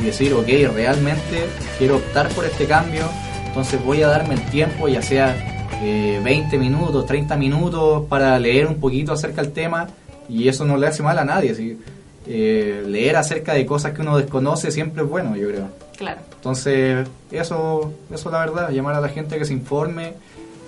y 0.00 0.04
decir, 0.04 0.32
ok, 0.32 0.46
realmente 0.74 1.46
quiero 1.78 1.96
optar 1.96 2.28
por 2.30 2.44
este 2.44 2.66
cambio, 2.66 3.04
entonces 3.46 3.82
voy 3.84 4.02
a 4.02 4.08
darme 4.08 4.34
el 4.34 4.42
tiempo, 4.46 4.88
ya 4.88 5.02
sea 5.02 5.36
eh, 5.82 6.20
20 6.24 6.58
minutos, 6.58 7.06
30 7.06 7.36
minutos, 7.36 8.04
para 8.08 8.38
leer 8.38 8.66
un 8.66 8.76
poquito 8.76 9.12
acerca 9.12 9.42
del 9.42 9.52
tema, 9.52 9.88
y 10.28 10.48
eso 10.48 10.64
no 10.64 10.76
le 10.76 10.86
hace 10.86 11.02
mal 11.02 11.18
a 11.18 11.24
nadie. 11.24 11.54
¿sí? 11.54 11.78
Eh, 12.26 12.82
leer 12.86 13.16
acerca 13.16 13.52
de 13.52 13.66
cosas 13.66 13.92
que 13.92 14.00
uno 14.00 14.16
desconoce 14.16 14.70
siempre 14.70 15.02
es 15.02 15.08
bueno, 15.08 15.36
yo 15.36 15.48
creo. 15.48 15.68
Claro. 15.96 16.20
Entonces, 16.34 17.06
eso, 17.30 17.92
eso 18.10 18.28
es 18.28 18.32
la 18.32 18.40
verdad, 18.40 18.70
llamar 18.70 18.94
a 18.94 19.00
la 19.00 19.08
gente 19.08 19.38
que 19.38 19.44
se 19.44 19.52
informe 19.52 20.14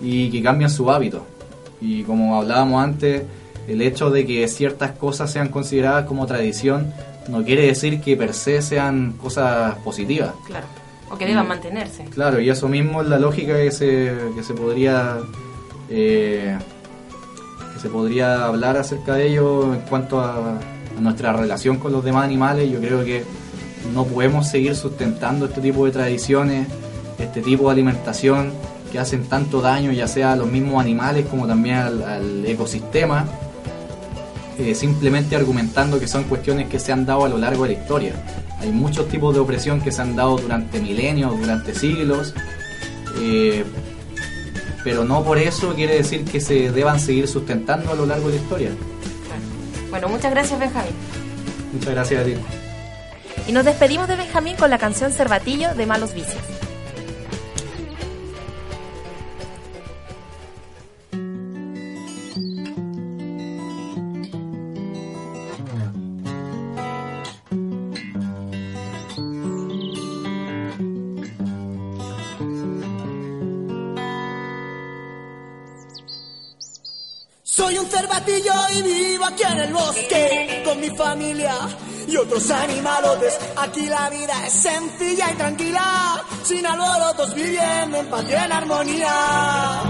y 0.00 0.30
que 0.30 0.42
cambien 0.42 0.70
su 0.70 0.90
hábito. 0.90 1.26
Y 1.80 2.02
como 2.02 2.36
hablábamos 2.36 2.82
antes, 2.82 3.22
el 3.68 3.82
hecho 3.82 4.10
de 4.10 4.26
que 4.26 4.46
ciertas 4.48 4.92
cosas 4.92 5.30
sean 5.30 5.48
consideradas 5.48 6.06
como 6.06 6.26
tradición 6.26 6.92
no 7.28 7.44
quiere 7.44 7.66
decir 7.66 8.00
que 8.00 8.16
per 8.16 8.32
se 8.32 8.62
sean 8.62 9.12
cosas 9.12 9.74
positivas. 9.76 10.32
Claro. 10.46 10.66
O 11.10 11.16
que 11.16 11.26
deban 11.26 11.46
mantenerse. 11.46 12.04
Claro, 12.04 12.40
y 12.40 12.48
eso 12.50 12.68
mismo 12.68 13.02
es 13.02 13.08
la 13.08 13.18
lógica 13.18 13.56
que 13.56 13.70
se, 13.70 14.12
que 14.34 14.42
se 14.42 14.54
podría 14.54 15.18
eh, 15.88 16.56
que 17.74 17.80
se 17.80 17.88
podría 17.88 18.46
hablar 18.46 18.76
acerca 18.76 19.14
de 19.14 19.28
ello 19.28 19.74
en 19.74 19.80
cuanto 19.82 20.20
a, 20.20 20.58
a 20.58 21.00
nuestra 21.00 21.32
relación 21.32 21.78
con 21.78 21.92
los 21.92 22.04
demás 22.04 22.24
animales. 22.24 22.70
Yo 22.70 22.80
creo 22.80 23.04
que 23.04 23.24
no 23.92 24.04
podemos 24.04 24.48
seguir 24.48 24.74
sustentando 24.74 25.46
este 25.46 25.60
tipo 25.60 25.86
de 25.86 25.92
tradiciones, 25.92 26.68
este 27.18 27.40
tipo 27.40 27.66
de 27.66 27.72
alimentación 27.72 28.52
que 28.90 28.98
hacen 28.98 29.24
tanto 29.24 29.60
daño 29.60 29.92
ya 29.92 30.08
sea 30.08 30.32
a 30.32 30.36
los 30.36 30.50
mismos 30.50 30.80
animales 30.80 31.26
como 31.26 31.46
también 31.46 31.76
al, 31.76 32.02
al 32.02 32.46
ecosistema, 32.46 33.26
eh, 34.58 34.74
simplemente 34.74 35.36
argumentando 35.36 36.00
que 36.00 36.08
son 36.08 36.24
cuestiones 36.24 36.68
que 36.68 36.78
se 36.78 36.92
han 36.92 37.04
dado 37.04 37.24
a 37.24 37.28
lo 37.28 37.36
largo 37.36 37.64
de 37.64 37.74
la 37.74 37.80
historia. 37.80 38.14
Hay 38.60 38.70
muchos 38.70 39.08
tipos 39.08 39.34
de 39.34 39.40
opresión 39.40 39.80
que 39.82 39.92
se 39.92 40.00
han 40.00 40.16
dado 40.16 40.38
durante 40.38 40.80
milenios, 40.80 41.38
durante 41.38 41.74
siglos, 41.74 42.32
eh, 43.20 43.64
pero 44.82 45.04
no 45.04 45.22
por 45.24 45.36
eso 45.36 45.74
quiere 45.74 45.96
decir 45.96 46.24
que 46.24 46.40
se 46.40 46.70
deban 46.70 46.98
seguir 47.00 47.28
sustentando 47.28 47.92
a 47.92 47.94
lo 47.94 48.06
largo 48.06 48.28
de 48.28 48.36
la 48.36 48.40
historia. 48.40 48.70
Bueno, 49.90 50.08
muchas 50.08 50.30
gracias, 50.30 50.58
Benjamín. 50.58 50.92
Muchas 51.72 51.90
gracias 51.90 52.22
a 52.22 52.24
ti. 52.24 52.34
Y 53.48 53.52
nos 53.52 53.64
despedimos 53.64 54.08
de 54.08 54.16
Benjamín 54.16 54.56
con 54.56 54.70
la 54.70 54.78
canción 54.78 55.12
Cervatillo 55.12 55.74
de 55.74 55.86
Malos 55.86 56.14
Vicios. 56.14 56.42
Soy 77.56 77.78
un 77.78 77.86
cervatillo 77.86 78.52
y 78.74 78.82
vivo 78.82 79.24
aquí 79.24 79.42
en 79.42 79.58
el 79.58 79.72
bosque 79.72 80.62
con 80.62 80.78
mi 80.78 80.90
familia 80.90 81.54
y 82.06 82.14
otros 82.14 82.50
animalotes. 82.50 83.38
Aquí 83.56 83.86
la 83.86 84.10
vida 84.10 84.46
es 84.46 84.52
sencilla 84.52 85.32
y 85.32 85.36
tranquila, 85.36 86.22
sin 86.42 86.66
alborotos 86.66 87.34
viviendo 87.34 87.96
en 87.96 88.06
paz 88.10 88.24
y 88.28 88.34
en 88.34 88.52
armonía. 88.52 89.82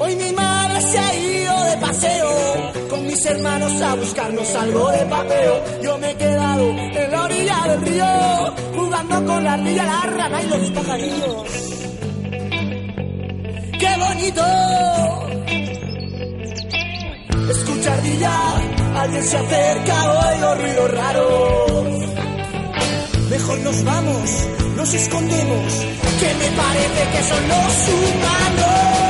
Hoy 0.00 0.16
mi 0.16 0.32
madre 0.32 0.80
se 0.80 0.98
ha 0.98 1.14
ido 1.14 1.62
de 1.62 1.76
paseo 1.76 2.72
con 2.90 3.06
mis 3.06 3.26
hermanos 3.26 3.80
a 3.80 3.94
buscarnos 3.94 4.54
algo 4.56 4.90
de 4.90 5.06
papeo. 5.06 5.64
Yo 5.84 5.98
me 5.98 6.10
he 6.10 6.16
quedado 6.16 6.68
en 6.68 7.12
la 7.12 7.22
orilla 7.22 7.62
del 7.68 7.80
río 7.82 8.54
jugando 8.74 9.24
con 9.24 9.44
la 9.44 9.52
ardilla, 9.52 9.84
la 9.84 10.00
rana 10.00 10.42
y 10.42 10.46
los 10.48 10.70
pajarillos. 10.72 11.73
¡Qué 14.24 14.30
bonito! 14.30 14.42
Escucha 17.50 17.92
ardilla, 17.92 18.32
alguien 18.96 19.24
se 19.24 19.36
acerca, 19.36 20.30
oigo 20.30 20.54
ruidos 20.54 20.90
raros. 20.92 21.84
Mejor 23.28 23.58
nos 23.58 23.84
vamos, 23.84 24.48
nos 24.76 24.94
escondemos, 24.94 25.72
que 26.20 26.34
me 26.34 26.56
parece 26.56 27.08
que 27.12 27.22
son 27.22 27.48
los 27.48 27.88
humanos. 27.88 29.03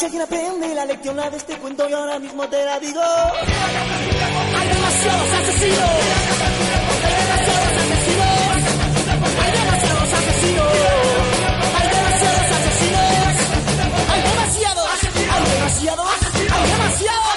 Si 0.00 0.06
alguien 0.06 0.22
aprende 0.22 0.74
la 0.74 0.86
lección 0.86 1.14
de 1.14 1.36
este 1.36 1.58
cuento 1.58 1.86
y 1.86 1.92
ahora 1.92 2.18
mismo 2.18 2.48
te 2.48 2.64
la 2.64 2.80
digo. 2.80 3.02
Hay 3.02 4.68
demasiados 4.68 5.32
asesinos. 5.40 5.90
Hay 7.04 7.12
demasiados 7.20 7.72
asesinos. 7.82 8.56
Hay 9.42 9.52
demasiados 9.52 10.12
asesinos. 10.20 10.72
Hay 11.76 11.88
demasiados 11.90 12.46
asesinos. 12.56 13.34
Hay 14.08 14.20
demasiados. 14.22 14.88
Hay 15.32 15.42
demasiados. 15.52 16.08
Hay 16.50 16.70
demasiados. 16.70 17.29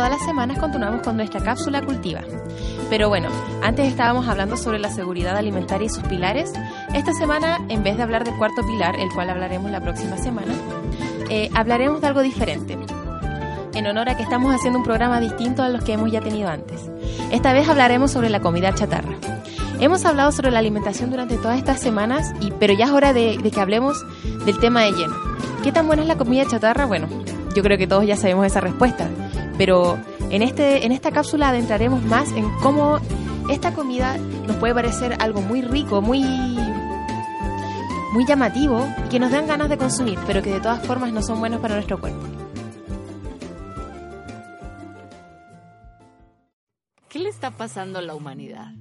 Todas 0.00 0.12
las 0.12 0.24
semanas 0.24 0.56
continuamos 0.56 1.02
con 1.02 1.18
nuestra 1.18 1.42
cápsula 1.42 1.82
cultiva. 1.82 2.22
Pero 2.88 3.10
bueno, 3.10 3.28
antes 3.62 3.86
estábamos 3.86 4.26
hablando 4.28 4.56
sobre 4.56 4.78
la 4.78 4.88
seguridad 4.88 5.36
alimentaria 5.36 5.84
y 5.84 5.88
sus 5.90 6.02
pilares. 6.04 6.54
Esta 6.94 7.12
semana, 7.12 7.58
en 7.68 7.82
vez 7.82 7.98
de 7.98 8.04
hablar 8.04 8.24
del 8.24 8.34
cuarto 8.38 8.66
pilar, 8.66 8.96
el 8.98 9.10
cual 9.10 9.28
hablaremos 9.28 9.70
la 9.70 9.82
próxima 9.82 10.16
semana, 10.16 10.54
eh, 11.28 11.50
hablaremos 11.52 12.00
de 12.00 12.06
algo 12.06 12.22
diferente. 12.22 12.78
En 13.74 13.86
honor 13.86 14.08
a 14.08 14.16
que 14.16 14.22
estamos 14.22 14.54
haciendo 14.54 14.78
un 14.78 14.86
programa 14.86 15.20
distinto 15.20 15.62
a 15.62 15.68
los 15.68 15.84
que 15.84 15.92
hemos 15.92 16.10
ya 16.10 16.22
tenido 16.22 16.48
antes. 16.48 16.80
Esta 17.30 17.52
vez 17.52 17.68
hablaremos 17.68 18.10
sobre 18.10 18.30
la 18.30 18.40
comida 18.40 18.74
chatarra. 18.74 19.12
Hemos 19.80 20.06
hablado 20.06 20.32
sobre 20.32 20.50
la 20.50 20.60
alimentación 20.60 21.10
durante 21.10 21.36
todas 21.36 21.58
estas 21.58 21.78
semanas, 21.78 22.32
pero 22.58 22.72
ya 22.72 22.86
es 22.86 22.90
hora 22.92 23.12
de 23.12 23.36
que 23.36 23.60
hablemos 23.60 24.02
del 24.46 24.58
tema 24.60 24.80
de 24.80 24.92
lleno. 24.92 25.14
¿Qué 25.62 25.72
tan 25.72 25.86
buena 25.86 26.00
es 26.00 26.08
la 26.08 26.16
comida 26.16 26.46
chatarra? 26.46 26.86
Bueno, 26.86 27.06
yo 27.54 27.62
creo 27.62 27.76
que 27.76 27.86
todos 27.86 28.06
ya 28.06 28.16
sabemos 28.16 28.46
esa 28.46 28.60
respuesta, 28.60 29.10
pero 29.60 29.98
en, 30.30 30.40
este, 30.40 30.86
en 30.86 30.92
esta 30.92 31.10
cápsula 31.10 31.50
adentraremos 31.50 32.02
más 32.02 32.32
en 32.32 32.48
cómo 32.62 32.98
esta 33.50 33.74
comida 33.74 34.16
nos 34.46 34.56
puede 34.56 34.72
parecer 34.72 35.18
algo 35.18 35.42
muy 35.42 35.60
rico, 35.60 36.00
muy, 36.00 36.22
muy 38.14 38.24
llamativo 38.26 38.88
y 39.04 39.10
que 39.10 39.20
nos 39.20 39.30
dan 39.30 39.46
ganas 39.46 39.68
de 39.68 39.76
consumir, 39.76 40.18
pero 40.26 40.40
que 40.40 40.50
de 40.50 40.60
todas 40.60 40.86
formas 40.86 41.12
no 41.12 41.20
son 41.20 41.40
buenos 41.40 41.60
para 41.60 41.74
nuestro 41.74 42.00
cuerpo. 42.00 42.22
¿Qué 47.10 47.18
le 47.18 47.28
está 47.28 47.50
pasando 47.50 47.98
a 47.98 48.02
la 48.02 48.14
humanidad? 48.14 48.72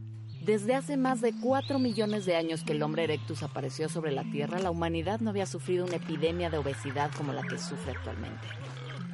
Desde 0.45 0.75
hace 0.75 0.95
más 0.95 1.19
de 1.19 1.33
4 1.41 1.77
millones 1.77 2.25
de 2.25 2.37
años 2.37 2.63
que 2.63 2.71
el 2.71 2.83
hombre 2.83 3.03
erectus 3.03 3.43
apareció 3.43 3.89
sobre 3.89 4.13
la 4.13 4.23
Tierra, 4.23 4.59
la 4.59 4.71
humanidad 4.71 5.19
no 5.19 5.31
había 5.31 5.45
sufrido 5.45 5.85
una 5.85 5.97
epidemia 5.97 6.49
de 6.49 6.57
obesidad 6.57 7.11
como 7.17 7.33
la 7.33 7.41
que 7.41 7.57
sufre 7.57 7.91
actualmente. 7.91 8.47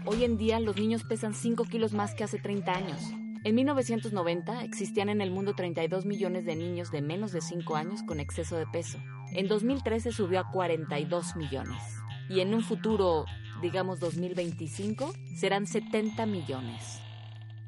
Hoy 0.08 0.24
en 0.24 0.38
día 0.38 0.60
los 0.60 0.78
niños 0.78 1.04
pesan 1.04 1.34
5 1.34 1.64
kilos 1.64 1.94
más 1.94 2.14
que 2.14 2.24
hace 2.24 2.38
30 2.38 2.72
años. 2.72 3.02
En 3.44 3.56
1990 3.56 4.64
existían 4.64 5.10
en 5.10 5.20
el 5.20 5.32
mundo 5.32 5.56
32 5.56 6.06
millones 6.06 6.46
de 6.46 6.56
niños 6.56 6.92
de 6.92 7.02
menos 7.02 7.32
de 7.32 7.42
5 7.42 7.76
años 7.76 8.04
con 8.04 8.20
exceso 8.20 8.56
de 8.56 8.68
peso. 8.68 9.00
En 9.32 9.48
2013 9.48 10.12
subió 10.12 10.42
a 10.42 10.52
42 10.52 11.36
millones. 11.36 11.82
Y 12.30 12.42
en 12.42 12.54
un 12.54 12.62
futuro, 12.62 13.26
digamos 13.64 14.00
2025, 14.00 15.12
serán 15.40 15.66
70 15.66 16.28
millones. 16.28 17.00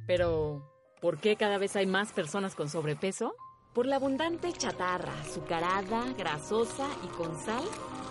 Pero, 0.06 0.72
¿por 1.02 1.20
qué 1.20 1.38
cada 1.38 1.58
vez 1.58 1.76
hay 1.76 1.88
más 1.88 2.12
personas 2.12 2.54
con 2.54 2.70
sobrepeso? 2.70 3.34
Por 3.74 3.88
la 3.88 3.96
abundante 3.96 4.54
chatarra, 4.54 5.14
azucarada, 5.22 6.14
grasosa 6.16 6.88
y 7.04 7.08
con 7.08 7.36
sal 7.40 7.64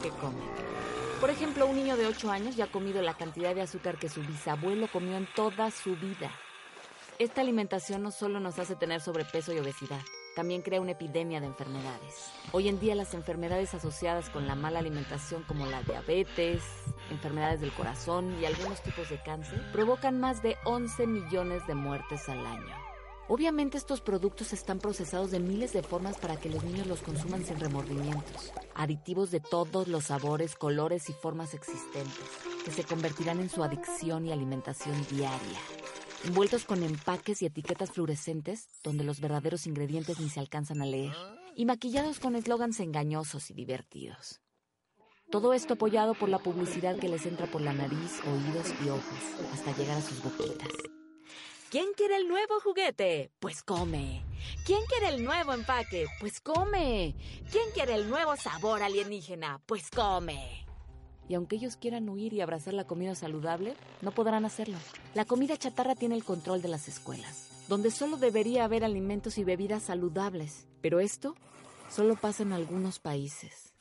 que 0.02 0.10
comen. 0.10 1.05
Por 1.20 1.30
ejemplo, 1.30 1.66
un 1.66 1.76
niño 1.76 1.96
de 1.96 2.06
8 2.06 2.30
años 2.30 2.56
ya 2.56 2.64
ha 2.64 2.70
comido 2.70 3.00
la 3.00 3.14
cantidad 3.14 3.54
de 3.54 3.62
azúcar 3.62 3.96
que 3.96 4.10
su 4.10 4.20
bisabuelo 4.20 4.86
comió 4.88 5.16
en 5.16 5.26
toda 5.34 5.70
su 5.70 5.96
vida. 5.96 6.30
Esta 7.18 7.40
alimentación 7.40 8.02
no 8.02 8.10
solo 8.10 8.38
nos 8.38 8.58
hace 8.58 8.76
tener 8.76 9.00
sobrepeso 9.00 9.54
y 9.54 9.58
obesidad, 9.58 10.00
también 10.34 10.60
crea 10.60 10.82
una 10.82 10.92
epidemia 10.92 11.40
de 11.40 11.46
enfermedades. 11.46 12.30
Hoy 12.52 12.68
en 12.68 12.78
día 12.78 12.94
las 12.94 13.14
enfermedades 13.14 13.72
asociadas 13.72 14.28
con 14.28 14.46
la 14.46 14.54
mala 14.54 14.80
alimentación 14.80 15.42
como 15.44 15.64
la 15.64 15.82
diabetes, 15.82 16.62
enfermedades 17.10 17.62
del 17.62 17.72
corazón 17.72 18.38
y 18.38 18.44
algunos 18.44 18.82
tipos 18.82 19.08
de 19.08 19.22
cáncer 19.22 19.62
provocan 19.72 20.20
más 20.20 20.42
de 20.42 20.58
11 20.64 21.06
millones 21.06 21.66
de 21.66 21.74
muertes 21.74 22.28
al 22.28 22.44
año. 22.44 22.85
Obviamente 23.28 23.76
estos 23.76 24.00
productos 24.00 24.52
están 24.52 24.78
procesados 24.78 25.32
de 25.32 25.40
miles 25.40 25.72
de 25.72 25.82
formas 25.82 26.16
para 26.16 26.36
que 26.36 26.48
los 26.48 26.62
niños 26.62 26.86
los 26.86 27.02
consuman 27.02 27.44
sin 27.44 27.58
remordimientos. 27.58 28.52
Aditivos 28.74 29.32
de 29.32 29.40
todos 29.40 29.88
los 29.88 30.04
sabores, 30.04 30.54
colores 30.54 31.10
y 31.10 31.12
formas 31.12 31.52
existentes, 31.52 32.24
que 32.64 32.70
se 32.70 32.84
convertirán 32.84 33.40
en 33.40 33.50
su 33.50 33.64
adicción 33.64 34.26
y 34.26 34.32
alimentación 34.32 34.94
diaria. 35.10 35.58
Envueltos 36.24 36.64
con 36.64 36.84
empaques 36.84 37.42
y 37.42 37.46
etiquetas 37.46 37.90
fluorescentes, 37.90 38.68
donde 38.84 39.02
los 39.02 39.20
verdaderos 39.20 39.66
ingredientes 39.66 40.20
ni 40.20 40.28
se 40.28 40.38
alcanzan 40.38 40.80
a 40.80 40.86
leer. 40.86 41.14
Y 41.56 41.64
maquillados 41.64 42.20
con 42.20 42.36
eslogans 42.36 42.78
engañosos 42.78 43.50
y 43.50 43.54
divertidos. 43.54 44.40
Todo 45.32 45.52
esto 45.52 45.74
apoyado 45.74 46.14
por 46.14 46.28
la 46.28 46.38
publicidad 46.38 46.96
que 46.96 47.08
les 47.08 47.26
entra 47.26 47.50
por 47.50 47.60
la 47.60 47.72
nariz, 47.72 48.20
oídos 48.24 48.72
y 48.84 48.88
ojos, 48.88 49.52
hasta 49.52 49.76
llegar 49.76 49.98
a 49.98 50.02
sus 50.02 50.22
boquitas. 50.22 50.68
¿Quién 51.68 51.86
quiere 51.96 52.16
el 52.16 52.28
nuevo 52.28 52.60
juguete? 52.60 53.32
Pues 53.40 53.64
come. 53.64 54.22
¿Quién 54.64 54.78
quiere 54.86 55.08
el 55.08 55.24
nuevo 55.24 55.52
empaque? 55.52 56.06
Pues 56.20 56.40
come. 56.40 57.16
¿Quién 57.50 57.64
quiere 57.74 57.96
el 57.96 58.08
nuevo 58.08 58.36
sabor 58.36 58.84
alienígena? 58.84 59.60
Pues 59.66 59.90
come. 59.90 60.64
Y 61.28 61.34
aunque 61.34 61.56
ellos 61.56 61.76
quieran 61.76 62.08
huir 62.08 62.32
y 62.32 62.40
abrazar 62.40 62.72
la 62.72 62.86
comida 62.86 63.16
saludable, 63.16 63.74
no 64.00 64.12
podrán 64.12 64.44
hacerlo. 64.44 64.78
La 65.14 65.24
comida 65.24 65.56
chatarra 65.56 65.96
tiene 65.96 66.14
el 66.14 66.22
control 66.22 66.62
de 66.62 66.68
las 66.68 66.86
escuelas, 66.86 67.48
donde 67.68 67.90
solo 67.90 68.16
debería 68.16 68.64
haber 68.64 68.84
alimentos 68.84 69.36
y 69.36 69.42
bebidas 69.42 69.82
saludables. 69.82 70.68
Pero 70.80 71.00
esto 71.00 71.34
solo 71.90 72.14
pasa 72.14 72.44
en 72.44 72.52
algunos 72.52 73.00
países. 73.00 73.75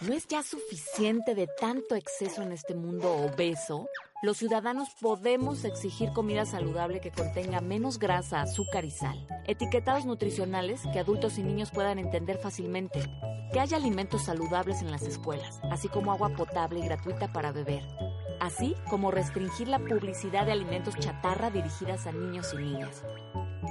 ¿No 0.00 0.14
es 0.14 0.26
ya 0.26 0.42
suficiente 0.42 1.34
de 1.34 1.46
tanto 1.60 1.94
exceso 1.94 2.42
en 2.42 2.52
este 2.52 2.74
mundo 2.74 3.12
obeso? 3.12 3.86
Los 4.22 4.38
ciudadanos 4.38 4.88
podemos 5.00 5.64
exigir 5.64 6.12
comida 6.12 6.46
saludable 6.46 7.00
que 7.00 7.10
contenga 7.10 7.60
menos 7.60 7.98
grasa, 7.98 8.40
azúcar 8.40 8.84
y 8.84 8.90
sal. 8.90 9.26
Etiquetados 9.46 10.06
nutricionales 10.06 10.82
que 10.92 10.98
adultos 10.98 11.38
y 11.38 11.42
niños 11.42 11.70
puedan 11.70 11.98
entender 11.98 12.38
fácilmente. 12.38 13.00
Que 13.52 13.60
haya 13.60 13.76
alimentos 13.76 14.24
saludables 14.24 14.80
en 14.80 14.90
las 14.90 15.02
escuelas, 15.02 15.60
así 15.70 15.88
como 15.88 16.12
agua 16.12 16.30
potable 16.30 16.80
y 16.80 16.84
gratuita 16.84 17.32
para 17.32 17.52
beber. 17.52 17.86
Así 18.40 18.74
como 18.88 19.10
restringir 19.10 19.68
la 19.68 19.78
publicidad 19.78 20.46
de 20.46 20.52
alimentos 20.52 20.96
chatarra 20.96 21.50
dirigidas 21.50 22.06
a 22.06 22.12
niños 22.12 22.54
y 22.54 22.56
niñas. 22.56 23.02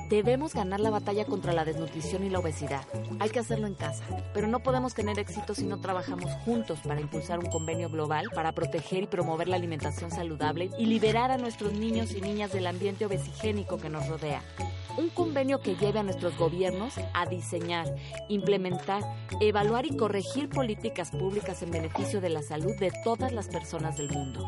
Debemos 0.09 0.55
ganar 0.55 0.79
la 0.79 0.89
batalla 0.89 1.23
contra 1.25 1.53
la 1.53 1.65
desnutrición 1.65 2.23
y 2.23 2.31
la 2.31 2.39
obesidad. 2.39 2.81
Hay 3.19 3.29
que 3.29 3.37
hacerlo 3.37 3.67
en 3.67 3.75
casa, 3.75 4.03
pero 4.33 4.47
no 4.47 4.63
podemos 4.63 4.95
tener 4.95 5.19
éxito 5.19 5.53
si 5.53 5.65
no 5.65 5.79
trabajamos 5.81 6.31
juntos 6.45 6.79
para 6.79 6.99
impulsar 6.99 7.37
un 7.37 7.45
convenio 7.45 7.91
global 7.91 8.25
para 8.33 8.53
proteger 8.53 9.03
y 9.03 9.07
promover 9.07 9.47
la 9.47 9.57
alimentación 9.57 10.09
saludable 10.09 10.71
y 10.79 10.87
liberar 10.87 11.29
a 11.29 11.37
nuestros 11.37 11.73
niños 11.73 12.15
y 12.15 12.21
niñas 12.21 12.51
del 12.51 12.65
ambiente 12.65 13.05
obesigénico 13.05 13.77
que 13.77 13.89
nos 13.89 14.07
rodea. 14.07 14.41
Un 14.97 15.09
convenio 15.09 15.59
que 15.59 15.75
lleve 15.75 15.99
a 15.99 16.03
nuestros 16.03 16.35
gobiernos 16.39 16.95
a 17.13 17.27
diseñar, 17.27 17.85
implementar, 18.29 19.03
evaluar 19.39 19.85
y 19.85 19.95
corregir 19.95 20.49
políticas 20.49 21.11
públicas 21.11 21.61
en 21.61 21.69
beneficio 21.69 22.19
de 22.19 22.29
la 22.29 22.41
salud 22.41 22.75
de 22.79 22.91
todas 23.03 23.31
las 23.31 23.47
personas 23.47 23.95
del 23.97 24.09
mundo. 24.09 24.43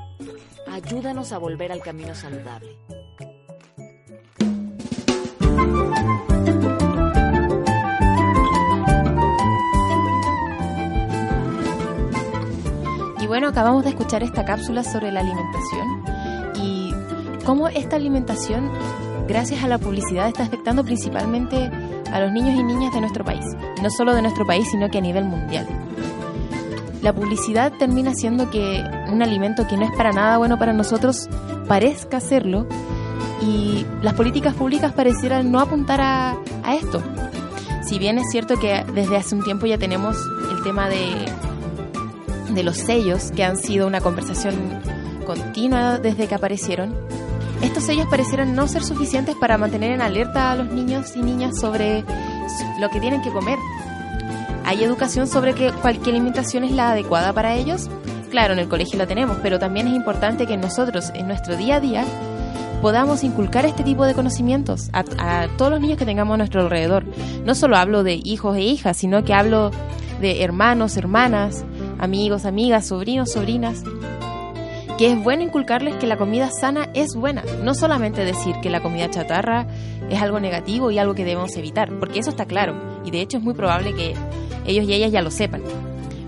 Ayúdanos 0.67 1.31
a 1.33 1.37
volver 1.37 1.71
al 1.71 1.81
camino 1.81 2.15
saludable. 2.15 2.79
Bueno, 13.31 13.47
acabamos 13.47 13.85
de 13.85 13.91
escuchar 13.91 14.23
esta 14.23 14.43
cápsula 14.43 14.83
sobre 14.83 15.09
la 15.09 15.21
alimentación 15.21 16.03
y 16.61 16.93
cómo 17.45 17.69
esta 17.69 17.95
alimentación, 17.95 18.69
gracias 19.25 19.63
a 19.63 19.69
la 19.69 19.77
publicidad, 19.77 20.27
está 20.27 20.43
afectando 20.43 20.83
principalmente 20.83 21.71
a 22.11 22.19
los 22.19 22.33
niños 22.33 22.59
y 22.59 22.63
niñas 22.65 22.93
de 22.93 22.99
nuestro 22.99 23.23
país. 23.23 23.45
No 23.81 23.89
solo 23.89 24.13
de 24.13 24.21
nuestro 24.21 24.45
país, 24.45 24.67
sino 24.69 24.89
que 24.89 24.97
a 24.97 25.01
nivel 25.01 25.23
mundial. 25.23 25.65
La 27.01 27.13
publicidad 27.13 27.71
termina 27.79 28.11
haciendo 28.11 28.49
que 28.49 28.83
un 29.09 29.21
alimento 29.21 29.65
que 29.65 29.77
no 29.77 29.85
es 29.85 29.91
para 29.95 30.11
nada 30.11 30.37
bueno 30.37 30.59
para 30.59 30.73
nosotros 30.73 31.29
parezca 31.69 32.19
serlo 32.19 32.67
y 33.41 33.85
las 34.01 34.13
políticas 34.13 34.55
públicas 34.55 34.91
parecieran 34.91 35.53
no 35.53 35.61
apuntar 35.61 36.01
a, 36.01 36.35
a 36.65 36.75
esto. 36.75 37.01
Si 37.85 37.97
bien 37.97 38.17
es 38.17 38.29
cierto 38.29 38.59
que 38.59 38.83
desde 38.93 39.15
hace 39.15 39.35
un 39.35 39.43
tiempo 39.45 39.67
ya 39.67 39.77
tenemos 39.77 40.17
el 40.51 40.61
tema 40.63 40.89
de, 40.89 41.31
de 42.53 42.63
los 42.63 42.77
sellos, 42.77 43.31
que 43.31 43.43
han 43.43 43.57
sido 43.57 43.87
una 43.87 44.01
conversación 44.01 44.55
continua 45.25 45.97
desde 45.97 46.27
que 46.27 46.35
aparecieron, 46.35 46.93
estos 47.61 47.83
sellos 47.83 48.07
parecieran 48.07 48.55
no 48.55 48.67
ser 48.67 48.83
suficientes 48.83 49.35
para 49.35 49.57
mantener 49.57 49.91
en 49.91 50.01
alerta 50.01 50.51
a 50.51 50.55
los 50.55 50.71
niños 50.71 51.15
y 51.15 51.21
niñas 51.21 51.59
sobre 51.59 52.03
lo 52.79 52.89
que 52.89 52.99
tienen 52.99 53.21
que 53.21 53.29
comer. 53.29 53.59
¿Hay 54.65 54.83
educación 54.83 55.27
sobre 55.27 55.53
que 55.53 55.71
cualquier 55.71 56.15
alimentación 56.15 56.63
es 56.63 56.71
la 56.71 56.91
adecuada 56.91 57.33
para 57.33 57.55
ellos? 57.55 57.87
Claro, 58.31 58.53
en 58.53 58.59
el 58.59 58.67
colegio 58.67 58.97
la 58.97 59.05
tenemos, 59.05 59.37
pero 59.43 59.59
también 59.59 59.87
es 59.87 59.93
importante 59.93 60.47
que 60.47 60.57
nosotros, 60.57 61.11
en 61.13 61.27
nuestro 61.27 61.55
día 61.55 61.75
a 61.75 61.79
día, 61.79 62.05
podamos 62.81 63.23
inculcar 63.23 63.65
este 63.65 63.83
tipo 63.83 64.05
de 64.05 64.15
conocimientos 64.15 64.89
a, 64.91 65.03
a, 65.19 65.47
todos 65.57 65.71
los 65.71 65.81
niños 65.81 65.99
que 65.99 66.05
tengamos 66.05 66.33
a 66.33 66.37
nuestro 66.37 66.61
alrededor. 66.61 67.05
No 67.45 67.53
solo 67.53 67.77
hablo 67.77 68.03
de 68.03 68.19
hijos 68.23 68.57
e 68.57 68.61
hijas, 68.61 68.97
sino 68.97 69.23
que 69.23 69.35
hablo 69.35 69.69
de 70.19 70.43
hermanos, 70.43 70.97
hermanas, 70.97 71.63
amigos, 72.01 72.45
amigas, 72.45 72.87
sobrinos, 72.87 73.31
sobrinas. 73.31 73.83
Que 74.97 75.11
es 75.11 75.23
bueno 75.23 75.43
inculcarles 75.43 75.95
que 75.95 76.07
la 76.07 76.17
comida 76.17 76.51
sana 76.51 76.89
es 76.93 77.15
buena. 77.15 77.43
No 77.63 77.73
solamente 77.73 78.25
decir 78.25 78.55
que 78.61 78.69
la 78.69 78.81
comida 78.81 79.09
chatarra 79.09 79.65
es 80.09 80.21
algo 80.21 80.39
negativo 80.39 80.91
y 80.91 80.99
algo 80.99 81.15
que 81.15 81.23
debemos 81.23 81.55
evitar, 81.55 81.89
porque 81.99 82.19
eso 82.19 82.29
está 82.29 82.45
claro. 82.45 82.75
Y 83.05 83.11
de 83.11 83.21
hecho 83.21 83.37
es 83.37 83.43
muy 83.43 83.53
probable 83.53 83.93
que 83.95 84.13
ellos 84.65 84.85
y 84.85 84.93
ellas 84.93 85.11
ya 85.11 85.21
lo 85.21 85.31
sepan. 85.31 85.61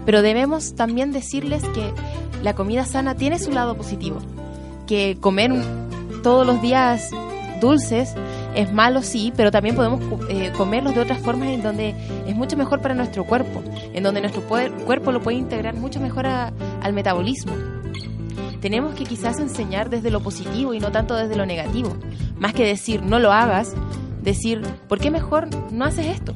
Pero 0.05 0.21
debemos 0.21 0.75
también 0.75 1.11
decirles 1.11 1.63
que 1.73 1.91
la 2.41 2.55
comida 2.55 2.85
sana 2.85 3.15
tiene 3.15 3.39
su 3.39 3.51
lado 3.51 3.75
positivo. 3.75 4.19
Que 4.87 5.17
comer 5.19 5.51
todos 6.23 6.45
los 6.45 6.61
días 6.61 7.09
dulces 7.61 8.15
es 8.55 8.71
malo, 8.71 9.01
sí, 9.01 9.33
pero 9.35 9.51
también 9.51 9.75
podemos 9.75 10.01
eh, 10.29 10.51
comerlos 10.55 10.95
de 10.95 11.01
otras 11.01 11.19
formas 11.19 11.49
en 11.49 11.63
donde 11.63 11.95
es 12.27 12.35
mucho 12.35 12.57
mejor 12.57 12.81
para 12.81 12.93
nuestro 12.93 13.25
cuerpo, 13.25 13.63
en 13.93 14.03
donde 14.03 14.21
nuestro 14.21 14.41
cuerpo 14.43 15.11
lo 15.11 15.21
puede 15.21 15.37
integrar 15.37 15.75
mucho 15.75 15.99
mejor 15.99 16.25
al 16.27 16.93
metabolismo. 16.93 17.53
Tenemos 18.61 18.95
que 18.95 19.03
quizás 19.03 19.39
enseñar 19.39 19.89
desde 19.89 20.09
lo 20.09 20.21
positivo 20.21 20.73
y 20.73 20.79
no 20.79 20.91
tanto 20.91 21.15
desde 21.15 21.35
lo 21.35 21.45
negativo. 21.45 21.97
Más 22.37 22.53
que 22.53 22.65
decir 22.65 23.03
no 23.03 23.19
lo 23.19 23.31
hagas, 23.33 23.75
decir 24.21 24.61
¿por 24.87 24.99
qué 24.99 25.11
mejor 25.11 25.49
no 25.71 25.85
haces 25.85 26.07
esto? 26.07 26.33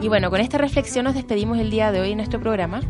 Y 0.00 0.08
bueno, 0.08 0.30
con 0.30 0.40
esta 0.40 0.58
reflexión 0.58 1.04
nos 1.04 1.14
despedimos 1.14 1.58
el 1.58 1.70
día 1.70 1.90
de 1.90 2.00
hoy 2.00 2.12
en 2.12 2.18
nuestro 2.18 2.38
programa. 2.38 2.80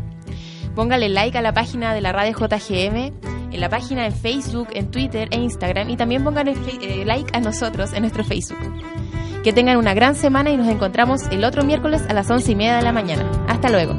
Póngale 0.75 1.09
like 1.09 1.37
a 1.37 1.41
la 1.41 1.53
página 1.53 1.95
de 1.95 2.01
la 2.01 2.11
radio 2.11 2.37
JGM, 2.37 3.13
en 3.57 3.61
la 3.61 3.69
página 3.69 4.05
en 4.05 4.13
Facebook, 4.13 4.67
en 4.73 4.91
Twitter 4.91 5.27
e 5.31 5.37
Instagram 5.37 5.89
y 5.89 5.97
también 5.97 6.23
pónganle 6.23 6.53
eh, 6.79 7.03
like 7.05 7.35
a 7.35 7.41
nosotros 7.41 7.91
en 7.93 8.01
nuestro 8.01 8.23
Facebook. 8.23 8.59
Que 9.43 9.51
tengan 9.51 9.77
una 9.77 9.93
gran 9.95 10.15
semana 10.15 10.51
y 10.51 10.57
nos 10.57 10.67
encontramos 10.67 11.23
el 11.31 11.43
otro 11.43 11.63
miércoles 11.63 12.03
a 12.07 12.13
las 12.13 12.29
once 12.29 12.51
y 12.51 12.55
media 12.55 12.77
de 12.77 12.83
la 12.83 12.91
mañana. 12.91 13.29
Hasta 13.47 13.69
luego. 13.69 13.95